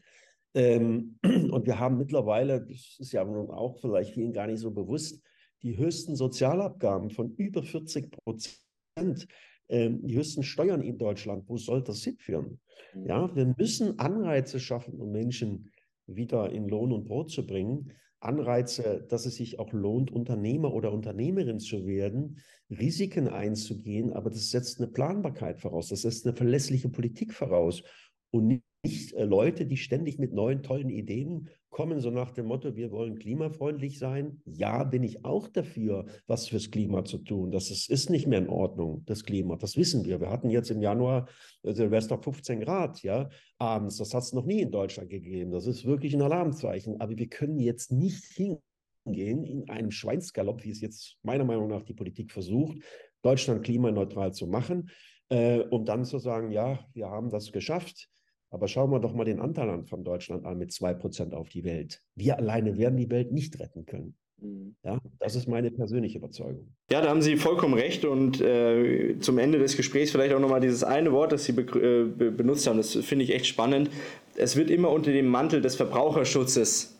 Ähm, 0.55 1.19
und 1.23 1.65
wir 1.65 1.79
haben 1.79 1.97
mittlerweile, 1.97 2.63
das 2.63 2.97
ist 2.99 3.13
ja 3.13 3.25
nun 3.25 3.51
auch 3.51 3.79
vielleicht 3.81 4.15
vielen 4.15 4.33
gar 4.33 4.49
nicht 4.49 4.61
so 4.61 4.73
bewusst, 4.73 5.23
die 5.63 5.77
höchsten 5.77 6.17
Sozialabgaben 6.17 7.11
von 7.11 7.35
über 7.37 7.63
40 7.63 8.11
Prozent, 8.11 9.29
ähm, 9.69 10.05
die 10.07 10.17
höchsten 10.17 10.43
Steuern 10.43 10.83
in 10.83 10.99
Deutschland. 10.99 11.49
Wo 11.49 11.57
soll 11.57 11.85
das 11.85 12.03
hinführen? 12.03 12.61
Ja, 13.07 13.35
wir 13.35 13.55
müssen 13.57 13.99
Anreize 13.99 14.61
schaffen, 14.61 15.01
um 15.01 15.13
Menschen 15.13 15.71
wieder 16.07 16.51
in 16.51 16.69
Lohn 16.69 16.93
und 16.93 17.05
Brot 17.05 17.31
zu 17.31 17.47
bringen. 17.47 17.93
Anreize, 18.21 19.07
dass 19.09 19.27
es 19.27 19.37
sich 19.37 19.59
auch 19.59 19.73
lohnt, 19.73 20.11
Unternehmer 20.11 20.73
oder 20.73 20.93
Unternehmerin 20.93 21.61
zu 21.61 21.87
werden, 21.87 22.39
Risiken 22.71 23.29
einzugehen, 23.29 24.13
aber 24.13 24.31
das 24.31 24.51
setzt 24.51 24.81
eine 24.81 24.91
Planbarkeit 24.91 25.61
voraus, 25.61 25.89
das 25.89 26.03
setzt 26.03 26.27
eine 26.27 26.35
verlässliche 26.35 26.89
Politik 26.89 27.33
voraus 27.33 27.83
und 28.31 28.63
nicht 28.83 29.13
äh, 29.13 29.25
Leute, 29.25 29.67
die 29.67 29.77
ständig 29.77 30.19
mit 30.19 30.33
neuen, 30.33 30.63
tollen 30.63 30.91
Ideen 30.91 31.49
kommen, 31.77 32.01
so 32.01 32.11
nach 32.11 32.31
dem 32.31 32.47
Motto, 32.47 32.75
wir 32.75 32.91
wollen 32.91 33.19
klimafreundlich 33.19 33.99
sein. 33.99 34.41
Ja, 34.47 34.83
bin 34.83 35.03
ich 35.03 35.27
auch 35.27 35.47
dafür, 35.47 36.07
was 36.27 36.49
fürs 36.49 36.71
Klima 36.71 37.05
zu 37.05 37.19
tun. 37.19 37.51
Das 37.51 37.71
ist, 37.71 37.91
ist 37.91 38.09
nicht 38.09 38.27
mehr 38.27 38.39
in 38.39 38.49
Ordnung, 38.49 39.03
das 39.05 39.25
Klima. 39.25 39.57
Das 39.57 39.77
wissen 39.77 40.03
wir. 40.07 40.19
Wir 40.19 40.31
hatten 40.31 40.49
jetzt 40.49 40.71
im 40.71 40.81
Januar 40.81 41.29
äh, 41.65 41.75
Silvester 41.75 42.17
15 42.17 42.61
Grad, 42.61 43.03
ja, 43.03 43.29
abends. 43.59 43.99
Das 43.99 44.15
hat 44.15 44.23
es 44.23 44.33
noch 44.33 44.47
nie 44.47 44.63
in 44.63 44.71
Deutschland 44.71 45.11
gegeben. 45.11 45.51
Das 45.51 45.67
ist 45.67 45.85
wirklich 45.85 46.15
ein 46.15 46.23
Alarmzeichen. 46.23 46.99
Aber 46.99 47.15
wir 47.15 47.29
können 47.29 47.59
jetzt 47.59 47.93
nicht 47.93 48.25
hingehen 48.25 49.45
in 49.45 49.69
einem 49.69 49.91
Schweinsgalopp, 49.91 50.65
wie 50.65 50.71
es 50.71 50.81
jetzt 50.81 51.19
meiner 51.25 51.45
Meinung 51.45 51.69
nach 51.69 51.83
die 51.83 51.93
Politik 51.93 52.33
versucht, 52.33 52.79
Deutschland 53.21 53.63
klimaneutral 53.63 54.33
zu 54.33 54.47
machen, 54.47 54.89
äh, 55.29 55.59
um 55.59 55.85
dann 55.85 56.07
zu 56.07 56.19
sagen, 56.21 56.53
ja, 56.53 56.79
wir 56.95 57.11
haben 57.11 57.29
das 57.29 57.53
geschafft 57.53 58.09
aber 58.51 58.69
schauen 58.69 58.91
wir 58.91 59.01
doch 59.01 59.13
mal 59.13 59.25
den 59.25 59.41
Anteil 59.41 59.69
an 59.71 59.87
von 59.87 60.05
Deutschland 60.05 60.45
an 60.45 60.59
mit 60.59 60.71
2% 60.71 61.33
auf 61.33 61.49
die 61.49 61.65
Welt. 61.65 62.03
Wir 62.15 62.39
alleine 62.39 62.79
werden 62.79 62.97
die 62.97 63.11
Welt 63.11 63.33
nicht 63.33 63.59
retten 63.59 63.87
können. 63.87 64.15
Mhm. 64.41 64.77
Ja, 64.85 64.99
das 65.19 65.35
ist 65.35 65.49
meine 65.49 65.71
persönliche 65.71 66.19
Überzeugung. 66.19 66.69
Ja, 66.91 67.01
da 67.01 67.09
haben 67.09 67.23
Sie 67.23 67.37
vollkommen 67.37 67.75
recht. 67.75 68.05
Und 68.05 68.41
äh, 68.41 69.19
zum 69.19 69.39
Ende 69.39 69.59
des 69.59 69.77
Gesprächs 69.77 70.11
vielleicht 70.11 70.35
auch 70.35 70.41
nochmal 70.41 70.61
dieses 70.61 70.85
eine 70.85 71.13
Wort, 71.13 71.33
das 71.33 71.45
Sie 71.45 71.53
be 71.53 71.63
äh, 71.63 72.31
benutzt 72.31 72.67
haben. 72.67 72.77
Das 72.77 72.95
finde 72.95 73.25
ich 73.25 73.35
echt 73.35 73.47
spannend. 73.47 73.91
Es 74.37 74.57
wird 74.57 74.71
immer 74.71 74.91
unter 74.91 75.13
dem 75.13 75.27
Mantel 75.27 75.61
des 75.61 75.77
Verbraucherschutzes 75.77 76.99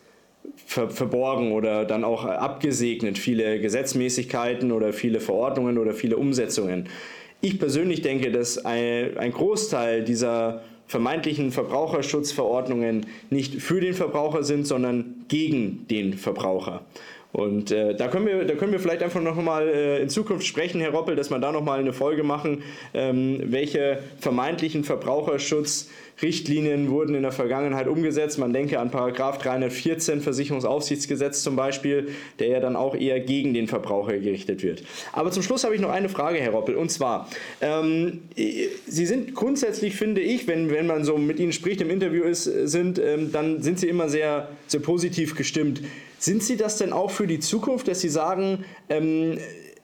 ver 0.55 0.89
verborgen 0.89 1.51
oder 1.51 1.85
dann 1.85 2.03
auch 2.03 2.25
abgesegnet. 2.25 3.17
Viele 3.17 3.59
Gesetzmäßigkeiten 3.59 4.71
oder 4.71 4.93
viele 4.93 5.19
Verordnungen 5.19 5.77
oder 5.77 5.93
viele 5.93 6.17
Umsetzungen. 6.17 6.89
Ich 7.41 7.59
persönlich 7.59 8.01
denke, 8.01 8.31
dass 8.31 8.65
ein, 8.65 9.15
ein 9.17 9.31
Großteil 9.31 10.03
dieser 10.03 10.63
vermeintlichen 10.87 11.51
Verbraucherschutzverordnungen 11.51 13.05
nicht 13.29 13.61
für 13.61 13.81
den 13.81 13.93
Verbraucher 13.93 14.43
sind, 14.43 14.65
sondern 14.65 15.25
gegen 15.27 15.85
den 15.87 16.13
Verbraucher. 16.13 16.85
Und 17.33 17.71
äh, 17.71 17.95
da, 17.95 18.07
können 18.07 18.25
wir, 18.25 18.45
da 18.45 18.55
können 18.55 18.71
wir 18.71 18.79
vielleicht 18.79 19.03
einfach 19.03 19.21
noch 19.21 19.35
mal 19.35 19.67
äh, 19.67 20.01
in 20.01 20.09
Zukunft 20.09 20.45
sprechen, 20.45 20.79
Herr 20.79 20.91
Roppel, 20.91 21.15
dass 21.15 21.29
wir 21.29 21.39
da 21.39 21.51
noch 21.51 21.63
mal 21.63 21.79
eine 21.79 21.93
Folge 21.93 22.23
machen, 22.23 22.63
ähm, 22.93 23.41
welche 23.45 23.99
vermeintlichen 24.19 24.83
Verbraucherschutz 24.83 25.89
Richtlinien 26.21 26.89
wurden 26.89 27.13
in 27.13 27.21
der 27.21 27.31
Vergangenheit 27.31 27.87
umgesetzt. 27.87 28.39
Man 28.39 28.51
denke 28.51 28.79
an 28.79 28.89
Paragraph 28.89 29.37
314 29.37 30.21
Versicherungsaufsichtsgesetz 30.21 31.43
zum 31.43 31.55
Beispiel, 31.55 32.09
der 32.39 32.47
ja 32.47 32.59
dann 32.59 32.75
auch 32.75 32.95
eher 32.95 33.19
gegen 33.19 33.53
den 33.53 33.67
Verbraucher 33.67 34.17
gerichtet 34.17 34.63
wird. 34.63 34.83
Aber 35.13 35.31
zum 35.31 35.43
Schluss 35.43 35.63
habe 35.63 35.75
ich 35.75 35.81
noch 35.81 35.91
eine 35.91 36.09
Frage, 36.09 36.39
Herr 36.39 36.51
Roppel, 36.51 36.75
und 36.75 36.89
zwar, 36.89 37.29
ähm, 37.61 38.21
Sie 38.35 39.05
sind 39.05 39.35
grundsätzlich, 39.35 39.95
finde 39.95 40.21
ich, 40.21 40.47
wenn, 40.47 40.71
wenn 40.71 40.87
man 40.87 41.03
so 41.03 41.17
mit 41.17 41.39
Ihnen 41.39 41.51
spricht, 41.51 41.81
im 41.81 41.91
Interview 41.91 42.23
ist, 42.23 42.45
sind, 42.45 42.99
ähm, 42.99 43.31
dann 43.31 43.61
sind 43.61 43.79
Sie 43.79 43.87
immer 43.87 44.09
sehr, 44.09 44.49
sehr 44.65 44.79
positiv 44.79 45.35
gestimmt. 45.35 45.81
Sind 46.19 46.43
Sie 46.43 46.57
das 46.57 46.77
denn 46.77 46.93
auch 46.93 47.11
für 47.11 47.27
die 47.27 47.39
Zukunft, 47.39 47.87
dass 47.87 48.01
Sie 48.01 48.09
sagen, 48.09 48.65
ähm, 48.89 49.37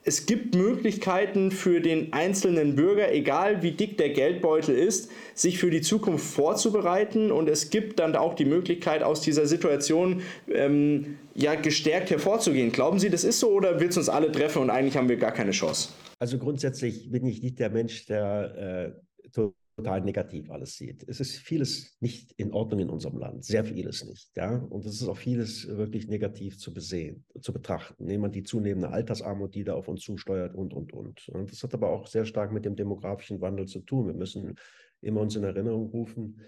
es 0.05 0.25
gibt 0.25 0.55
Möglichkeiten 0.55 1.51
für 1.51 1.79
den 1.79 2.11
einzelnen 2.11 2.75
Bürger, 2.75 3.13
egal 3.13 3.63
wie 3.63 3.71
dick 3.71 3.97
der 3.97 4.09
Geldbeutel 4.09 4.75
ist, 4.75 5.09
sich 5.33 5.57
für 5.57 5.69
die 5.69 5.81
Zukunft 5.81 6.25
vorzubereiten 6.25 7.31
und 7.31 7.49
es 7.49 7.69
gibt 7.69 7.99
dann 7.99 8.15
auch 8.15 8.33
die 8.33 8.45
Möglichkeit, 8.45 9.01
aus 9.01 9.21
dieser 9.21 9.47
Situation 9.47 10.21
ähm, 10.53 11.17
ja 11.35 11.55
gestärkt 11.55 12.09
hervorzugehen. 12.09 12.71
Glauben 12.71 12.99
Sie, 12.99 13.09
das 13.09 13.23
ist 13.23 13.39
so 13.39 13.51
oder 13.51 13.79
wird 13.79 13.91
es 13.91 13.97
uns 13.97 14.09
alle 14.09 14.31
treffen 14.31 14.61
und 14.61 14.69
eigentlich 14.69 14.97
haben 14.97 15.07
wir 15.07 15.17
gar 15.17 15.31
keine 15.31 15.51
Chance? 15.51 15.89
Also 16.19 16.37
grundsätzlich 16.37 17.09
bin 17.09 17.25
ich 17.25 17.41
nicht 17.41 17.59
der 17.59 17.69
Mensch, 17.69 18.05
der 18.05 18.93
äh, 19.25 19.29
total 19.75 20.01
negativ 20.01 20.49
alles 20.51 20.75
sieht. 20.75 21.03
Es 21.07 21.19
ist 21.19 21.37
vieles 21.37 21.97
nicht 21.99 22.31
in 22.33 22.51
Ordnung 22.51 22.79
in 22.81 22.89
unserem 22.89 23.17
Land, 23.17 23.43
sehr 23.43 23.65
vieles 23.65 24.05
nicht. 24.05 24.29
Ja? 24.35 24.57
Und 24.57 24.85
es 24.85 25.01
ist 25.01 25.07
auch 25.07 25.17
vieles 25.17 25.67
wirklich 25.67 26.07
negativ 26.07 26.57
zu 26.57 26.73
besehen, 26.73 27.25
zu 27.41 27.53
betrachten. 27.53 28.05
Nehmen 28.05 28.23
wir 28.23 28.29
die 28.29 28.43
zunehmende 28.43 28.89
Altersarmut, 28.89 29.55
die 29.55 29.63
da 29.63 29.73
auf 29.73 29.87
uns 29.87 30.01
zusteuert 30.01 30.55
und, 30.55 30.73
und, 30.73 30.93
und. 30.93 31.27
Und 31.29 31.51
das 31.51 31.63
hat 31.63 31.73
aber 31.73 31.89
auch 31.89 32.07
sehr 32.07 32.25
stark 32.25 32.51
mit 32.51 32.65
dem 32.65 32.75
demografischen 32.75 33.41
Wandel 33.41 33.67
zu 33.67 33.79
tun. 33.79 34.07
Wir 34.07 34.13
müssen 34.13 34.55
immer 35.01 35.21
uns 35.21 35.35
in 35.35 35.43
Erinnerung 35.43 35.89
rufen, 35.89 36.39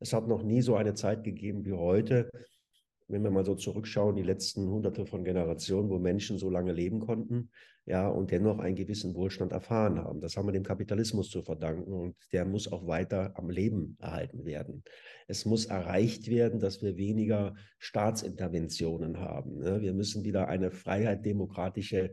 es 0.00 0.14
hat 0.14 0.26
noch 0.26 0.42
nie 0.42 0.62
so 0.62 0.76
eine 0.76 0.94
Zeit 0.94 1.24
gegeben 1.24 1.64
wie 1.66 1.74
heute, 1.74 2.30
wenn 3.10 3.22
wir 3.22 3.30
mal 3.30 3.44
so 3.44 3.54
zurückschauen, 3.54 4.16
die 4.16 4.22
letzten 4.22 4.68
hunderte 4.68 5.06
von 5.06 5.24
Generationen, 5.24 5.90
wo 5.90 5.98
Menschen 5.98 6.38
so 6.38 6.50
lange 6.50 6.72
leben 6.72 7.00
konnten, 7.00 7.50
ja, 7.86 8.08
und 8.08 8.30
dennoch 8.30 8.58
einen 8.58 8.76
gewissen 8.76 9.14
Wohlstand 9.14 9.52
erfahren 9.52 9.98
haben. 9.98 10.20
Das 10.20 10.36
haben 10.36 10.46
wir 10.46 10.52
dem 10.52 10.62
Kapitalismus 10.62 11.30
zu 11.30 11.42
verdanken 11.42 11.92
und 11.92 12.14
der 12.32 12.44
muss 12.44 12.70
auch 12.70 12.86
weiter 12.86 13.32
am 13.36 13.50
Leben 13.50 13.96
erhalten 14.00 14.44
werden. 14.44 14.84
Es 15.26 15.44
muss 15.44 15.66
erreicht 15.66 16.28
werden, 16.28 16.60
dass 16.60 16.82
wir 16.82 16.96
weniger 16.96 17.54
Staatsinterventionen 17.78 19.18
haben. 19.18 19.58
Ne? 19.58 19.80
Wir 19.80 19.92
müssen 19.92 20.24
wieder 20.24 20.48
eine 20.48 20.70
freiheit 20.70 21.24
demokratische 21.24 22.12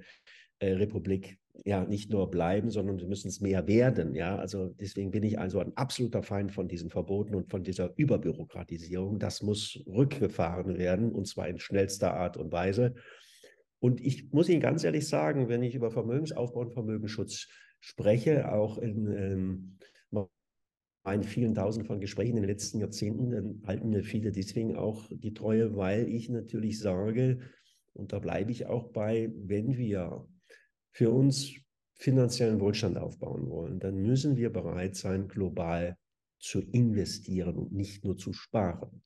äh, 0.60 0.74
Republik 0.74 1.38
ja 1.66 1.84
nicht 1.86 2.10
nur 2.10 2.30
bleiben, 2.30 2.70
sondern 2.70 3.00
wir 3.00 3.08
müssen 3.08 3.28
es 3.28 3.42
mehr 3.42 3.68
werden. 3.68 4.16
Ja, 4.16 4.38
also 4.38 4.68
deswegen 4.68 5.12
bin 5.12 5.24
ich 5.24 5.40
also 5.40 5.60
ein 5.60 5.76
absoluter 5.76 6.24
Feind 6.24 6.52
von 6.52 6.68
diesen 6.68 6.90
Verboten 6.90 7.36
und 7.36 7.50
von 7.50 7.64
dieser 7.64 7.94
Überbürokratisierung. 7.98 9.20
Das 9.20 9.42
muss 9.42 9.80
rückgefahren 9.88 10.78
werden 10.78 11.12
und 11.12 11.28
zwar 11.28 11.48
in 11.48 11.60
schnellster 11.60 12.14
Art 12.14 12.38
und 12.38 12.52
Weise. 12.52 12.96
Und 13.80 14.02
ich 14.02 14.32
muss 14.32 14.50
Ihnen 14.50 14.62
ganz 14.62 14.84
ehrlich 14.84 15.08
sagen, 15.08 15.50
wenn 15.50 15.64
ich 15.64 15.76
über 15.76 15.92
Vermögensaufbau 15.92 16.62
und 16.62 16.74
Vermögensschutz 16.74 17.48
spreche, 17.80 18.52
auch 18.52 18.78
in 18.78 19.08
ähm, 19.08 19.78
meinen 21.08 21.24
vielen 21.24 21.56
Tausenden 21.56 21.88
von 21.88 22.02
Gesprächen 22.02 22.36
in 22.36 22.44
den 22.44 22.50
letzten 22.50 22.80
Jahrzehnten, 22.80 23.32
dann 23.32 23.62
halten 23.66 23.90
mir 23.90 24.04
viele 24.04 24.34
deswegen 24.34 24.76
auch 24.76 25.10
die 25.10 25.34
Treue, 25.34 25.78
weil 25.78 26.10
ich 26.10 26.28
natürlich 26.28 26.80
sage, 26.80 27.40
und 27.94 28.12
da 28.12 28.20
bleibe 28.20 28.52
ich 28.52 28.66
auch 28.66 28.90
bei, 28.90 29.32
wenn 29.38 29.78
wir 29.78 30.28
für 30.92 31.12
uns 31.12 31.54
finanziellen 31.96 32.60
Wohlstand 32.60 32.98
aufbauen 32.98 33.50
wollen, 33.50 33.80
dann 33.80 33.96
müssen 33.96 34.38
wir 34.38 34.52
bereit 34.52 34.96
sein, 34.96 35.28
global 35.28 35.98
zu 36.40 36.62
investieren 36.62 37.56
und 37.56 37.74
nicht 37.74 38.04
nur 38.04 38.18
zu 38.18 38.34
sparen. 38.34 39.02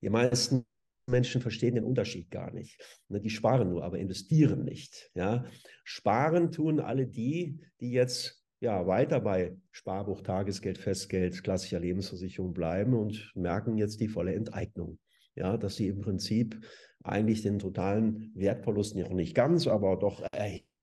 Die 0.00 0.08
meisten 0.08 0.64
Menschen 1.06 1.42
verstehen 1.42 1.74
den 1.74 1.84
Unterschied 1.84 2.30
gar 2.30 2.52
nicht. 2.52 2.80
Ne, 3.08 3.20
die 3.20 3.30
sparen 3.30 3.70
nur, 3.70 3.84
aber 3.84 3.98
investieren 3.98 4.64
nicht. 4.64 5.10
Ja? 5.14 5.44
Sparen 5.84 6.52
tun 6.52 6.80
alle 6.80 7.06
die, 7.06 7.60
die 7.80 7.90
jetzt 7.90 8.42
ja, 8.60 8.86
weiter 8.86 9.20
bei 9.20 9.56
Sparbuch, 9.72 10.22
Tagesgeld, 10.22 10.78
Festgeld, 10.78 11.42
klassischer 11.42 11.80
Lebensversicherung 11.80 12.54
bleiben 12.54 12.94
und 12.94 13.32
merken 13.34 13.76
jetzt 13.76 14.00
die 14.00 14.08
volle 14.08 14.34
Enteignung. 14.34 14.98
Ja, 15.34 15.56
dass 15.56 15.76
sie 15.76 15.88
im 15.88 16.00
Prinzip 16.00 16.64
eigentlich 17.02 17.42
den 17.42 17.58
totalen 17.58 18.30
Wertverlust 18.34 18.94
noch 18.96 19.12
nicht 19.14 19.34
ganz, 19.34 19.66
aber 19.66 19.96
doch 19.96 20.22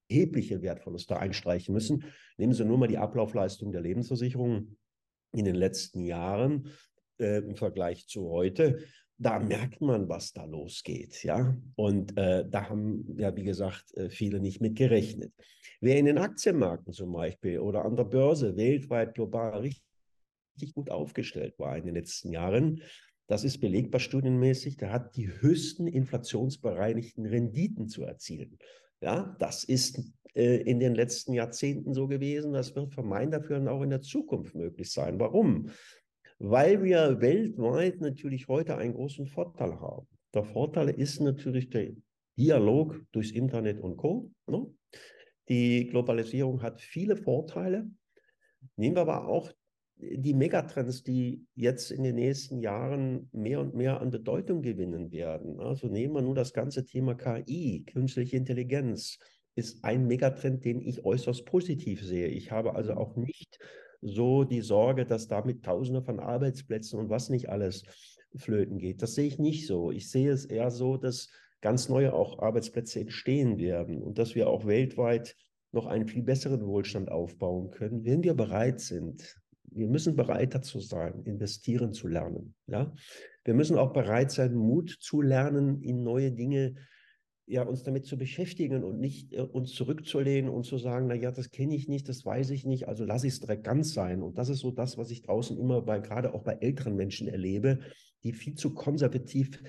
erhebliche 0.09 0.61
Wertverluste 0.61 1.17
einstreichen 1.17 1.73
müssen. 1.73 2.03
Nehmen 2.37 2.53
Sie 2.53 2.65
nur 2.65 2.77
mal 2.77 2.87
die 2.87 2.97
Ablaufleistung 2.97 3.71
der 3.71 3.81
Lebensversicherung 3.81 4.75
in 5.33 5.45
den 5.45 5.55
letzten 5.55 6.03
Jahren 6.03 6.69
äh, 7.19 7.39
im 7.39 7.55
Vergleich 7.55 8.07
zu 8.07 8.29
heute. 8.29 8.79
Da 9.17 9.37
merkt 9.37 9.81
man, 9.81 10.07
was 10.07 10.31
da 10.31 10.45
losgeht, 10.45 11.23
ja. 11.23 11.55
Und 11.75 12.17
äh, 12.17 12.45
da 12.49 12.69
haben 12.69 13.05
ja, 13.17 13.35
wie 13.35 13.43
gesagt, 13.43 13.93
äh, 13.95 14.09
viele 14.09 14.39
nicht 14.39 14.61
mit 14.61 14.75
gerechnet. 14.75 15.33
Wer 15.81 15.97
in 15.97 16.05
den 16.05 16.17
Aktienmärkten 16.17 16.93
zum 16.93 17.11
Beispiel 17.11 17.59
oder 17.59 17.85
an 17.85 17.95
der 17.95 18.05
Börse 18.05 18.55
weltweit 18.55 19.15
global 19.15 19.59
richtig 19.59 20.73
gut 20.73 20.89
aufgestellt 20.89 21.59
war 21.59 21.77
in 21.77 21.85
den 21.85 21.95
letzten 21.95 22.31
Jahren, 22.31 22.81
das 23.27 23.43
ist 23.43 23.59
belegbar 23.59 23.99
studienmäßig, 23.99 24.77
der 24.77 24.91
hat 24.91 25.15
die 25.15 25.29
höchsten 25.29 25.85
inflationsbereinigten 25.85 27.27
Renditen 27.27 27.87
zu 27.87 28.03
erzielen. 28.03 28.57
Ja, 29.01 29.35
das 29.39 29.63
ist 29.63 30.01
äh, 30.35 30.57
in 30.61 30.79
den 30.79 30.95
letzten 30.95 31.33
Jahrzehnten 31.33 31.93
so 31.93 32.07
gewesen. 32.07 32.53
Das 32.53 32.75
wird 32.75 32.93
von 32.93 33.07
meinen 33.07 33.31
Dafürhalten 33.31 33.67
auch 33.67 33.81
in 33.81 33.89
der 33.89 34.01
Zukunft 34.01 34.55
möglich 34.55 34.91
sein. 34.91 35.19
Warum? 35.19 35.69
Weil 36.37 36.83
wir 36.83 37.19
weltweit 37.21 37.99
natürlich 38.01 38.47
heute 38.47 38.77
einen 38.77 38.93
großen 38.93 39.27
Vorteil 39.27 39.79
haben. 39.79 40.07
Der 40.33 40.43
Vorteil 40.43 40.89
ist 40.89 41.19
natürlich 41.19 41.69
der 41.69 41.91
Dialog 42.37 43.01
durchs 43.11 43.31
Internet 43.31 43.81
und 43.81 43.97
Co. 43.97 44.31
Ne? 44.47 44.67
Die 45.49 45.87
Globalisierung 45.87 46.61
hat 46.61 46.79
viele 46.79 47.17
Vorteile. 47.17 47.89
Nehmen 48.75 48.95
wir 48.95 49.01
aber 49.01 49.27
auch 49.27 49.51
die 50.01 50.33
Megatrends, 50.33 51.03
die 51.03 51.45
jetzt 51.55 51.91
in 51.91 52.03
den 52.03 52.15
nächsten 52.15 52.59
Jahren 52.59 53.29
mehr 53.33 53.59
und 53.59 53.75
mehr 53.75 53.99
an 53.99 54.11
Bedeutung 54.11 54.61
gewinnen 54.61 55.11
werden. 55.11 55.59
Also 55.59 55.87
nehmen 55.87 56.13
wir 56.13 56.21
nur 56.21 56.35
das 56.35 56.53
ganze 56.53 56.85
Thema 56.85 57.15
KI, 57.15 57.83
künstliche 57.85 58.37
Intelligenz, 58.37 59.19
ist 59.55 59.83
ein 59.83 60.07
Megatrend, 60.07 60.63
den 60.63 60.79
ich 60.79 61.03
äußerst 61.03 61.45
positiv 61.45 62.01
sehe. 62.03 62.27
Ich 62.27 62.51
habe 62.51 62.75
also 62.75 62.93
auch 62.93 63.17
nicht 63.17 63.59
so 64.01 64.45
die 64.45 64.61
Sorge, 64.61 65.05
dass 65.05 65.27
damit 65.27 65.63
Tausende 65.63 66.01
von 66.01 66.21
Arbeitsplätzen 66.21 66.97
und 66.97 67.09
was 67.09 67.29
nicht 67.29 67.49
alles 67.49 67.83
flöten 68.35 68.77
geht. 68.77 69.01
Das 69.01 69.15
sehe 69.15 69.27
ich 69.27 69.37
nicht 69.37 69.67
so. 69.67 69.91
Ich 69.91 70.09
sehe 70.09 70.31
es 70.31 70.45
eher 70.45 70.71
so, 70.71 70.95
dass 70.95 71.29
ganz 71.59 71.89
neue 71.89 72.13
auch 72.13 72.39
Arbeitsplätze 72.39 73.01
entstehen 73.01 73.57
werden 73.57 74.01
und 74.01 74.17
dass 74.17 74.33
wir 74.33 74.49
auch 74.49 74.65
weltweit 74.65 75.35
noch 75.71 75.87
einen 75.87 76.07
viel 76.07 76.23
besseren 76.23 76.65
Wohlstand 76.65 77.11
aufbauen 77.11 77.69
können, 77.69 78.05
wenn 78.05 78.23
wir 78.23 78.33
bereit 78.33 78.79
sind, 78.79 79.35
wir 79.71 79.87
müssen 79.87 80.15
bereit 80.15 80.55
dazu 80.55 80.79
sein, 80.79 81.23
investieren 81.23 81.93
zu 81.93 82.07
lernen. 82.07 82.55
Ja? 82.67 82.93
Wir 83.43 83.53
müssen 83.53 83.77
auch 83.77 83.93
bereit 83.93 84.31
sein, 84.31 84.53
Mut 84.53 84.97
zu 84.99 85.21
lernen, 85.21 85.81
in 85.81 86.03
neue 86.03 86.31
Dinge, 86.31 86.75
ja, 87.45 87.63
uns 87.63 87.81
damit 87.81 88.05
zu 88.05 88.15
beschäftigen 88.15 88.83
und 88.83 88.99
nicht 88.99 89.33
äh, 89.33 89.41
uns 89.41 89.73
zurückzulehnen 89.73 90.51
und 90.51 90.65
zu 90.65 90.77
sagen, 90.77 91.07
na 91.07 91.15
ja, 91.15 91.31
das 91.31 91.49
kenne 91.49 91.75
ich 91.75 91.87
nicht, 91.87 92.07
das 92.07 92.23
weiß 92.23 92.51
ich 92.51 92.63
nicht, 92.63 92.87
also 92.87 93.05
lasse 93.05 93.25
ich 93.25 93.33
es 93.33 93.39
direkt 93.39 93.63
ganz 93.63 93.93
sein. 93.93 94.21
Und 94.21 94.37
das 94.37 94.49
ist 94.49 94.59
so 94.59 94.69
das, 94.69 94.99
was 94.99 95.09
ich 95.09 95.23
draußen 95.23 95.57
immer 95.57 95.81
bei, 95.81 95.99
gerade 95.99 96.35
auch 96.35 96.43
bei 96.43 96.53
älteren 96.53 96.95
Menschen 96.95 97.27
erlebe, 97.27 97.79
die 98.23 98.33
viel 98.33 98.53
zu 98.53 98.75
konservativ 98.75 99.59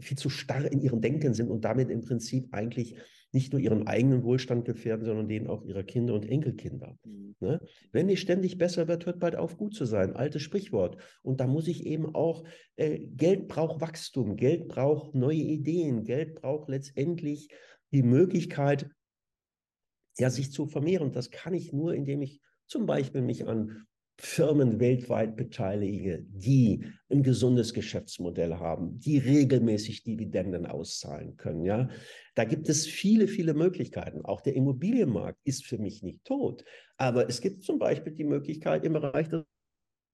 viel 0.00 0.18
zu 0.18 0.30
starr 0.30 0.70
in 0.70 0.80
ihrem 0.80 1.00
Denken 1.00 1.34
sind 1.34 1.50
und 1.50 1.64
damit 1.64 1.90
im 1.90 2.02
Prinzip 2.02 2.48
eigentlich 2.52 2.96
nicht 3.36 3.52
nur 3.52 3.60
ihren 3.60 3.86
eigenen 3.86 4.24
Wohlstand 4.24 4.64
gefährden, 4.64 5.04
sondern 5.04 5.28
den 5.28 5.46
auch 5.46 5.62
ihrer 5.62 5.82
Kinder 5.82 6.14
und 6.14 6.26
Enkelkinder. 6.26 6.98
Mhm. 7.04 7.36
Ne? 7.38 7.60
Wenn 7.92 8.08
es 8.08 8.18
ständig 8.18 8.56
besser 8.56 8.88
wird, 8.88 9.04
hört 9.04 9.20
bald 9.20 9.36
auf, 9.36 9.58
gut 9.58 9.74
zu 9.74 9.84
sein. 9.84 10.16
Altes 10.16 10.40
Sprichwort. 10.40 10.96
Und 11.20 11.38
da 11.38 11.46
muss 11.46 11.68
ich 11.68 11.84
eben 11.84 12.14
auch, 12.14 12.44
äh, 12.76 12.98
Geld 12.98 13.46
braucht 13.46 13.82
Wachstum, 13.82 14.36
Geld 14.36 14.68
braucht 14.68 15.14
neue 15.14 15.36
Ideen, 15.36 16.04
Geld 16.04 16.36
braucht 16.36 16.70
letztendlich 16.70 17.50
die 17.92 18.02
Möglichkeit, 18.02 18.88
ja, 20.18 20.30
sich 20.30 20.50
zu 20.50 20.64
vermehren. 20.64 21.12
Das 21.12 21.30
kann 21.30 21.52
ich 21.52 21.74
nur, 21.74 21.94
indem 21.94 22.22
ich 22.22 22.40
zum 22.66 22.86
Beispiel 22.86 23.20
mich 23.20 23.46
an 23.46 23.86
Firmen 24.18 24.80
weltweit 24.80 25.36
beteilige, 25.36 26.24
die 26.30 26.84
ein 27.10 27.22
gesundes 27.22 27.74
Geschäftsmodell 27.74 28.54
haben, 28.54 28.98
die 28.98 29.18
regelmäßig 29.18 30.04
Dividenden 30.04 30.64
auszahlen 30.64 31.36
können. 31.36 31.64
Ja, 31.64 31.88
da 32.34 32.44
gibt 32.44 32.68
es 32.68 32.86
viele, 32.86 33.28
viele 33.28 33.52
Möglichkeiten. 33.52 34.24
Auch 34.24 34.40
der 34.40 34.54
Immobilienmarkt 34.54 35.40
ist 35.44 35.66
für 35.66 35.78
mich 35.78 36.02
nicht 36.02 36.24
tot, 36.24 36.64
aber 36.96 37.28
es 37.28 37.42
gibt 37.42 37.62
zum 37.62 37.78
Beispiel 37.78 38.14
die 38.14 38.24
Möglichkeit 38.24 38.84
im 38.84 38.94
Bereich 38.94 39.28
der 39.28 39.44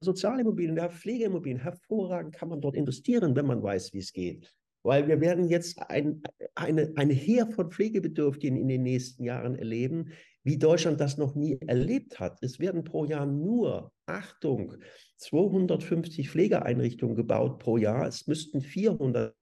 Sozialimmobilien, 0.03 0.75
der 0.75 0.91
Pflegeimmobilien. 0.91 1.61
Hervorragend 1.61 2.35
kann 2.35 2.49
man 2.49 2.61
dort 2.61 2.75
investieren, 2.75 3.37
wenn 3.37 3.47
man 3.47 3.63
weiß, 3.63 3.93
wie 3.93 3.99
es 3.99 4.13
geht. 4.13 4.53
Weil 4.85 5.07
wir 5.07 5.21
werden 5.21 5.49
jetzt 5.49 5.79
ein, 5.79 6.23
eine, 6.57 6.93
eine 6.97 7.15
Heer 7.15 7.47
von 7.47 7.71
Pflegebedürftigen 7.71 8.57
in 8.57 8.67
den 8.67 8.83
nächsten 8.83 9.23
Jahren 9.23 9.55
erleben, 9.55 10.11
wie 10.45 10.59
Deutschland 10.59 11.01
das 11.01 11.19
noch 11.19 11.35
nie 11.35 11.59
erlebt 11.61 12.21
hat. 12.21 12.43
Es 12.43 12.59
werden 12.59 12.85
pro 12.85 13.05
Jahr 13.05 13.27
nur, 13.27 13.93
Achtung, 14.07 14.75
250 15.19 16.31
Pflegeeinrichtungen 16.31 17.17
gebaut 17.17 17.59
pro 17.59 17.77
Jahr. 17.77 18.07
Es 18.07 18.27
müssten 18.27 18.61
400 18.61 19.35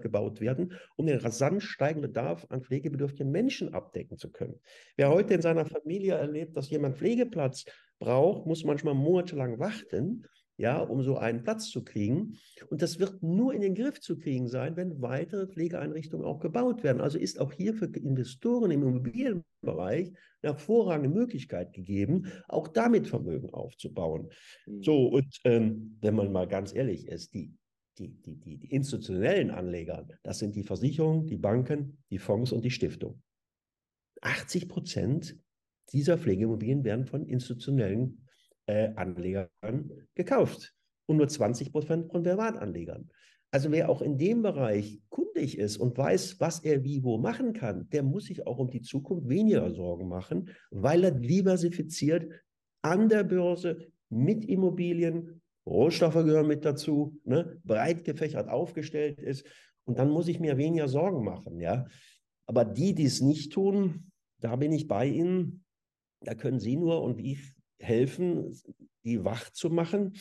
gebaut 0.00 0.40
werden, 0.40 0.72
um 0.96 1.06
den 1.06 1.18
rasant 1.18 1.62
steigenden 1.62 2.10
Bedarf 2.10 2.46
an 2.48 2.62
pflegebedürftigen 2.62 3.30
Menschen 3.30 3.74
abdecken 3.74 4.16
zu 4.16 4.30
können. 4.30 4.58
Wer 4.96 5.10
heute 5.10 5.34
in 5.34 5.42
seiner 5.42 5.66
Familie 5.66 6.14
erlebt, 6.14 6.56
dass 6.56 6.70
jemand 6.70 6.96
Pflegeplatz 6.96 7.64
braucht, 7.98 8.46
muss 8.46 8.64
manchmal 8.64 8.94
monatelang 8.94 9.58
warten, 9.58 10.26
ja, 10.62 10.78
um 10.78 11.02
so 11.02 11.18
einen 11.18 11.42
Platz 11.42 11.70
zu 11.70 11.82
kriegen. 11.82 12.38
Und 12.70 12.82
das 12.82 13.00
wird 13.00 13.20
nur 13.20 13.52
in 13.52 13.60
den 13.60 13.74
Griff 13.74 14.00
zu 14.00 14.16
kriegen 14.16 14.46
sein, 14.46 14.76
wenn 14.76 15.02
weitere 15.02 15.48
Pflegeeinrichtungen 15.48 16.24
auch 16.24 16.38
gebaut 16.38 16.84
werden. 16.84 17.02
Also 17.02 17.18
ist 17.18 17.40
auch 17.40 17.52
hier 17.52 17.74
für 17.74 17.86
Investoren 17.86 18.70
im 18.70 18.84
Immobilienbereich 18.84 20.06
eine 20.06 20.52
hervorragende 20.52 21.08
Möglichkeit 21.08 21.72
gegeben, 21.72 22.30
auch 22.46 22.68
damit 22.68 23.08
Vermögen 23.08 23.50
aufzubauen. 23.50 24.30
Mhm. 24.66 24.82
So, 24.84 25.08
und 25.08 25.36
ähm, 25.42 25.98
wenn 26.00 26.14
man 26.14 26.30
mal 26.30 26.46
ganz 26.46 26.72
ehrlich 26.72 27.08
ist, 27.08 27.34
die, 27.34 27.52
die, 27.98 28.10
die, 28.22 28.36
die, 28.36 28.58
die 28.58 28.70
institutionellen 28.70 29.50
Anleger, 29.50 30.06
das 30.22 30.38
sind 30.38 30.54
die 30.54 30.62
Versicherungen, 30.62 31.26
die 31.26 31.38
Banken, 31.38 31.98
die 32.08 32.18
Fonds 32.18 32.52
und 32.52 32.64
die 32.64 32.70
Stiftungen. 32.70 33.20
80 34.20 34.68
Prozent 34.68 35.36
dieser 35.92 36.18
Pflegeimmobilien 36.18 36.84
werden 36.84 37.04
von 37.04 37.26
institutionellen 37.26 38.22
äh, 38.66 38.90
Anlegern 38.96 39.48
gekauft 40.14 40.74
und 41.06 41.16
nur 41.16 41.28
20 41.28 41.72
Prozent 41.72 42.10
von 42.10 42.22
Privatanlegern. 42.22 43.08
Also 43.50 43.70
wer 43.70 43.90
auch 43.90 44.00
in 44.00 44.16
dem 44.16 44.42
Bereich 44.42 45.00
kundig 45.10 45.58
ist 45.58 45.76
und 45.76 45.98
weiß, 45.98 46.40
was 46.40 46.64
er 46.64 46.84
wie 46.84 47.04
wo 47.04 47.18
machen 47.18 47.52
kann, 47.52 47.88
der 47.90 48.02
muss 48.02 48.24
sich 48.24 48.46
auch 48.46 48.58
um 48.58 48.70
die 48.70 48.80
Zukunft 48.80 49.28
weniger 49.28 49.70
Sorgen 49.74 50.08
machen, 50.08 50.48
weil 50.70 51.04
er 51.04 51.10
diversifiziert 51.10 52.32
an 52.82 53.08
der 53.08 53.24
Börse 53.24 53.88
mit 54.08 54.44
Immobilien, 54.46 55.42
Rohstoffe 55.66 56.14
gehören 56.14 56.48
mit 56.48 56.64
dazu, 56.64 57.20
ne, 57.24 57.60
breit 57.64 58.04
gefächert 58.04 58.48
aufgestellt 58.48 59.20
ist. 59.20 59.46
Und 59.84 59.98
dann 59.98 60.10
muss 60.10 60.28
ich 60.28 60.40
mir 60.40 60.56
weniger 60.56 60.88
Sorgen 60.88 61.24
machen. 61.24 61.60
Ja? 61.60 61.86
Aber 62.46 62.64
die, 62.64 62.94
die 62.94 63.04
es 63.04 63.20
nicht 63.20 63.52
tun, 63.52 64.10
da 64.40 64.56
bin 64.56 64.72
ich 64.72 64.88
bei 64.88 65.06
Ihnen. 65.06 65.64
Da 66.20 66.34
können 66.34 66.60
Sie 66.60 66.76
nur 66.76 67.02
und 67.02 67.18
ich 67.18 67.54
helfen, 67.82 68.56
die 69.04 69.24
wach 69.24 69.50
zu 69.50 69.70
machen 69.70 70.14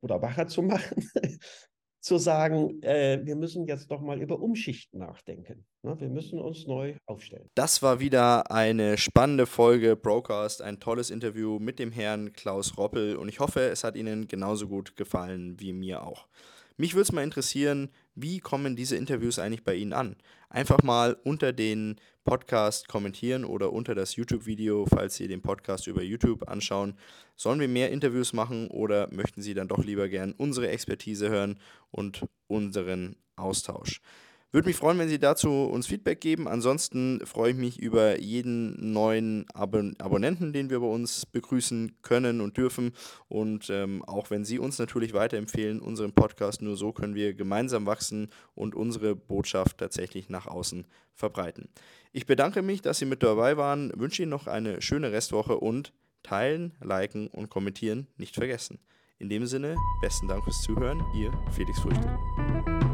oder 0.00 0.20
wacher 0.20 0.46
zu 0.46 0.62
machen, 0.62 1.08
zu 2.00 2.18
sagen, 2.18 2.82
äh, 2.82 3.20
wir 3.24 3.34
müssen 3.34 3.66
jetzt 3.66 3.90
doch 3.90 4.02
mal 4.02 4.20
über 4.20 4.38
Umschichten 4.38 4.98
nachdenken. 5.00 5.64
Ne? 5.82 5.98
Wir 5.98 6.10
müssen 6.10 6.38
uns 6.38 6.66
neu 6.66 6.96
aufstellen. 7.06 7.48
Das 7.54 7.82
war 7.82 7.98
wieder 7.98 8.50
eine 8.50 8.98
spannende 8.98 9.46
Folge 9.46 9.96
Broadcast, 9.96 10.60
ein 10.60 10.80
tolles 10.80 11.08
Interview 11.08 11.58
mit 11.58 11.78
dem 11.78 11.92
Herrn 11.92 12.34
Klaus 12.34 12.76
Roppel 12.76 13.16
und 13.16 13.28
ich 13.28 13.40
hoffe, 13.40 13.60
es 13.60 13.84
hat 13.84 13.96
Ihnen 13.96 14.28
genauso 14.28 14.68
gut 14.68 14.96
gefallen 14.96 15.58
wie 15.60 15.72
mir 15.72 16.06
auch. 16.06 16.28
Mich 16.76 16.94
würde 16.94 17.02
es 17.02 17.12
mal 17.12 17.22
interessieren, 17.22 17.90
wie 18.16 18.40
kommen 18.40 18.74
diese 18.74 18.96
Interviews 18.96 19.38
eigentlich 19.38 19.62
bei 19.62 19.76
Ihnen 19.76 19.92
an? 19.92 20.16
Einfach 20.48 20.82
mal 20.82 21.16
unter 21.22 21.52
den 21.52 22.00
Podcast 22.24 22.88
kommentieren 22.88 23.44
oder 23.44 23.72
unter 23.72 23.94
das 23.94 24.16
YouTube-Video, 24.16 24.84
falls 24.86 25.14
Sie 25.14 25.28
den 25.28 25.40
Podcast 25.40 25.86
über 25.86 26.02
YouTube 26.02 26.48
anschauen. 26.48 26.98
Sollen 27.36 27.60
wir 27.60 27.68
mehr 27.68 27.92
Interviews 27.92 28.32
machen 28.32 28.68
oder 28.68 29.08
möchten 29.12 29.40
Sie 29.40 29.54
dann 29.54 29.68
doch 29.68 29.84
lieber 29.84 30.08
gern 30.08 30.32
unsere 30.32 30.68
Expertise 30.68 31.28
hören 31.28 31.60
und 31.92 32.26
unseren 32.48 33.16
Austausch? 33.36 34.00
Würde 34.54 34.68
mich 34.68 34.76
freuen, 34.76 35.00
wenn 35.00 35.08
Sie 35.08 35.18
dazu 35.18 35.64
uns 35.64 35.88
Feedback 35.88 36.20
geben. 36.20 36.46
Ansonsten 36.46 37.20
freue 37.26 37.50
ich 37.50 37.56
mich 37.56 37.80
über 37.80 38.20
jeden 38.20 38.92
neuen 38.92 39.46
Abon 39.52 39.96
Abonnenten, 39.98 40.52
den 40.52 40.70
wir 40.70 40.78
bei 40.78 40.86
uns 40.86 41.26
begrüßen 41.26 41.96
können 42.02 42.40
und 42.40 42.56
dürfen. 42.56 42.92
Und 43.26 43.68
ähm, 43.68 44.04
auch 44.04 44.30
wenn 44.30 44.44
Sie 44.44 44.60
uns 44.60 44.78
natürlich 44.78 45.12
weiterempfehlen, 45.12 45.80
unseren 45.80 46.12
Podcast, 46.12 46.62
nur 46.62 46.76
so 46.76 46.92
können 46.92 47.16
wir 47.16 47.34
gemeinsam 47.34 47.84
wachsen 47.86 48.28
und 48.54 48.76
unsere 48.76 49.16
Botschaft 49.16 49.78
tatsächlich 49.78 50.28
nach 50.28 50.46
außen 50.46 50.86
verbreiten. 51.14 51.68
Ich 52.12 52.26
bedanke 52.26 52.62
mich, 52.62 52.80
dass 52.80 53.00
Sie 53.00 53.06
mit 53.06 53.24
dabei 53.24 53.56
waren, 53.56 53.90
wünsche 53.96 54.22
Ihnen 54.22 54.30
noch 54.30 54.46
eine 54.46 54.80
schöne 54.80 55.10
Restwoche 55.10 55.58
und 55.58 55.92
teilen, 56.22 56.76
liken 56.80 57.26
und 57.26 57.50
kommentieren 57.50 58.06
nicht 58.18 58.36
vergessen. 58.36 58.78
In 59.18 59.28
dem 59.28 59.46
Sinne, 59.46 59.74
besten 60.00 60.28
Dank 60.28 60.44
fürs 60.44 60.62
Zuhören, 60.62 61.02
Ihr 61.12 61.32
Felix 61.50 61.80
Früchte. 61.80 62.93